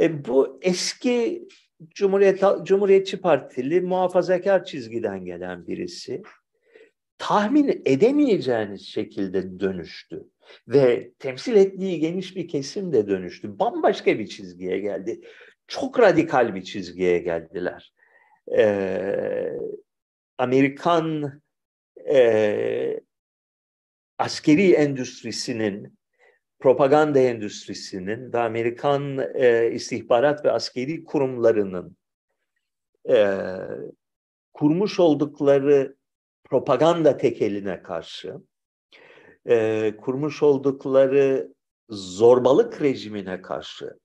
E, 0.00 0.24
bu 0.24 0.58
eski 0.62 1.48
Cumhuriyet 1.88 2.42
Cumhuriyetçi 2.62 3.20
Partili 3.20 3.80
muhafazakar 3.80 4.64
çizgiden 4.64 5.24
gelen 5.24 5.66
birisi 5.66 6.22
tahmin 7.18 7.82
edemeyeceğiniz 7.84 8.86
şekilde 8.86 9.60
dönüştü 9.60 10.24
ve 10.68 11.10
temsil 11.18 11.56
ettiği 11.56 12.00
geniş 12.00 12.36
bir 12.36 12.48
kesim 12.48 12.92
de 12.92 13.08
dönüştü. 13.08 13.58
Bambaşka 13.58 14.18
bir 14.18 14.26
çizgiye 14.26 14.78
geldi. 14.78 15.20
Çok 15.68 16.00
radikal 16.00 16.54
bir 16.54 16.62
çizgiye 16.62 17.18
geldiler. 17.18 17.94
Ee, 18.52 19.52
Amerikan 20.38 21.32
e, 22.10 23.00
askeri 24.18 24.72
endüstrisinin, 24.72 25.98
propaganda 26.58 27.18
endüstrisinin 27.18 28.32
ve 28.32 28.38
Amerikan 28.38 29.18
e, 29.34 29.70
istihbarat 29.72 30.44
ve 30.44 30.50
askeri 30.50 31.04
kurumlarının 31.04 31.96
e, 33.08 33.46
kurmuş 34.52 35.00
oldukları 35.00 35.96
propaganda 36.44 37.16
tekeline 37.16 37.82
karşı, 37.82 38.34
e, 39.48 39.94
kurmuş 40.00 40.42
oldukları 40.42 41.52
zorbalık 41.88 42.82
rejimine 42.82 43.42
karşı 43.42 43.98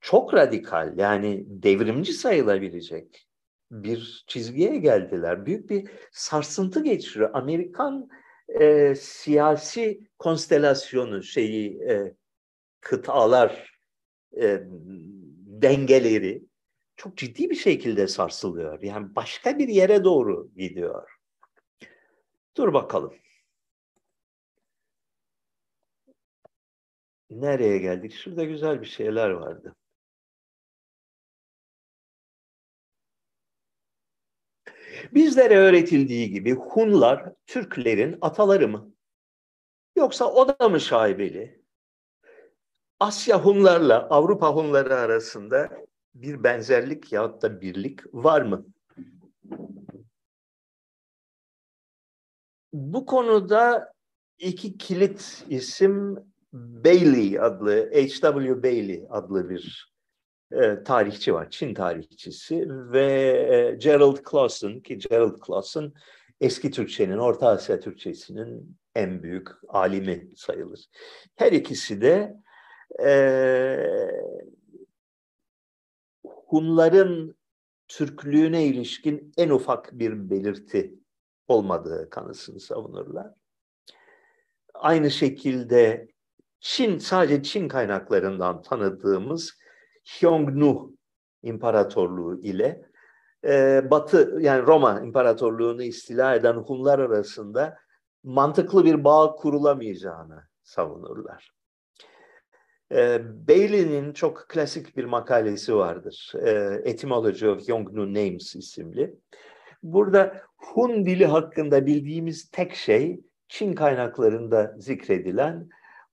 çok 0.00 0.34
radikal 0.34 0.98
yani 0.98 1.44
devrimci 1.46 2.12
sayılabilecek 2.12 3.28
bir 3.72 4.24
çizgiye 4.26 4.76
geldiler. 4.76 5.46
Büyük 5.46 5.70
bir 5.70 5.90
sarsıntı 6.12 6.84
geçiriyor. 6.84 7.30
Amerikan 7.34 8.08
e, 8.48 8.94
siyasi 8.94 10.00
konstelasyonu 10.18 11.22
şeyi 11.22 11.82
e, 11.82 12.14
kıtalar 12.80 13.78
e, 14.36 14.62
dengeleri 15.62 16.42
çok 16.96 17.16
ciddi 17.16 17.50
bir 17.50 17.54
şekilde 17.54 18.08
sarsılıyor. 18.08 18.82
Yani 18.82 19.14
başka 19.16 19.58
bir 19.58 19.68
yere 19.68 20.04
doğru 20.04 20.50
gidiyor. 20.56 21.10
Dur 22.56 22.72
bakalım. 22.74 23.14
Nereye 27.30 27.78
geldik? 27.78 28.12
Şurada 28.14 28.44
güzel 28.44 28.80
bir 28.80 28.86
şeyler 28.86 29.30
vardı. 29.30 29.74
Bizlere 35.12 35.56
öğretildiği 35.56 36.30
gibi 36.30 36.54
Hunlar 36.54 37.32
Türklerin 37.46 38.18
ataları 38.20 38.68
mı? 38.68 38.92
Yoksa 39.96 40.32
o 40.32 40.48
da 40.48 40.68
mı 40.68 40.80
şaibeli? 40.80 41.62
Asya 43.00 43.44
Hunlarla 43.44 44.06
Avrupa 44.10 44.54
Hunları 44.54 44.94
arasında 44.94 45.70
bir 46.14 46.44
benzerlik 46.44 47.12
yahut 47.12 47.42
da 47.42 47.60
birlik 47.60 48.14
var 48.14 48.42
mı? 48.42 48.66
Bu 52.72 53.06
konuda 53.06 53.92
iki 54.38 54.78
kilit 54.78 55.44
isim 55.48 56.16
Bailey 56.52 57.40
adlı, 57.40 57.90
H.W. 57.94 58.62
Bailey 58.62 59.06
adlı 59.10 59.50
bir 59.50 59.91
e, 60.52 60.84
tarihçi 60.84 61.34
var, 61.34 61.50
Çin 61.50 61.74
tarihçisi 61.74 62.66
ve 62.68 63.06
e, 63.50 63.74
Gerald 63.74 64.18
Clausen 64.30 64.80
ki 64.80 64.98
Gerald 64.98 65.36
Clausen 65.46 65.92
eski 66.40 66.70
Türkçenin, 66.70 67.18
Orta 67.18 67.48
Asya 67.48 67.80
Türkçesinin 67.80 68.76
en 68.94 69.22
büyük 69.22 69.48
alimi 69.68 70.30
sayılır. 70.36 70.88
Her 71.36 71.52
ikisi 71.52 72.00
de 72.00 72.34
e, 73.04 73.12
Hunların 76.24 77.36
Türklüğüne 77.88 78.64
ilişkin 78.64 79.32
en 79.36 79.50
ufak 79.50 79.92
bir 79.92 80.30
belirti 80.30 80.94
olmadığı 81.48 82.10
kanısını 82.10 82.60
savunurlar. 82.60 83.26
Aynı 84.74 85.10
şekilde 85.10 86.08
Çin, 86.60 86.98
sadece 86.98 87.42
Çin 87.42 87.68
kaynaklarından 87.68 88.62
tanıdığımız 88.62 89.61
Hyongnu 90.04 90.92
İmparatorluğu 91.42 92.40
ile 92.40 92.82
e, 93.44 93.82
Batı 93.90 94.38
yani 94.40 94.66
Roma 94.66 95.00
İmparatorluğu'nu 95.00 95.82
istila 95.82 96.34
eden 96.34 96.54
Hunlar 96.54 96.98
arasında 96.98 97.78
mantıklı 98.24 98.84
bir 98.84 99.04
bağ 99.04 99.34
kurulamayacağını 99.34 100.42
savunurlar. 100.62 101.52
E, 102.92 103.20
Bailey'nin 103.48 104.12
çok 104.12 104.48
klasik 104.48 104.96
bir 104.96 105.04
makalesi 105.04 105.76
vardır. 105.76 106.32
E, 106.42 106.50
Etymology 106.90 107.48
of 107.48 107.68
Yongnu 107.68 108.14
Names 108.14 108.54
isimli. 108.54 109.14
Burada 109.82 110.42
Hun 110.56 111.06
dili 111.06 111.26
hakkında 111.26 111.86
bildiğimiz 111.86 112.50
tek 112.50 112.74
şey 112.74 113.20
Çin 113.48 113.74
kaynaklarında 113.74 114.74
zikredilen 114.78 115.68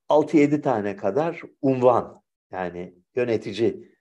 6-7 0.10 0.62
tane 0.62 0.96
kadar 0.96 1.42
unvan 1.62 2.22
yani 2.52 2.99
yönetici 3.16 3.92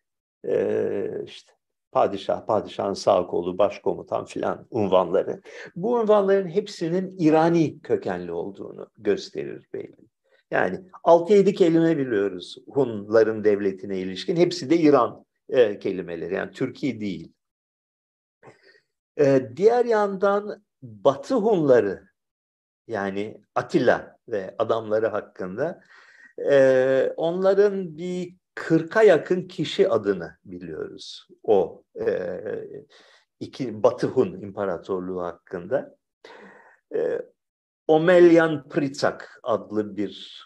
e, 0.48 1.24
işte 1.24 1.52
padişah, 1.92 2.46
padişahın 2.46 2.94
sağ 2.94 3.26
kolu, 3.26 3.58
başkomutan 3.58 4.24
filan 4.24 4.66
unvanları. 4.70 5.42
Bu 5.76 5.94
unvanların 5.94 6.48
hepsinin 6.48 7.14
İrani 7.18 7.80
kökenli 7.80 8.32
olduğunu 8.32 8.90
gösterir 8.98 9.66
belli. 9.72 10.08
Yani 10.50 10.80
6-7 11.04 11.54
kelime 11.54 11.98
biliyoruz 11.98 12.56
Hunların 12.68 13.44
devletine 13.44 13.98
ilişkin. 13.98 14.36
Hepsi 14.36 14.70
de 14.70 14.76
İran 14.76 15.24
e, 15.48 15.78
kelimeleri. 15.78 16.34
Yani 16.34 16.50
Türkiye 16.50 17.00
değil. 17.00 17.32
E, 19.18 19.48
diğer 19.56 19.84
yandan 19.84 20.62
Batı 20.82 21.34
Hunları 21.34 22.08
yani 22.86 23.40
Atilla 23.54 24.18
ve 24.28 24.54
adamları 24.58 25.06
hakkında 25.06 25.80
e, 26.50 27.12
onların 27.16 27.98
bir 27.98 28.37
40'a 28.58 29.02
yakın 29.02 29.42
kişi 29.42 29.88
adını 29.88 30.36
biliyoruz 30.44 31.28
o 31.42 31.82
e, 32.00 32.40
iki 33.40 33.82
Batı 33.82 34.06
Hun 34.06 34.40
İmparatorluğu 34.40 35.22
hakkında. 35.22 35.96
E, 36.94 37.22
Omelyan 37.88 38.68
Pritsak 38.68 39.40
adlı 39.42 39.96
bir 39.96 40.44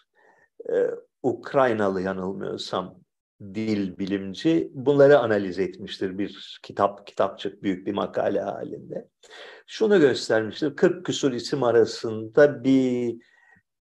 e, 0.69 0.89
Ukraynalı 1.23 2.01
yanılmıyorsam 2.01 2.99
dil 3.41 3.97
bilimci 3.97 4.71
bunları 4.73 5.19
analiz 5.19 5.59
etmiştir 5.59 6.17
bir 6.17 6.59
kitap, 6.63 7.07
kitapçık 7.07 7.63
büyük 7.63 7.87
bir 7.87 7.93
makale 7.93 8.41
halinde. 8.41 9.07
Şunu 9.67 9.99
göstermiştir, 9.99 10.75
40 10.75 11.05
küsur 11.05 11.31
isim 11.31 11.63
arasında 11.63 12.63
bir 12.63 13.15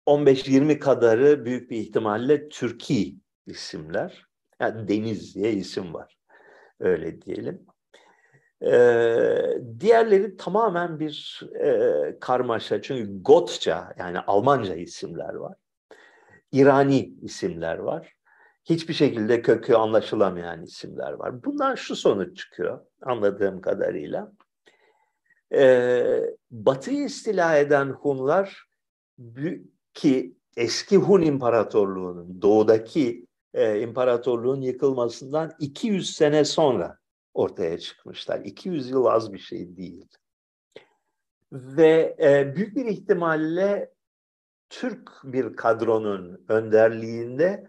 15-20 0.06 0.78
kadarı 0.78 1.44
büyük 1.44 1.70
bir 1.70 1.76
ihtimalle 1.76 2.48
Türkiye 2.48 3.23
isimler. 3.46 4.26
Yani 4.60 4.88
Deniz 4.88 5.34
diye 5.34 5.52
isim 5.52 5.94
var. 5.94 6.16
Öyle 6.80 7.22
diyelim. 7.22 7.66
Ee, 8.62 9.58
diğerleri 9.80 10.36
tamamen 10.36 11.00
bir 11.00 11.42
e, 11.60 12.18
karmaşa. 12.20 12.82
Çünkü 12.82 13.22
Gotça 13.22 13.94
yani 13.98 14.18
Almanca 14.18 14.74
isimler 14.74 15.34
var. 15.34 15.56
İrani 16.52 17.14
isimler 17.22 17.78
var. 17.78 18.14
Hiçbir 18.64 18.94
şekilde 18.94 19.42
kökü 19.42 19.74
anlaşılamayan 19.74 20.62
isimler 20.62 21.12
var. 21.12 21.44
Bundan 21.44 21.74
şu 21.74 21.96
sonuç 21.96 22.36
çıkıyor 22.38 22.86
anladığım 23.02 23.60
kadarıyla. 23.60 24.32
Ee, 25.54 26.20
Batı'yı 26.50 27.04
istila 27.04 27.56
eden 27.56 27.88
Hunlar 27.90 28.64
ki 29.94 30.36
eski 30.56 30.96
Hun 30.96 31.22
İmparatorluğu'nun 31.22 32.42
doğudaki 32.42 33.26
e, 33.54 33.80
imparatorluğun 33.80 34.60
yıkılmasından 34.60 35.52
200 35.58 36.16
sene 36.16 36.44
sonra 36.44 36.98
ortaya 37.34 37.78
çıkmışlar. 37.78 38.40
200 38.40 38.90
yıl 38.90 39.04
az 39.04 39.32
bir 39.32 39.38
şey 39.38 39.76
değil. 39.76 40.08
Ve 41.52 42.16
e, 42.20 42.56
büyük 42.56 42.76
bir 42.76 42.86
ihtimalle 42.86 43.94
Türk 44.68 45.10
bir 45.24 45.56
kadronun 45.56 46.44
önderliğinde 46.48 47.68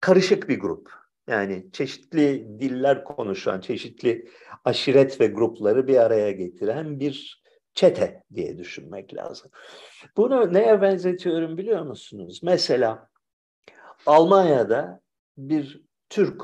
karışık 0.00 0.48
bir 0.48 0.60
grup. 0.60 0.90
Yani 1.26 1.66
çeşitli 1.72 2.58
diller 2.60 3.04
konuşan, 3.04 3.60
çeşitli 3.60 4.28
aşiret 4.64 5.20
ve 5.20 5.26
grupları 5.26 5.86
bir 5.86 5.96
araya 5.96 6.30
getiren 6.30 7.00
bir 7.00 7.44
çete 7.74 8.22
diye 8.34 8.58
düşünmek 8.58 9.14
lazım. 9.14 9.50
Bunu 10.16 10.52
neye 10.52 10.82
benzetiyorum 10.82 11.58
biliyor 11.58 11.82
musunuz? 11.82 12.40
Mesela 12.42 13.08
Almanya'da 14.06 15.03
bir 15.36 15.84
Türk 16.08 16.42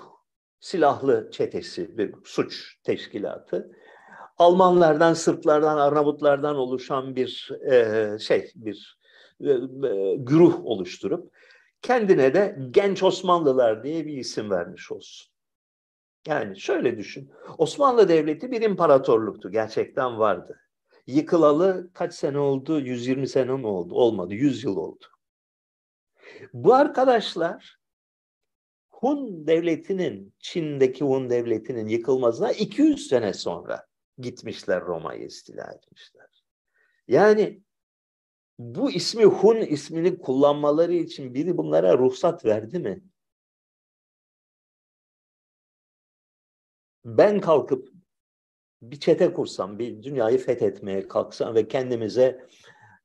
silahlı 0.60 1.30
çetesi, 1.32 1.98
bir 1.98 2.14
suç 2.24 2.76
teşkilatı 2.84 3.72
Almanlardan, 4.38 5.14
Sırplardan, 5.14 5.76
Arnavutlardan 5.76 6.56
oluşan 6.56 7.16
bir 7.16 7.50
e, 7.70 8.18
şey, 8.18 8.52
bir 8.54 8.98
e, 9.40 9.50
e, 9.50 10.16
güruh 10.16 10.64
oluşturup 10.64 11.32
kendine 11.82 12.34
de 12.34 12.58
Genç 12.70 13.02
Osmanlılar 13.02 13.84
diye 13.84 14.06
bir 14.06 14.16
isim 14.16 14.50
vermiş 14.50 14.92
olsun. 14.92 15.32
Yani 16.26 16.60
şöyle 16.60 16.98
düşün. 16.98 17.30
Osmanlı 17.58 18.08
Devleti 18.08 18.50
bir 18.50 18.62
imparatorluktu. 18.62 19.50
Gerçekten 19.50 20.18
vardı. 20.18 20.60
Yıkılalı 21.06 21.90
kaç 21.94 22.14
sene 22.14 22.38
oldu? 22.38 22.80
120 22.80 23.28
sene 23.28 23.52
mi 23.52 23.66
oldu? 23.66 23.94
Olmadı. 23.94 24.34
100 24.34 24.64
yıl 24.64 24.76
oldu. 24.76 25.04
Bu 26.52 26.74
arkadaşlar 26.74 27.79
Hun 29.00 29.46
devletinin, 29.46 30.34
Çin'deki 30.38 31.04
Hun 31.04 31.30
devletinin 31.30 31.88
yıkılmasına 31.88 32.52
200 32.52 33.08
sene 33.08 33.34
sonra 33.34 33.86
gitmişler 34.18 34.82
Roma'yı 34.82 35.26
istila 35.26 35.72
etmişler. 35.72 36.44
Yani 37.08 37.62
bu 38.58 38.90
ismi 38.90 39.24
Hun 39.24 39.56
ismini 39.56 40.18
kullanmaları 40.18 40.94
için 40.94 41.34
biri 41.34 41.56
bunlara 41.56 41.98
ruhsat 41.98 42.44
verdi 42.44 42.78
mi? 42.78 43.02
Ben 47.04 47.40
kalkıp 47.40 47.88
bir 48.82 49.00
çete 49.00 49.32
kursam, 49.32 49.78
bir 49.78 50.02
dünyayı 50.02 50.38
fethetmeye 50.38 51.08
kalksam 51.08 51.54
ve 51.54 51.68
kendimize 51.68 52.46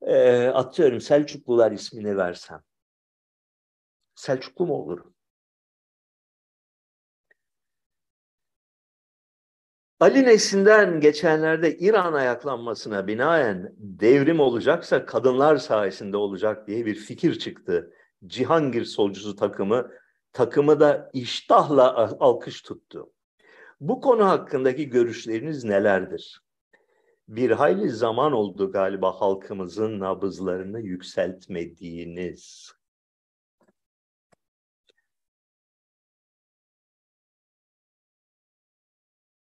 e, 0.01 0.47
atıyorum 0.47 1.01
Selçuklular 1.01 1.71
ismini 1.71 2.17
versem. 2.17 2.63
Selçuklu 4.15 4.65
mu 4.65 4.73
olurum? 4.73 5.14
Ali 9.99 10.23
Nesin'den 10.23 10.99
geçenlerde 10.99 11.77
İran 11.77 12.13
ayaklanmasına 12.13 13.07
binaen 13.07 13.73
devrim 13.77 14.39
olacaksa 14.39 15.05
kadınlar 15.05 15.57
sayesinde 15.57 16.17
olacak 16.17 16.67
diye 16.67 16.85
bir 16.85 16.95
fikir 16.95 17.39
çıktı. 17.39 17.93
Cihangir 18.25 18.85
solcusu 18.85 19.35
takımı 19.35 19.91
takımı 20.33 20.79
da 20.79 21.09
iştahla 21.13 22.15
alkış 22.19 22.61
tuttu. 22.61 23.11
Bu 23.79 24.01
konu 24.01 24.25
hakkındaki 24.25 24.89
görüşleriniz 24.89 25.63
nelerdir? 25.63 26.41
Bir 27.27 27.51
hayli 27.51 27.89
zaman 27.89 28.31
oldu 28.31 28.71
galiba 28.71 29.21
halkımızın 29.21 29.99
nabızlarını 29.99 30.81
yükseltmediğiniz. 30.81 32.71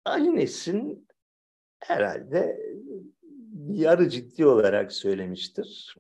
Ali 0.06 0.36
Nesin 0.36 1.08
herhalde 1.80 2.60
yarı 3.70 4.10
ciddi 4.10 4.46
olarak 4.46 4.92
söylemiştir. 4.92 5.98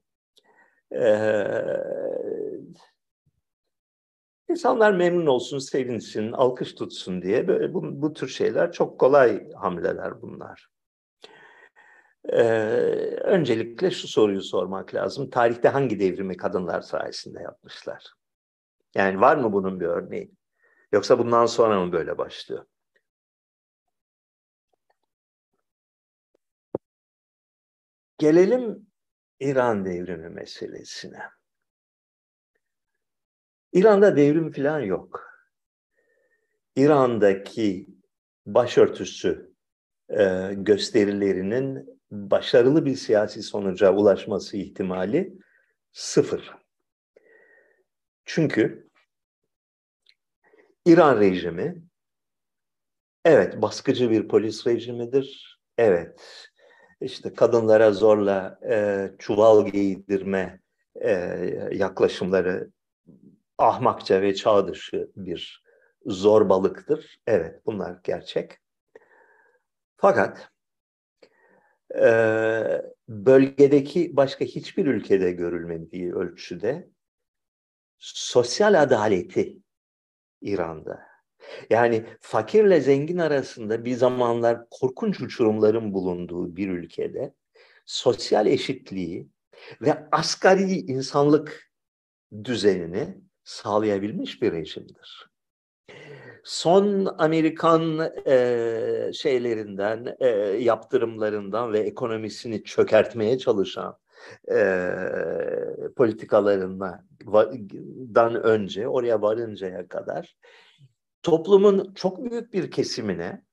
Ee, 0.91 1.43
insanlar 4.49 4.91
memnun 4.91 5.25
olsun, 5.25 5.59
sevinsin, 5.59 6.31
alkış 6.31 6.75
tutsun 6.75 7.21
diye 7.21 7.47
böyle 7.47 7.73
bu, 7.73 8.01
bu 8.01 8.13
tür 8.13 8.27
şeyler 8.27 8.71
çok 8.71 8.99
kolay 8.99 9.51
hamleler 9.51 10.21
bunlar. 10.21 10.67
Ee, 12.29 12.41
öncelikle 13.23 13.91
şu 13.91 14.07
soruyu 14.07 14.41
sormak 14.41 14.95
lazım. 14.95 15.29
Tarihte 15.29 15.69
hangi 15.69 15.99
devrimi 15.99 16.37
kadınlar 16.37 16.81
sayesinde 16.81 17.41
yapmışlar? 17.41 18.13
Yani 18.95 19.21
var 19.21 19.37
mı 19.37 19.53
bunun 19.53 19.79
bir 19.79 19.85
örneği? 19.85 20.31
Yoksa 20.91 21.19
bundan 21.19 21.45
sonra 21.45 21.85
mı 21.85 21.91
böyle 21.91 22.17
başlıyor? 22.17 22.65
Gelelim 28.21 28.87
İran 29.39 29.85
devrimi 29.85 30.29
meselesine. 30.29 31.19
İran'da 33.73 34.15
devrim 34.15 34.51
falan 34.51 34.79
yok. 34.79 35.23
İran'daki 36.75 37.87
başörtüsü 38.45 39.53
e, 40.09 40.49
gösterilerinin 40.53 41.99
başarılı 42.11 42.85
bir 42.85 42.95
siyasi 42.95 43.43
sonuca 43.43 43.93
ulaşması 43.93 44.57
ihtimali 44.57 45.37
sıfır. 45.91 46.53
Çünkü 48.25 48.89
İran 50.85 51.19
rejimi 51.19 51.83
evet 53.25 53.61
baskıcı 53.61 54.09
bir 54.09 54.27
polis 54.27 54.67
rejimidir. 54.67 55.59
Evet 55.77 56.50
işte 57.01 57.33
kadınlara 57.33 57.91
zorla 57.91 58.59
e, 58.69 59.07
çuval 59.19 59.65
giydirme 59.65 60.59
e, 60.95 61.11
yaklaşımları 61.71 62.71
ahmakça 63.57 64.21
ve 64.21 64.35
çağ 64.35 64.67
dışı 64.67 65.11
bir 65.15 65.63
zorbalıktır. 66.05 67.19
Evet 67.27 67.65
bunlar 67.65 67.99
gerçek. 68.03 68.57
Fakat 69.97 70.51
e, 71.95 72.11
bölgedeki 73.07 74.15
başka 74.15 74.45
hiçbir 74.45 74.85
ülkede 74.85 75.31
görülmediği 75.31 76.13
ölçüde 76.13 76.89
sosyal 77.97 78.81
adaleti 78.81 79.57
İran'da 80.41 81.10
yani 81.69 82.05
fakirle 82.21 82.81
zengin 82.81 83.17
arasında 83.17 83.85
bir 83.85 83.93
zamanlar 83.93 84.69
korkunç 84.69 85.21
uçurumların 85.21 85.93
bulunduğu 85.93 86.55
bir 86.55 86.69
ülkede 86.69 87.33
sosyal 87.85 88.47
eşitliği 88.47 89.27
ve 89.81 90.07
asgari 90.11 90.73
insanlık 90.73 91.71
düzenini 92.43 93.17
sağlayabilmiş 93.43 94.41
bir 94.41 94.51
rejimdir. 94.51 95.31
Son 96.43 97.15
Amerikan 97.17 98.11
e, 98.27 99.11
şeylerinden, 99.13 100.15
e, 100.19 100.27
yaptırımlarından 100.59 101.73
ve 101.73 101.79
ekonomisini 101.79 102.63
çökertmeye 102.63 103.37
çalışan 103.37 103.97
e, 104.51 104.91
politikalarından 105.95 108.43
önce, 108.43 108.87
oraya 108.87 109.21
varıncaya 109.21 109.87
kadar 109.87 110.35
toplumun 111.23 111.93
çok 111.93 112.31
büyük 112.31 112.53
bir 112.53 112.71
kesimine 112.71 113.45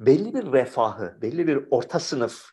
belli 0.00 0.34
bir 0.34 0.52
refahı, 0.52 1.18
belli 1.22 1.46
bir 1.46 1.64
orta 1.70 2.00
sınıf 2.00 2.50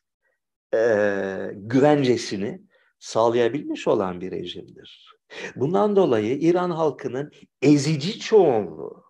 e, 0.74 1.52
güvencesini 1.54 2.62
sağlayabilmiş 3.00 3.88
olan 3.88 4.22
bir 4.22 4.32
rejimdir. 4.32 5.16
Bundan 5.56 5.96
dolayı 5.96 6.40
İran 6.40 6.72
halkının 6.72 7.32
ezici 7.62 8.20
çoğunluğu, 8.20 9.04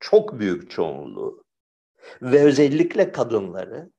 çok 0.00 0.38
büyük 0.38 0.70
çoğunluğu 0.70 1.44
ve 2.22 2.42
özellikle 2.42 3.12
kadınları 3.12 3.90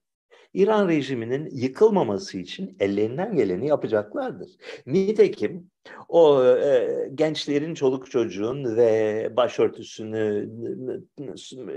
İran 0.54 0.88
rejiminin 0.88 1.50
yıkılmaması 1.52 2.38
için 2.38 2.78
ellerinden 2.80 3.36
geleni 3.36 3.68
yapacaklardır. 3.68 4.50
Nitekim 4.86 5.72
o 6.10 6.46
e, 6.46 7.10
gençlerin, 7.16 7.74
çoluk 7.74 8.12
çocuğun 8.12 8.76
ve 8.76 9.34
başörtüsünü 9.38 10.50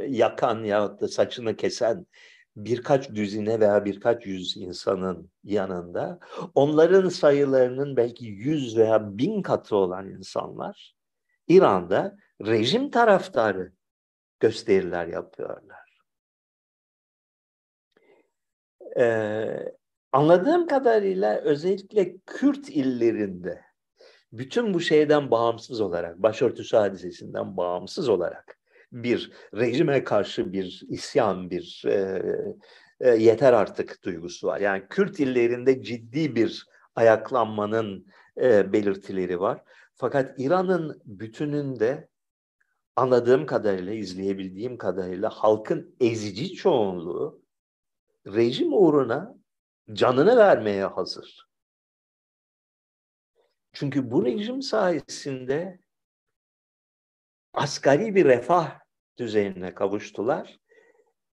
yakan 0.09 0.65
ya 0.65 1.01
da 1.01 1.09
saçını 1.09 1.57
kesen 1.57 2.07
birkaç 2.57 3.11
düzine 3.11 3.61
veya 3.61 3.85
birkaç 3.85 4.27
yüz 4.27 4.57
insanın 4.57 5.31
yanında 5.45 6.19
onların 6.55 7.09
sayılarının 7.09 7.97
belki 7.97 8.27
yüz 8.27 8.77
veya 8.77 9.19
bin 9.19 9.43
katı 9.43 9.77
olan 9.77 10.09
insanlar 10.09 10.95
İran'da 11.49 12.17
rejim 12.47 12.91
taraftarı 12.91 13.73
gösteriler 14.41 15.07
yapıyorlar. 15.07 15.84
Ee, 18.99 19.73
anladığım 20.13 20.67
kadarıyla 20.67 21.37
özellikle 21.37 22.17
Kürt 22.27 22.69
illerinde 22.69 23.61
bütün 24.33 24.75
bu 24.75 24.81
şeyden 24.81 25.31
bağımsız 25.31 25.81
olarak, 25.81 26.23
başörtüsü 26.23 26.77
hadisesinden 26.77 27.57
bağımsız 27.57 28.09
olarak 28.09 28.59
bir 28.93 29.33
rejime 29.55 30.05
karşı 30.05 30.53
bir 30.53 30.83
isyan, 30.89 31.51
bir 31.51 31.83
e, 31.87 32.23
e, 33.01 33.11
yeter 33.11 33.53
artık 33.53 34.05
duygusu 34.05 34.47
var. 34.47 34.61
Yani 34.61 34.83
Kürt 34.91 35.21
illerinde 35.21 35.83
ciddi 35.83 36.37
bir 36.37 36.67
ayaklanmanın 36.97 38.07
e, 38.43 38.73
belirtileri 38.73 39.41
var. 39.41 39.63
Fakat 39.95 40.41
İran'ın 40.41 41.03
bütününde 41.05 42.09
anladığım 42.97 43.47
kadarıyla, 43.47 43.93
izleyebildiğim 43.93 44.79
kadarıyla 44.79 45.31
halkın 45.31 45.97
ezici 46.01 46.53
çoğunluğu 46.55 47.44
rejim 48.27 48.73
uğruna 48.73 49.35
canını 49.93 50.37
vermeye 50.37 50.85
hazır. 50.85 51.49
Çünkü 53.73 54.11
bu 54.11 54.25
rejim 54.25 54.63
sayesinde 54.63 55.81
asgari 57.53 58.15
bir 58.15 58.25
refah 58.25 58.81
düzeyine 59.19 59.75
kavuştular. 59.75 60.59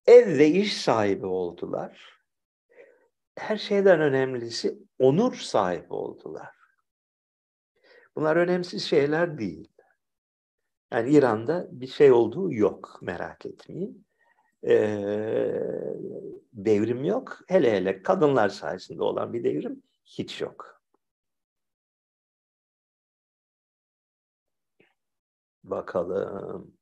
Ev 0.06 0.38
ve 0.38 0.48
iş 0.48 0.80
sahibi 0.80 1.26
oldular. 1.26 2.20
Her 3.38 3.56
şeyden 3.56 4.00
önemlisi 4.00 4.78
onur 4.98 5.34
sahibi 5.34 5.92
oldular. 5.94 6.54
Bunlar 8.16 8.36
önemsiz 8.36 8.84
şeyler 8.84 9.38
değil. 9.38 9.72
Yani 10.92 11.10
İran'da 11.10 11.68
bir 11.70 11.86
şey 11.86 12.12
olduğu 12.12 12.52
yok 12.52 12.98
merak 13.02 13.46
etmeyin. 13.46 14.06
Ee, 14.66 15.62
devrim 16.52 17.04
yok. 17.04 17.38
Hele 17.48 17.72
hele 17.72 18.02
kadınlar 18.02 18.48
sayesinde 18.48 19.02
olan 19.02 19.32
bir 19.32 19.44
devrim 19.44 19.82
hiç 20.04 20.40
yok. 20.40 20.82
Bakalım. 25.64 26.74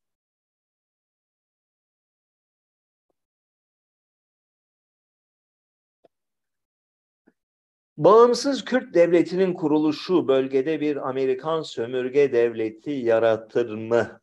Bağımsız 7.97 8.65
Kürt 8.65 8.95
devletinin 8.95 9.55
kuruluşu 9.55 10.29
bölgede 10.29 10.81
bir 10.81 11.09
Amerikan 11.09 11.63
sömürge 11.63 12.33
devleti 12.33 12.91
yaratır 12.91 13.75
mı? 13.75 14.20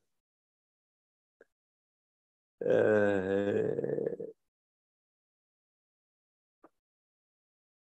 Ee, 2.66 2.72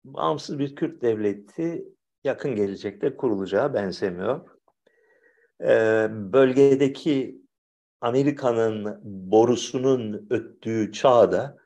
bağımsız 0.05 0.59
bir 0.59 0.77
Kürt 0.77 1.03
devleti 1.03 1.85
yakın 2.25 2.57
gelecekte 2.57 3.17
kurulacağı 3.17 3.75
benzemiyor. 3.75 4.49
Ee, 5.61 6.09
bölgedeki 6.11 7.43
Amerika'nın 8.01 9.01
borusunun 9.05 10.27
öttüğü 10.31 10.93
çağda 10.93 11.57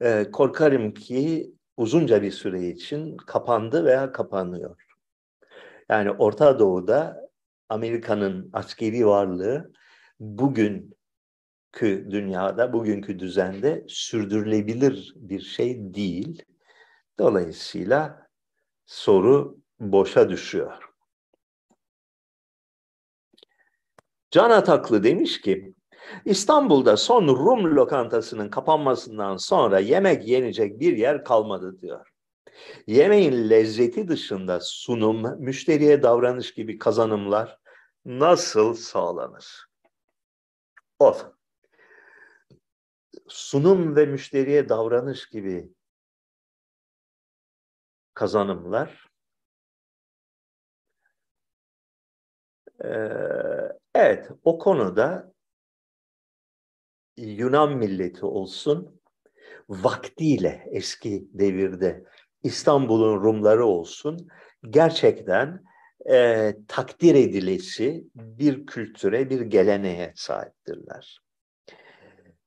e, 0.00 0.30
korkarım 0.32 0.94
ki 0.94 1.52
uzunca 1.76 2.22
bir 2.22 2.30
süre 2.30 2.68
için 2.68 3.16
kapandı 3.16 3.84
veya 3.84 4.12
kapanıyor. 4.12 4.76
Yani 5.88 6.10
Orta 6.10 6.58
Doğu'da 6.58 7.30
Amerika'nın 7.68 8.50
askeri 8.52 9.06
varlığı 9.06 9.72
bugünkü 11.74 12.10
dünyada, 12.10 12.72
bugünkü 12.72 13.18
düzende 13.18 13.84
sürdürülebilir 13.88 15.12
bir 15.16 15.40
şey 15.40 15.94
değil. 15.94 16.42
Dolayısıyla 17.18 18.28
soru 18.86 19.58
boşa 19.80 20.28
düşüyor. 20.28 20.72
Can 24.30 24.50
Ataklı 24.50 25.02
demiş 25.02 25.40
ki, 25.40 25.74
İstanbul'da 26.24 26.96
son 26.96 27.28
Rum 27.28 27.76
lokantasının 27.76 28.48
kapanmasından 28.48 29.36
sonra 29.36 29.78
yemek 29.78 30.28
yenecek 30.28 30.80
bir 30.80 30.96
yer 30.96 31.24
kalmadı 31.24 31.80
diyor. 31.80 32.06
Yemeğin 32.86 33.50
lezzeti 33.50 34.08
dışında 34.08 34.60
sunum, 34.60 35.40
müşteriye 35.42 36.02
davranış 36.02 36.54
gibi 36.54 36.78
kazanımlar 36.78 37.58
nasıl 38.04 38.74
sağlanır? 38.74 39.66
Of. 40.98 41.33
Sunum 43.28 43.96
ve 43.96 44.06
müşteriye 44.06 44.68
davranış 44.68 45.28
gibi 45.28 45.72
kazanımlar 48.14 49.08
evet 53.94 54.28
o 54.44 54.58
konuda 54.58 55.34
Yunan 57.16 57.76
milleti 57.76 58.26
olsun, 58.26 59.00
vaktiyle 59.68 60.68
eski 60.70 61.28
devirde 61.32 62.04
İstanbul'un 62.42 63.22
Rumları 63.22 63.66
olsun, 63.66 64.28
gerçekten 64.70 65.64
e, 66.10 66.52
takdir 66.68 67.14
edilesi 67.14 68.04
bir 68.14 68.66
kültüre, 68.66 69.30
bir 69.30 69.40
geleneğe 69.40 70.12
sahiptirler. 70.16 71.23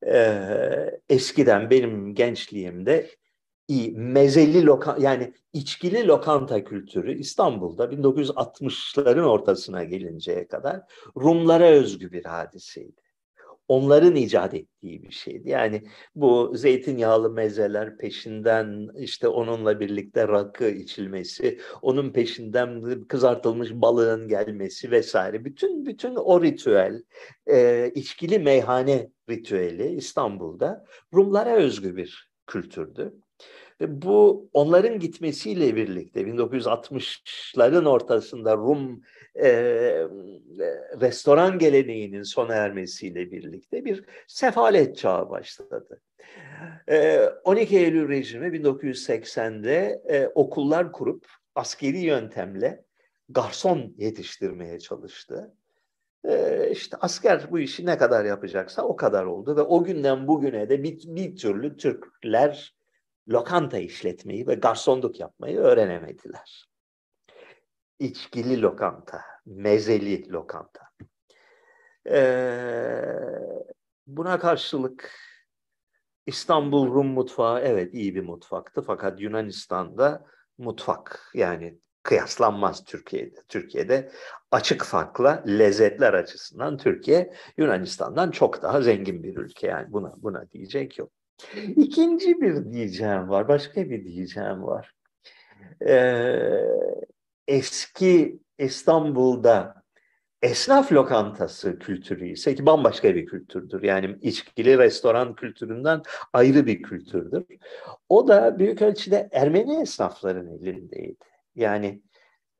E, 0.06 1.00
eskiden 1.10 1.70
benim 1.70 2.16
gençliğimde 2.16 3.10
mezeli 3.94 4.66
loka 4.66 4.98
yani 5.00 5.34
içkili 5.54 6.08
lokanta 6.08 6.64
kültürü 6.64 7.20
İstanbul'da 7.20 7.86
1960'ların 7.86 9.26
ortasına 9.26 9.84
gelinceye 9.84 10.48
kadar 10.48 10.82
Rumlara 11.18 11.68
özgü 11.68 12.12
bir 12.12 12.26
hadiseydi 12.26 13.07
onların 13.68 14.16
icat 14.16 14.54
ettiği 14.54 15.04
bir 15.04 15.12
şeydi. 15.12 15.50
Yani 15.50 15.84
bu 16.16 16.52
zeytinyağlı 16.56 17.30
mezeler 17.30 17.98
peşinden 17.98 18.90
işte 19.00 19.28
onunla 19.28 19.80
birlikte 19.80 20.28
rakı 20.28 20.70
içilmesi, 20.70 21.60
onun 21.82 22.10
peşinden 22.14 23.02
kızartılmış 23.08 23.72
balığın 23.74 24.28
gelmesi 24.28 24.92
vesaire. 24.92 25.46
Bütün 25.46 25.86
bütün 25.86 26.16
o 26.16 26.44
ritüel, 26.44 27.04
e, 27.48 27.92
içkili 27.96 28.40
meyhane 28.40 29.10
ritüeli 29.30 29.88
İstanbul'da 29.88 30.86
Rumlara 31.14 31.56
özgü 31.56 31.96
bir 31.96 32.32
kültürdü. 32.48 33.14
Ve 33.82 34.02
bu 34.02 34.50
onların 34.54 35.00
gitmesiyle 35.00 35.76
birlikte 35.76 36.22
1960'ların 36.22 37.88
ortasında 37.88 38.58
Rum 38.58 39.02
e, 39.44 39.50
restoran 41.02 41.60
geleneğinin 41.60 42.24
sona 42.24 42.54
ermesiyle 42.54 43.32
birlikte 43.32 43.86
bir 43.86 44.04
sefalet 44.28 44.98
çağı 44.98 45.30
başladı. 45.30 46.02
E, 46.90 47.26
12 47.44 47.78
Eylül 47.78 48.10
rejimi 48.10 48.48
1980'de 48.48 50.02
e, 50.10 50.28
okullar 50.28 50.92
kurup 50.92 51.26
askeri 51.56 52.00
yöntemle 52.00 52.84
garson 53.30 53.94
yetiştirmeye 53.98 54.80
çalıştı. 54.80 55.56
E, 56.24 56.70
işte 56.72 56.98
asker 57.02 57.52
bu 57.52 57.60
işi 57.60 57.86
ne 57.86 57.98
kadar 57.98 58.26
yapacaksa 58.26 58.84
o 58.84 58.96
kadar 58.96 59.26
oldu 59.26 59.56
ve 59.56 59.62
o 59.62 59.84
günden 59.84 60.28
bugüne 60.28 60.70
de 60.70 60.84
bir, 60.84 61.00
bir 61.06 61.36
türlü 61.36 61.78
Türkler 61.78 62.76
lokanta 63.30 63.78
işletmeyi 63.78 64.48
ve 64.48 64.56
garsonluk 64.56 65.20
yapmayı 65.20 65.58
öğrenemediler. 65.58 66.68
İçkili 68.00 68.62
lokanta, 68.62 69.22
mezeli 69.46 70.32
lokanta. 70.32 70.82
Ee, 72.10 73.04
buna 74.08 74.40
karşılık 74.40 75.12
İstanbul 76.26 76.88
Rum 76.88 77.08
mutfağı 77.08 77.60
evet 77.60 77.94
iyi 77.94 78.16
bir 78.16 78.24
mutfaktı 78.24 78.82
fakat 78.82 79.22
Yunanistan'da 79.22 80.26
mutfak 80.58 81.32
yani 81.34 81.80
kıyaslanmaz 82.04 82.84
Türkiye'de. 82.84 83.44
Türkiye'de 83.48 84.12
açık 84.52 84.84
farkla 84.84 85.44
lezzetler 85.48 86.14
açısından 86.14 86.78
Türkiye 86.78 87.34
Yunanistan'dan 87.58 88.32
çok 88.32 88.62
daha 88.62 88.82
zengin 88.82 89.24
bir 89.24 89.38
ülke 89.38 89.68
yani 89.68 89.94
buna 89.94 90.14
buna 90.18 90.52
diyecek 90.52 90.98
yok. 90.98 91.12
İkinci 91.76 92.42
bir 92.42 92.72
diyeceğim 92.72 93.30
var, 93.30 93.48
başka 93.48 93.90
bir 93.90 94.06
diyeceğim 94.06 94.64
var. 94.64 94.94
Ee, 95.88 96.68
eski 97.48 98.40
İstanbul'da 98.58 99.84
esnaf 100.42 100.92
lokantası 100.92 101.80
kültürü 101.80 102.28
ise 102.28 102.56
ki 102.56 102.66
bambaşka 102.66 103.16
bir 103.16 103.26
kültürdür. 103.26 103.84
Yani 103.84 104.18
içkili 104.22 104.78
restoran 104.78 105.36
kültüründen 105.36 106.02
ayrı 106.34 106.66
bir 106.66 106.82
kültürdür. 106.82 107.46
O 108.10 108.28
da 108.28 108.60
büyük 108.60 108.82
ölçüde 108.82 109.30
Ermeni 109.32 109.82
esnafların 109.82 110.48
elindeydi. 110.48 111.16
Yani 111.56 112.02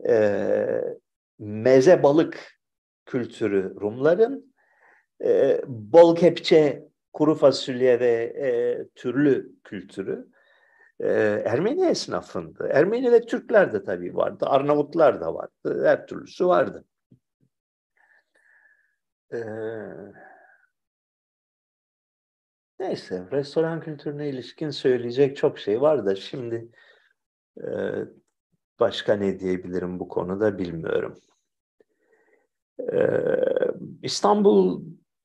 e, 0.08 0.66
meze 1.40 2.04
balık 2.04 2.60
kültürü 3.06 3.76
Rumların, 3.82 4.54
e, 5.24 5.62
bol 5.68 6.16
kepçe, 6.16 6.88
kuru 7.14 7.36
fasulye 7.36 8.00
ve 8.00 8.14
e, 8.14 8.50
türlü 8.96 9.52
kültürü 9.64 10.28
Ermeni 11.00 11.86
esnafındı. 11.86 12.70
Ermeni 12.72 13.12
ve 13.12 13.22
Türkler 13.22 13.74
de 13.74 13.84
tabii 13.84 14.16
vardı, 14.16 14.46
Arnavutlar 14.46 15.22
da 15.22 15.34
vardı, 15.34 15.86
her 15.86 16.08
türlüsü 16.08 16.48
vardı. 16.48 16.86
Neyse, 22.80 23.28
restoran 23.32 23.82
kültürüne 23.82 24.30
ilişkin 24.30 24.70
söyleyecek 24.70 25.38
çok 25.38 25.60
şey 25.60 25.82
var 25.82 26.06
da 26.06 26.16
şimdi 26.16 26.70
başka 28.80 29.14
ne 29.14 29.40
diyebilirim 29.40 30.00
bu 30.00 30.08
konuda 30.08 30.58
bilmiyorum. 30.58 31.20
İstanbul 34.04 34.84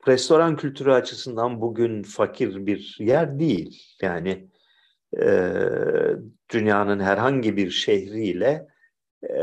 restoran 0.09 0.57
kültürü 0.57 0.93
açısından 0.93 1.61
bugün 1.61 2.03
fakir 2.03 2.67
bir 2.67 2.97
yer 3.01 3.39
değil. 3.39 3.97
Yani 4.03 4.52
e, 5.21 5.27
dünyanın 6.51 7.01
herhangi 7.01 7.57
bir 7.57 7.71
şehriyle 7.71 8.69
e, 9.31 9.37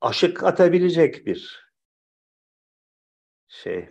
aşık 0.00 0.42
atabilecek 0.42 1.26
bir 1.26 1.64
şey. 3.48 3.88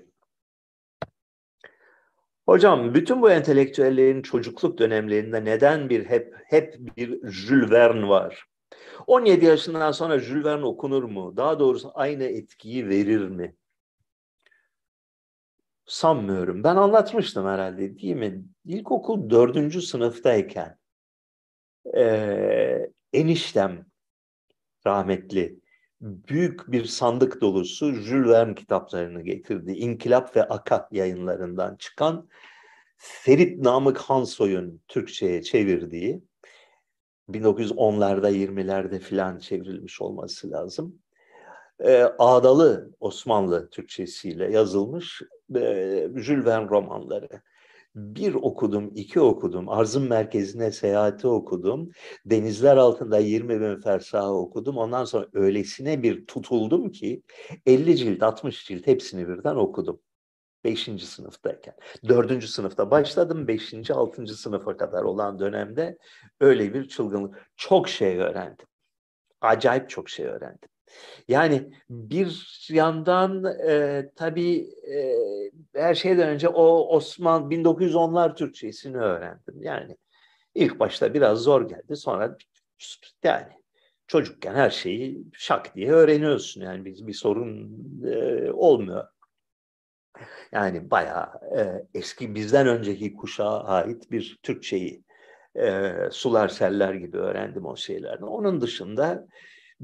Hocam 2.45 2.93
bütün 2.93 3.21
bu 3.21 3.31
entelektüellerin 3.31 4.21
çocukluk 4.21 4.77
dönemlerinde 4.77 5.45
neden 5.45 5.89
bir 5.89 6.05
hep 6.05 6.35
hep 6.45 6.77
bir 6.97 7.27
Jules 7.29 7.71
Verne 7.71 8.07
var? 8.07 8.45
17 9.07 9.45
yaşından 9.45 9.91
sonra 9.91 10.19
Jules 10.19 10.45
Verne 10.45 10.65
okunur 10.65 11.03
mu? 11.03 11.37
Daha 11.37 11.59
doğrusu 11.59 11.91
aynı 11.95 12.23
etkiyi 12.23 12.89
verir 12.89 13.27
mi? 13.27 13.55
Sanmıyorum. 15.85 16.63
Ben 16.63 16.75
anlatmıştım 16.75 17.47
herhalde 17.47 17.99
değil 17.99 18.15
mi? 18.15 18.43
İlkokul 18.65 19.29
dördüncü 19.29 19.81
sınıftayken 19.81 20.77
e, 21.95 22.89
eniştem 23.13 23.85
rahmetli 24.87 25.59
büyük 26.01 26.71
bir 26.71 26.85
sandık 26.85 27.41
dolusu 27.41 27.93
Jules 27.93 28.29
Verne 28.29 28.55
kitaplarını 28.55 29.21
getirdi. 29.21 29.71
İnkılap 29.71 30.35
ve 30.35 30.43
Aka 30.43 30.87
yayınlarından 30.91 31.75
çıkan 31.75 32.29
Ferit 32.97 33.59
Namık 33.59 33.97
Hansoy'un 33.97 34.81
Türkçe'ye 34.87 35.41
çevirdiği 35.41 36.23
1910'larda 37.29 38.31
20'lerde 38.31 38.99
filan 38.99 39.39
çevrilmiş 39.39 40.01
olması 40.01 40.51
lazım. 40.51 40.99
E, 41.79 42.03
Ağdalı 42.03 42.91
Osmanlı 42.99 43.69
Türkçesiyle 43.69 44.51
yazılmış 44.51 45.21
e, 45.55 46.09
Jules 46.15 46.45
Verne 46.45 46.69
romanları 46.69 47.29
bir 47.95 48.33
okudum, 48.33 48.91
iki 48.95 49.19
okudum, 49.19 49.69
arzın 49.69 50.07
merkezine 50.09 50.71
seyahati 50.71 51.27
okudum, 51.27 51.91
denizler 52.25 52.77
altında 52.77 53.17
20 53.17 53.61
bin 53.61 53.81
fersahı 53.81 54.33
okudum. 54.33 54.77
Ondan 54.77 55.05
sonra 55.05 55.27
öylesine 55.33 56.03
bir 56.03 56.25
tutuldum 56.25 56.91
ki 56.91 57.23
50 57.65 57.97
cilt, 57.97 58.23
60 58.23 58.65
cilt 58.67 58.87
hepsini 58.87 59.27
birden 59.27 59.55
okudum. 59.55 59.99
Beşinci 60.63 61.05
sınıftayken. 61.05 61.75
Dördüncü 62.07 62.47
sınıfta 62.47 62.91
başladım. 62.91 63.47
Beşinci, 63.47 63.93
altıncı 63.93 64.33
sınıfa 64.33 64.77
kadar 64.77 65.03
olan 65.03 65.39
dönemde 65.39 65.97
öyle 66.39 66.73
bir 66.73 66.87
çılgınlık. 66.87 67.51
Çok 67.55 67.89
şey 67.89 68.17
öğrendim. 68.17 68.67
Acayip 69.41 69.89
çok 69.89 70.09
şey 70.09 70.25
öğrendim. 70.25 70.69
Yani 71.27 71.71
bir 71.89 72.59
yandan 72.69 73.45
e, 73.67 74.05
tabii 74.15 74.69
e, 74.91 75.15
her 75.75 75.95
şeyden 75.95 76.29
önce 76.29 76.47
o 76.47 76.95
Osman 76.95 77.51
1910'lar 77.51 78.35
Türkçesini 78.35 78.97
öğrendim. 78.97 79.61
Yani 79.61 79.97
ilk 80.55 80.79
başta 80.79 81.13
biraz 81.13 81.39
zor 81.39 81.69
geldi. 81.69 81.95
Sonra 81.95 82.37
yani 83.23 83.47
çocukken 84.07 84.55
her 84.55 84.69
şeyi 84.69 85.23
şak 85.33 85.75
diye 85.75 85.91
öğreniyorsun. 85.91 86.61
Yani 86.61 86.85
bir, 86.85 87.07
bir 87.07 87.13
sorun 87.13 87.77
e, 88.05 88.51
olmuyor. 88.51 89.07
Yani 90.51 90.91
bayağı 90.91 91.27
e, 91.57 91.87
eski 91.93 92.35
bizden 92.35 92.67
önceki 92.67 93.13
kuşağa 93.13 93.63
ait 93.63 94.11
bir 94.11 94.39
Türkçeyi 94.43 95.03
e, 95.55 95.91
sular 96.11 96.47
seller 96.47 96.93
gibi 96.93 97.17
öğrendim 97.17 97.65
o 97.65 97.75
şeylerden. 97.75 98.25
Onun 98.25 98.61
dışında 98.61 99.27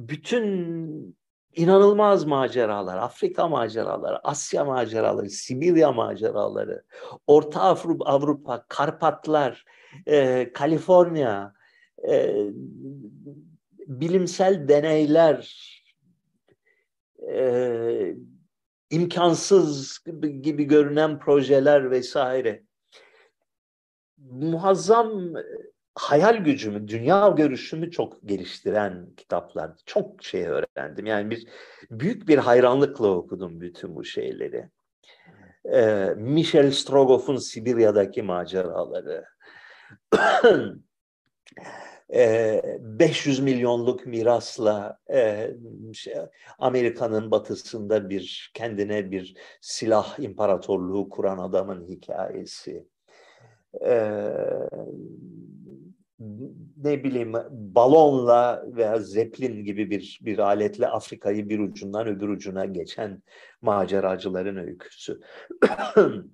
bütün 0.07 1.17
inanılmaz 1.55 2.25
maceralar, 2.25 2.97
Afrika 2.97 3.47
maceraları, 3.47 4.19
Asya 4.27 4.65
maceraları, 4.65 5.29
Sibirya 5.29 5.91
maceraları, 5.91 6.83
Orta 7.27 7.61
Avrupa, 8.05 8.65
Karpatlar, 8.67 9.65
e, 10.07 10.49
Kaliforniya, 10.53 11.53
e, 12.09 12.45
bilimsel 13.87 14.67
deneyler, 14.67 15.55
e, 17.31 18.15
imkansız 18.89 19.99
gibi 20.41 20.63
görünen 20.63 21.19
projeler 21.19 21.91
vesaire. 21.91 22.63
Muazzam 24.17 25.33
hayal 25.99 26.37
gücümü, 26.37 26.87
dünya 26.87 27.29
görüşümü 27.29 27.91
çok 27.91 28.27
geliştiren 28.27 29.07
kitaplar. 29.17 29.71
Çok 29.85 30.23
şey 30.23 30.47
öğrendim. 30.47 31.05
Yani 31.05 31.29
bir 31.29 31.47
büyük 31.91 32.27
bir 32.27 32.37
hayranlıkla 32.37 33.07
okudum 33.07 33.61
bütün 33.61 33.95
bu 33.95 34.03
şeyleri. 34.03 34.69
Ee, 35.73 36.13
Michel 36.17 36.71
Strogoff'un 36.71 37.35
Sibirya'daki 37.35 38.21
maceraları. 38.21 39.25
500 42.09 43.39
milyonluk 43.39 44.05
mirasla 44.05 44.99
şey, 45.93 46.15
Amerika'nın 46.59 47.31
batısında 47.31 48.09
bir 48.09 48.51
kendine 48.53 49.11
bir 49.11 49.35
silah 49.61 50.19
imparatorluğu 50.19 51.09
kuran 51.09 51.37
adamın 51.37 51.85
hikayesi 51.87 52.87
ne 56.77 57.03
bileyim 57.03 57.33
balonla 57.51 58.65
veya 58.67 58.99
zeplin 58.99 59.63
gibi 59.65 59.89
bir 59.91 60.19
bir 60.21 60.39
aletle 60.39 60.87
Afrika'yı 60.87 61.49
bir 61.49 61.59
ucundan 61.59 62.07
öbür 62.07 62.29
ucuna 62.29 62.65
geçen 62.65 63.23
maceracıların 63.61 64.57
öyküsü. 64.57 65.21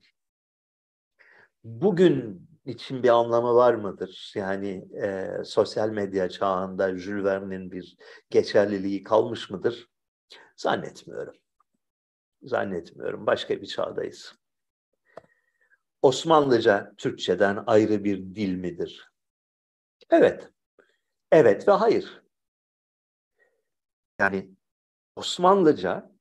Bugün 1.63 2.47
için 2.65 3.03
bir 3.03 3.09
anlamı 3.09 3.55
var 3.55 3.73
mıdır? 3.73 4.33
Yani 4.35 4.87
e, 5.03 5.29
sosyal 5.43 5.89
medya 5.89 6.29
çağında 6.29 6.97
Jules 6.97 7.25
Verne'in 7.25 7.71
bir 7.71 7.97
geçerliliği 8.29 9.03
kalmış 9.03 9.49
mıdır? 9.49 9.87
Zannetmiyorum. 10.55 11.35
Zannetmiyorum. 12.43 13.25
Başka 13.25 13.61
bir 13.61 13.67
çağdayız. 13.67 14.33
Osmanlıca 16.01 16.93
Türkçeden 16.97 17.63
ayrı 17.67 18.03
bir 18.03 18.17
dil 18.35 18.55
midir? 18.55 19.14
Evet. 20.09 20.49
Evet 21.31 21.67
ve 21.67 21.71
hayır. 21.71 22.23
Yani 24.19 24.49
Osmanlıca 25.15 26.11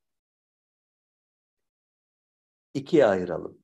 ikiye 2.74 3.06
ayıralım. 3.06 3.58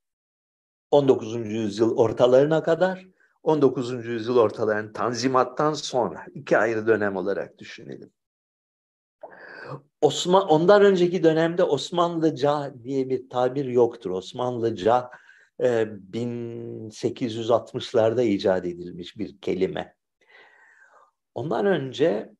19. 0.91 1.35
yüzyıl 1.35 1.97
ortalarına 1.97 2.63
kadar 2.63 3.07
19. 3.43 4.07
yüzyıl 4.07 4.37
ortalarının 4.37 4.93
Tanzimat'tan 4.93 5.73
sonra 5.73 6.27
iki 6.35 6.59
ayrı 6.59 6.87
dönem 6.87 7.17
olarak 7.17 7.59
düşünelim. 7.59 8.13
Osman 10.01 10.49
ondan 10.49 10.85
önceki 10.85 11.23
dönemde 11.23 11.65
Osmanlıca 11.65 12.75
diye 12.83 13.09
bir 13.09 13.29
tabir 13.29 13.65
yoktur. 13.65 14.11
Osmanlıca 14.11 15.11
1860'larda 15.59 18.23
icat 18.23 18.67
edilmiş 18.67 19.19
bir 19.19 19.41
kelime. 19.41 20.00
Ondan 21.35 21.67
önce 21.67 22.33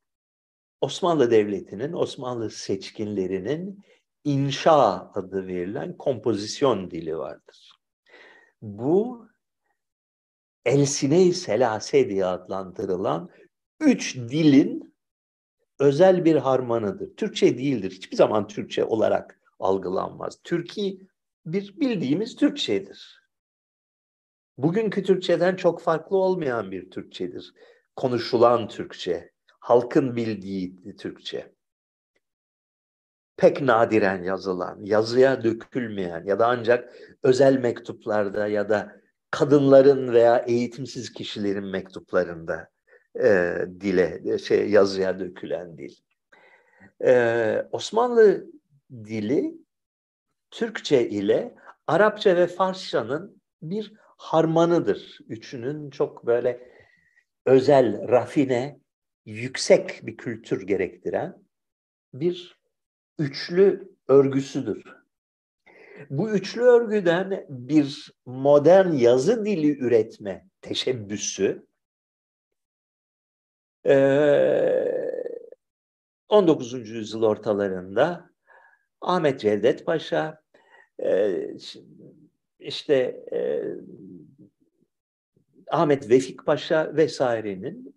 Osmanlı 0.81 1.31
Devleti'nin, 1.31 1.93
Osmanlı 1.93 2.51
seçkinlerinin 2.51 3.85
inşa 4.25 5.11
adı 5.15 5.47
verilen 5.47 5.97
kompozisyon 5.97 6.91
dili 6.91 7.19
vardır. 7.19 7.73
Bu 8.63 9.27
Elsine-i 10.65 11.35
Selase 11.35 12.09
diye 12.09 12.25
adlandırılan 12.25 13.31
üç 13.81 14.17
dilin 14.17 14.95
özel 15.79 16.25
bir 16.25 16.37
harmanıdır. 16.37 17.17
Türkçe 17.17 17.59
değildir. 17.59 17.91
Hiçbir 17.91 18.17
zaman 18.17 18.47
Türkçe 18.47 18.85
olarak 18.85 19.41
algılanmaz. 19.59 20.39
Türkiye 20.45 20.99
bir 21.47 21.81
bildiğimiz 21.81 22.37
Türkçedir. 22.37 23.21
Bugünkü 24.59 25.03
Türkçeden 25.03 25.57
çok 25.57 25.81
farklı 25.81 26.17
olmayan 26.17 26.71
bir 26.71 26.91
Türkçedir. 26.91 27.55
Konuşulan 28.01 28.69
Türkçe, 28.69 29.31
halkın 29.47 30.17
bildiği 30.17 30.97
Türkçe. 30.97 31.53
Pek 33.37 33.63
nadiren 33.63 34.23
yazılan, 34.23 34.79
yazıya 34.85 35.45
dökülmeyen 35.45 36.25
ya 36.25 36.39
da 36.39 36.47
ancak 36.47 36.95
özel 37.23 37.57
mektuplarda 37.57 38.47
ya 38.47 38.69
da 38.69 39.01
kadınların 39.31 40.13
veya 40.13 40.39
eğitimsiz 40.39 41.13
kişilerin 41.13 41.65
mektuplarında 41.65 42.69
e, 43.23 43.57
dile, 43.81 44.39
şey 44.39 44.71
yazıya 44.71 45.19
dökülen 45.19 45.79
dil. 45.79 45.95
E, 47.05 47.67
Osmanlı 47.73 48.47
dili 48.91 49.55
Türkçe 50.51 51.09
ile 51.09 51.55
Arapça 51.87 52.37
ve 52.37 52.47
Farsçanın 52.47 53.43
bir 53.63 53.93
harmanıdır. 54.17 55.19
Üçünün 55.29 55.91
çok 55.91 56.27
böyle 56.27 56.71
özel, 57.47 58.09
rafine, 58.09 58.81
yüksek 59.25 60.07
bir 60.07 60.17
kültür 60.17 60.67
gerektiren 60.67 61.45
bir 62.15 62.61
üçlü 63.19 63.89
örgüsüdür. 64.09 64.85
Bu 66.11 66.31
üçlü 66.31 66.63
örgüden 66.63 67.47
bir 67.49 68.13
modern 68.27 68.93
yazı 68.93 69.45
dili 69.45 69.79
üretme 69.79 70.47
teşebbüsü 70.61 71.67
19. 76.29 76.73
yüzyıl 76.91 77.23
ortalarında 77.23 78.31
Ahmet 79.01 79.41
Cevdet 79.41 79.87
Paşa 79.87 80.43
işte 82.59 83.25
Ahmet 85.71 86.11
Vefik 86.11 86.47
Paşa 86.47 86.97
vesairenin 86.97 87.95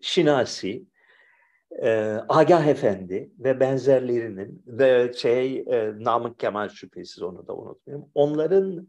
Şinasi, 0.00 0.86
e, 1.82 1.88
Agah 2.28 2.66
Efendi 2.66 3.30
ve 3.38 3.60
benzerlerinin 3.60 4.62
ve 4.66 5.12
şey 5.12 5.58
e, 5.58 5.92
Namık 5.98 6.38
Kemal 6.38 6.68
şüphesiz 6.68 7.22
onu 7.22 7.46
da 7.46 7.56
unutmayayım. 7.56 8.10
Onların 8.14 8.88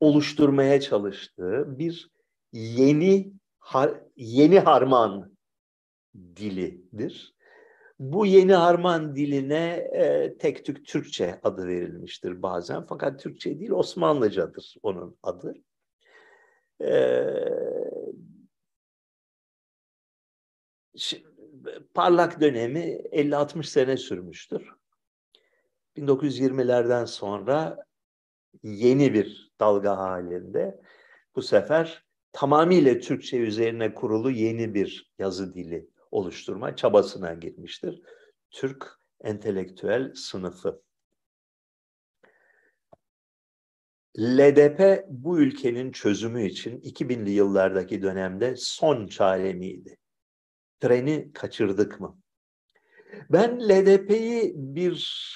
oluşturmaya 0.00 0.80
çalıştığı 0.80 1.78
bir 1.78 2.10
yeni 2.52 3.32
har, 3.58 4.00
yeni 4.16 4.58
harman 4.58 5.36
dilidir. 6.36 7.34
Bu 7.98 8.26
yeni 8.26 8.54
harman 8.54 9.16
diline 9.16 9.88
e, 9.94 10.36
tek 10.38 10.64
tük 10.64 10.86
Türkçe 10.86 11.40
adı 11.42 11.66
verilmiştir 11.66 12.42
bazen. 12.42 12.86
Fakat 12.86 13.20
Türkçe 13.20 13.60
değil 13.60 13.70
Osmanlıcadır 13.70 14.74
onun 14.82 15.16
adı. 15.22 15.54
E, 16.80 16.90
parlak 21.94 22.40
dönemi 22.40 22.80
50-60 23.12 23.62
sene 23.62 23.96
sürmüştür. 23.96 24.70
1920'lerden 25.96 27.04
sonra 27.04 27.86
yeni 28.62 29.14
bir 29.14 29.52
dalga 29.60 29.96
halinde 29.96 30.80
bu 31.36 31.42
sefer 31.42 32.04
tamamıyla 32.32 32.98
Türkçe 32.98 33.38
üzerine 33.38 33.94
kurulu 33.94 34.30
yeni 34.30 34.74
bir 34.74 35.12
yazı 35.18 35.54
dili 35.54 35.90
oluşturma 36.10 36.76
çabasına 36.76 37.34
girmiştir. 37.34 38.02
Türk 38.50 38.86
entelektüel 39.20 40.14
sınıfı. 40.14 40.85
LDP 44.18 45.06
bu 45.08 45.38
ülkenin 45.40 45.92
çözümü 45.92 46.46
için 46.46 46.80
2000'li 46.80 47.30
yıllardaki 47.30 48.02
dönemde 48.02 48.54
son 48.56 49.06
çare 49.06 49.52
miydi? 49.52 49.98
Treni 50.80 51.32
kaçırdık 51.32 52.00
mı? 52.00 52.18
Ben 53.30 53.60
LDP'yi 53.60 54.52
bir 54.56 55.26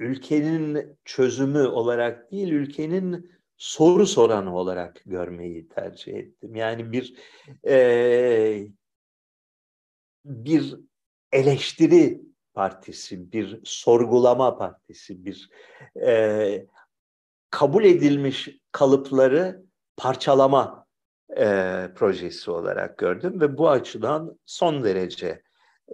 ülkenin 0.00 0.98
çözümü 1.04 1.66
olarak 1.66 2.32
değil, 2.32 2.48
ülkenin 2.48 3.30
soru 3.56 4.06
soranı 4.06 4.56
olarak 4.56 5.02
görmeyi 5.06 5.68
tercih 5.68 6.14
ettim. 6.14 6.54
Yani 6.54 6.92
bir 6.92 7.14
e, 7.66 8.68
bir 10.24 10.76
eleştiri 11.32 12.22
partisi, 12.54 13.32
bir 13.32 13.60
sorgulama 13.64 14.58
partisi, 14.58 15.24
bir 15.24 15.50
e, 16.06 16.66
kabul 17.54 17.84
edilmiş 17.84 18.48
kalıpları 18.72 19.64
parçalama 19.96 20.86
e, 21.36 21.44
projesi 21.94 22.50
olarak 22.50 22.98
gördüm 22.98 23.40
ve 23.40 23.58
bu 23.58 23.70
açıdan 23.70 24.38
son 24.46 24.84
derece 24.84 25.42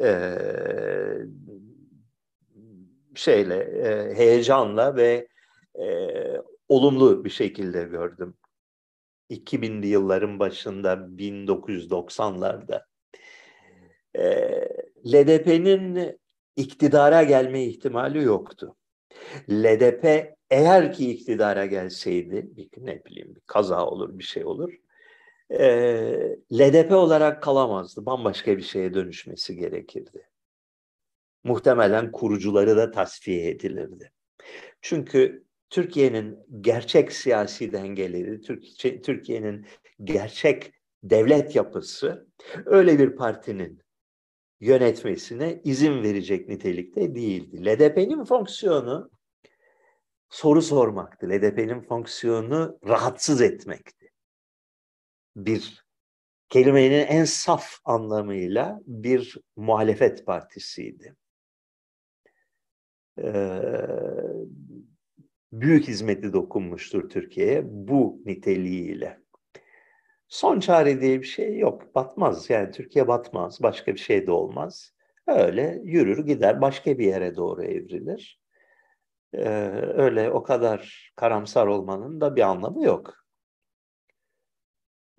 e, 0.01 0.39
şeyle 3.15 3.57
e, 3.57 4.15
heyecanla 4.15 4.97
ve 4.97 5.29
e, 5.81 5.87
olumlu 6.69 7.25
bir 7.25 7.31
şekilde 7.31 7.85
gördüm. 7.85 8.35
2000'li 9.31 9.87
yılların 9.87 10.39
başında 10.39 10.93
1990'larda 10.93 12.83
e, 14.19 14.25
LDP'nin 15.07 16.19
iktidara 16.57 17.23
gelme 17.23 17.65
ihtimali 17.65 18.23
yoktu. 18.23 18.77
LDP 19.51 20.35
eğer 20.51 20.93
ki 20.93 21.11
iktidara 21.11 21.67
gelseydi, 21.67 22.51
bir, 22.57 22.69
ne 22.77 23.05
bileyim 23.05 23.35
bir 23.35 23.41
kaza 23.47 23.87
olur, 23.87 24.19
bir 24.19 24.25
şey 24.25 24.45
olur, 24.45 24.73
e, 25.51 26.39
LDP 26.53 26.93
olarak 26.93 27.43
kalamazdı. 27.43 28.07
Bambaşka 28.07 28.57
bir 28.57 28.63
şeye 28.63 28.95
dönüşmesi 28.95 29.57
gerekirdi. 29.57 30.29
Muhtemelen 31.45 32.13
kurucuları 32.13 32.77
da 32.77 32.91
tasfiye 32.91 33.51
edilirdi. 33.51 34.13
Çünkü 34.83 35.45
Türkiye'nin 35.71 36.39
gerçek 36.61 37.13
siyasi 37.13 37.73
dengeleri, 37.73 38.41
Türkiye'nin 39.03 39.67
gerçek 40.05 40.73
devlet 41.03 41.57
yapısı 41.57 42.27
öyle 42.67 42.99
bir 42.99 43.17
partinin 43.17 43.81
yönetmesine 44.61 45.61
izin 45.65 46.03
verecek 46.03 46.49
nitelikte 46.49 47.15
değildi. 47.15 47.67
LDP'nin 47.67 48.25
fonksiyonu 48.25 49.11
soru 50.31 50.63
sormaktı. 50.63 51.29
LDP'nin 51.29 51.81
fonksiyonu 51.81 52.79
rahatsız 52.89 53.41
etmekti. 53.41 54.11
Bir 55.37 55.85
kelimenin 56.49 57.07
en 57.07 57.25
saf 57.25 57.79
anlamıyla 57.85 58.81
bir 58.87 59.39
muhalefet 59.57 60.27
partisiydi. 60.27 61.17
Ee, 63.19 63.61
büyük 65.53 65.89
hizmeti 65.89 66.33
dokunmuştur 66.33 67.09
Türkiye'ye 67.09 67.63
bu 67.65 68.23
niteliğiyle. 68.27 69.21
Son 70.29 70.61
çare 70.61 71.01
diye 71.01 71.21
bir 71.21 71.27
şey 71.27 71.59
yok. 71.59 71.95
Batmaz. 71.95 72.51
Yani 72.51 72.71
Türkiye 72.71 73.09
batmaz. 73.09 73.63
Başka 73.63 73.95
bir 73.95 73.99
şey 73.99 74.27
de 74.27 74.31
olmaz. 74.31 74.93
Öyle 75.27 75.81
yürür 75.85 76.27
gider 76.27 76.61
başka 76.61 76.99
bir 76.99 77.07
yere 77.07 77.37
doğru 77.37 77.65
evrilir. 77.65 78.40
Ee, 79.35 79.49
öyle 79.95 80.31
o 80.31 80.43
kadar 80.43 81.13
karamsar 81.17 81.67
olmanın 81.67 82.21
da 82.21 82.37
bir 82.37 82.43
anlamı 82.43 82.85
yok. 82.85 83.15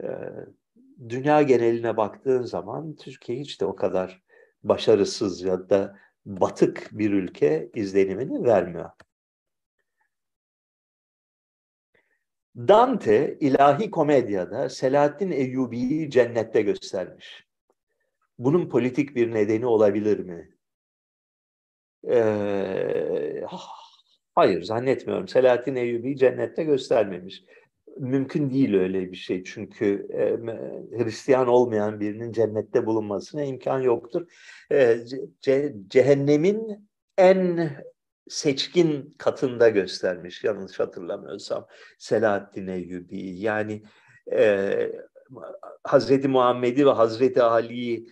Ee, 0.03 0.07
dünya 1.09 1.41
geneline 1.41 1.97
baktığın 1.97 2.43
zaman 2.43 2.95
Türkiye 2.95 3.39
hiç 3.39 3.61
de 3.61 3.65
o 3.65 3.75
kadar 3.75 4.23
başarısız 4.63 5.41
ya 5.41 5.69
da 5.69 5.97
batık 6.25 6.89
bir 6.91 7.11
ülke 7.11 7.69
izlenimini 7.73 8.43
vermiyor. 8.43 8.89
Dante 12.57 13.38
ilahi 13.39 13.91
komedyada 13.91 14.69
Selahattin 14.69 15.31
Eyyubi'yi 15.31 16.09
cennette 16.11 16.61
göstermiş. 16.61 17.47
Bunun 18.39 18.69
politik 18.69 19.15
bir 19.15 19.33
nedeni 19.33 19.65
olabilir 19.65 20.19
mi? 20.19 20.55
Ee, 22.09 23.43
hayır 24.35 24.63
zannetmiyorum. 24.63 25.27
Selahattin 25.27 25.75
Eyyubi'yi 25.75 26.17
cennette 26.17 26.63
göstermemiş. 26.63 27.43
Mümkün 27.97 28.49
değil 28.49 28.75
öyle 28.75 29.11
bir 29.11 29.17
şey. 29.17 29.43
Çünkü 29.43 30.07
e, 30.13 30.37
Hristiyan 31.03 31.47
olmayan 31.47 31.99
birinin 31.99 32.31
cennette 32.31 32.85
bulunmasına 32.85 33.43
imkan 33.43 33.79
yoktur. 33.79 34.27
E, 34.71 34.97
ce, 35.41 35.73
cehennemin 35.87 36.89
en 37.17 37.71
seçkin 38.29 39.15
katında 39.17 39.69
göstermiş 39.69 40.43
yanlış 40.43 40.79
hatırlamıyorsam 40.79 41.67
Selahaddin 41.97 42.67
Eyyubi. 42.67 43.39
Yani 43.39 43.83
e, 44.31 44.91
Hazreti 45.83 46.27
Muhammed'i 46.27 46.85
ve 46.85 46.91
Hazreti 46.91 47.41
Ali'yi 47.41 48.07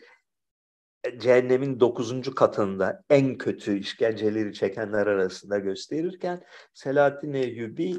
cehennemin 1.17 1.79
dokuzuncu 1.79 2.35
katında 2.35 3.03
en 3.09 3.37
kötü 3.37 3.79
işkenceleri 3.79 4.53
çekenler 4.53 5.07
arasında 5.07 5.59
gösterirken 5.59 6.41
Selahattin 6.73 7.33
Eyyubi 7.33 7.95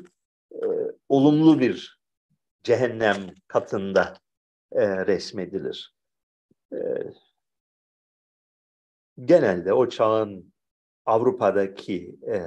e, 0.53 0.67
olumlu 1.09 1.61
bir 1.61 2.01
cehennem 2.63 3.17
katında 3.49 4.17
e, 4.73 5.07
resmedilir. 5.07 5.95
E, 6.73 6.79
genelde 9.25 9.73
o 9.73 9.89
çağın 9.89 10.53
Avrupa'daki 11.07 12.17
e, 12.27 12.39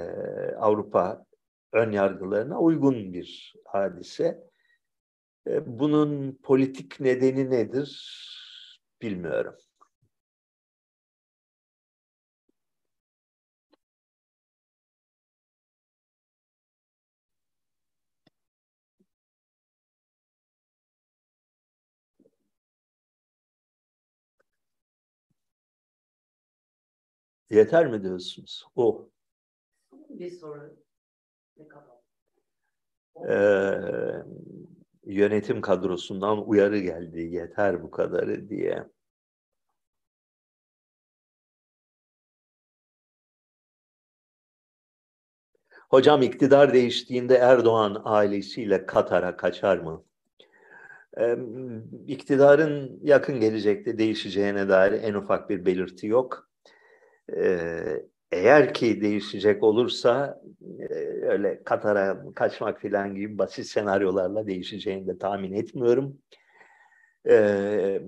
Avrupa 0.56 1.26
ön 1.74 1.92
yargılarına 1.92 2.60
uygun 2.60 3.14
bir 3.14 3.54
hadise. 3.66 4.44
E, 5.48 5.80
bunun 5.80 6.40
politik 6.44 7.00
nedeni 7.00 7.50
nedir 7.50 8.20
bilmiyorum. 9.02 9.56
Yeter 27.54 27.88
mi 27.88 28.04
diyorsunuz? 28.04 28.66
O. 28.76 29.10
Bir 30.10 30.32
soru. 30.32 30.78
Ne 31.58 31.68
kadar? 31.68 31.98
Ee, 33.30 34.24
yönetim 35.06 35.62
kadrosundan 35.62 36.50
uyarı 36.50 36.80
geldi. 36.80 37.22
Yeter 37.22 37.84
bu 37.84 37.92
kadarı 37.92 38.50
diye. 38.50 38.88
Hocam 45.90 46.22
iktidar 46.22 46.74
değiştiğinde 46.74 47.36
Erdoğan 47.36 48.02
ailesiyle 48.06 48.86
Katar'a 48.86 49.38
kaçar 49.38 49.78
mı? 49.78 50.06
Ee, 51.18 51.38
iktidarın 52.08 53.00
yakın 53.04 53.40
gelecekte 53.40 53.98
değişeceğine 53.98 54.70
dair 54.70 54.92
en 54.92 55.14
ufak 55.14 55.50
bir 55.50 55.66
belirti 55.66 56.08
yok. 56.08 56.53
Ee, 57.32 58.06
eğer 58.32 58.74
ki 58.74 59.02
değişecek 59.02 59.64
olursa 59.64 60.42
e, 60.80 60.94
öyle 61.26 61.64
Katar'a 61.64 62.34
kaçmak 62.36 62.82
falan 62.82 63.16
gibi 63.16 63.38
basit 63.38 63.66
senaryolarla 63.66 64.48
değişeceğini 64.48 65.08
de 65.08 65.18
tahmin 65.18 65.54
etmiyorum. 65.54 66.18
Ee, 67.30 68.02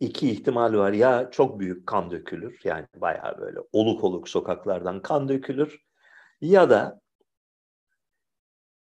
iki 0.00 0.30
ihtimal 0.30 0.74
var. 0.74 0.92
Ya 0.92 1.30
çok 1.30 1.60
büyük 1.60 1.86
kan 1.86 2.10
dökülür. 2.10 2.60
Yani 2.64 2.86
bayağı 2.96 3.38
böyle 3.38 3.58
oluk 3.72 4.04
oluk 4.04 4.28
sokaklardan 4.28 5.02
kan 5.02 5.28
dökülür. 5.28 5.82
Ya 6.40 6.70
da 6.70 7.00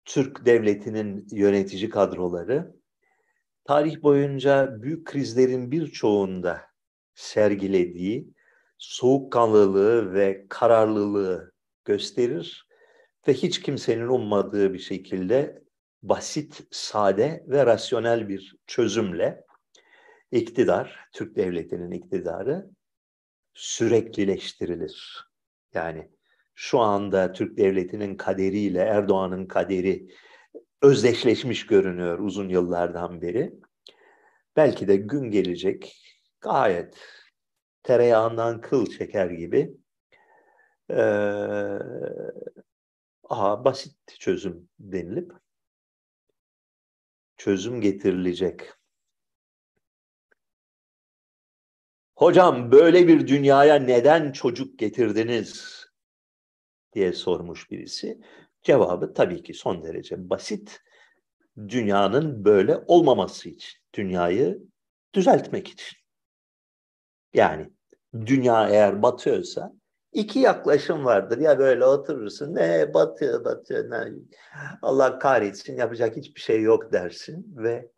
Türk 0.05 0.47
devletinin 0.47 1.27
yönetici 1.31 1.89
kadroları 1.91 2.74
tarih 3.65 4.03
boyunca 4.03 4.82
büyük 4.82 5.07
krizlerin 5.07 5.70
birçoğunda 5.70 6.61
sergilediği 7.15 8.34
soğukkanlılığı 8.90 10.15
ve 10.15 10.47
kararlılığı 10.48 11.52
gösterir 11.85 12.69
ve 13.28 13.32
hiç 13.32 13.62
kimsenin 13.62 14.09
ummadığı 14.09 14.74
bir 14.74 14.78
şekilde 14.78 15.62
basit, 16.02 16.61
sade 16.70 17.44
ve 17.48 17.66
rasyonel 17.66 18.28
bir 18.28 18.56
çözümle 18.66 19.44
iktidar, 20.32 21.09
Türk 21.12 21.36
devletinin 21.36 21.90
iktidarı 21.90 22.70
süreklileştirilir. 23.55 25.27
Yani 25.74 26.11
şu 26.55 26.78
anda 26.78 27.32
Türk 27.32 27.56
devletinin 27.56 28.16
kaderiyle 28.16 28.81
Erdoğan'ın 28.81 29.47
kaderi 29.47 30.09
özdeşleşmiş 30.82 31.66
görünüyor 31.66 32.19
uzun 32.19 32.48
yıllardan 32.48 33.23
beri. 33.23 33.52
Belki 34.56 34.89
de 34.89 34.97
gün 34.97 35.31
gelecek 35.31 35.97
gayet 36.40 36.98
tereyağından 37.85 38.61
kıl 38.61 38.86
çeker 38.86 39.31
gibi 39.31 39.77
ee, 40.90 41.78
aha, 43.28 43.65
basit 43.65 43.97
çözüm 44.19 44.69
denilip 44.78 45.32
çözüm 47.36 47.81
getirilecek. 47.81 48.73
Hocam 52.16 52.73
böyle 52.73 53.09
bir 53.09 53.27
dünyaya 53.27 53.74
neden 53.74 54.32
çocuk 54.32 54.78
getirdiniz 54.78 55.85
diye 56.93 57.12
sormuş 57.12 57.70
birisi. 57.70 58.20
Cevabı 58.62 59.15
tabii 59.15 59.43
ki 59.43 59.55
son 59.55 59.82
derece 59.82 60.31
basit. 60.31 60.81
Dünyanın 61.69 62.44
böyle 62.44 62.78
olmaması 62.86 63.48
için, 63.48 63.81
dünyayı 63.94 64.62
düzeltmek 65.15 65.69
için. 65.69 66.04
Yani 67.35 67.70
dünya 68.27 68.69
eğer 68.69 69.02
batıyorsa 69.02 69.73
iki 70.12 70.39
yaklaşım 70.39 71.05
vardır. 71.05 71.39
Ya 71.39 71.59
böyle 71.59 71.85
oturursun 71.85 72.55
ne 72.55 72.94
batıyor 72.94 73.44
batıyor 73.44 73.90
ne, 73.90 74.12
Allah 74.82 75.19
kahretsin 75.19 75.77
yapacak 75.77 76.16
hiçbir 76.16 76.40
şey 76.40 76.62
yok 76.62 76.93
dersin 76.93 77.55
ve 77.56 77.90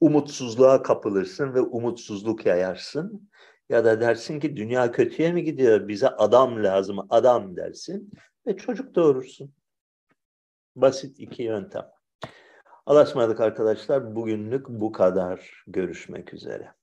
umutsuzluğa 0.00 0.82
kapılırsın 0.82 1.54
ve 1.54 1.60
umutsuzluk 1.60 2.46
yayarsın. 2.46 3.30
Ya 3.68 3.84
da 3.84 4.00
dersin 4.00 4.40
ki 4.40 4.56
dünya 4.56 4.92
kötüye 4.92 5.32
mi 5.32 5.44
gidiyor 5.44 5.88
bize 5.88 6.08
adam 6.08 6.64
lazım 6.64 6.98
adam 7.10 7.56
dersin 7.56 8.12
ve 8.46 8.56
çocuk 8.56 8.94
doğurursun. 8.94 9.54
Basit 10.76 11.20
iki 11.20 11.42
yöntem. 11.42 11.86
Allah'a 12.86 13.02
ısmarladık 13.02 13.40
arkadaşlar. 13.40 14.16
Bugünlük 14.16 14.68
bu 14.68 14.92
kadar. 14.92 15.64
Görüşmek 15.66 16.34
üzere. 16.34 16.77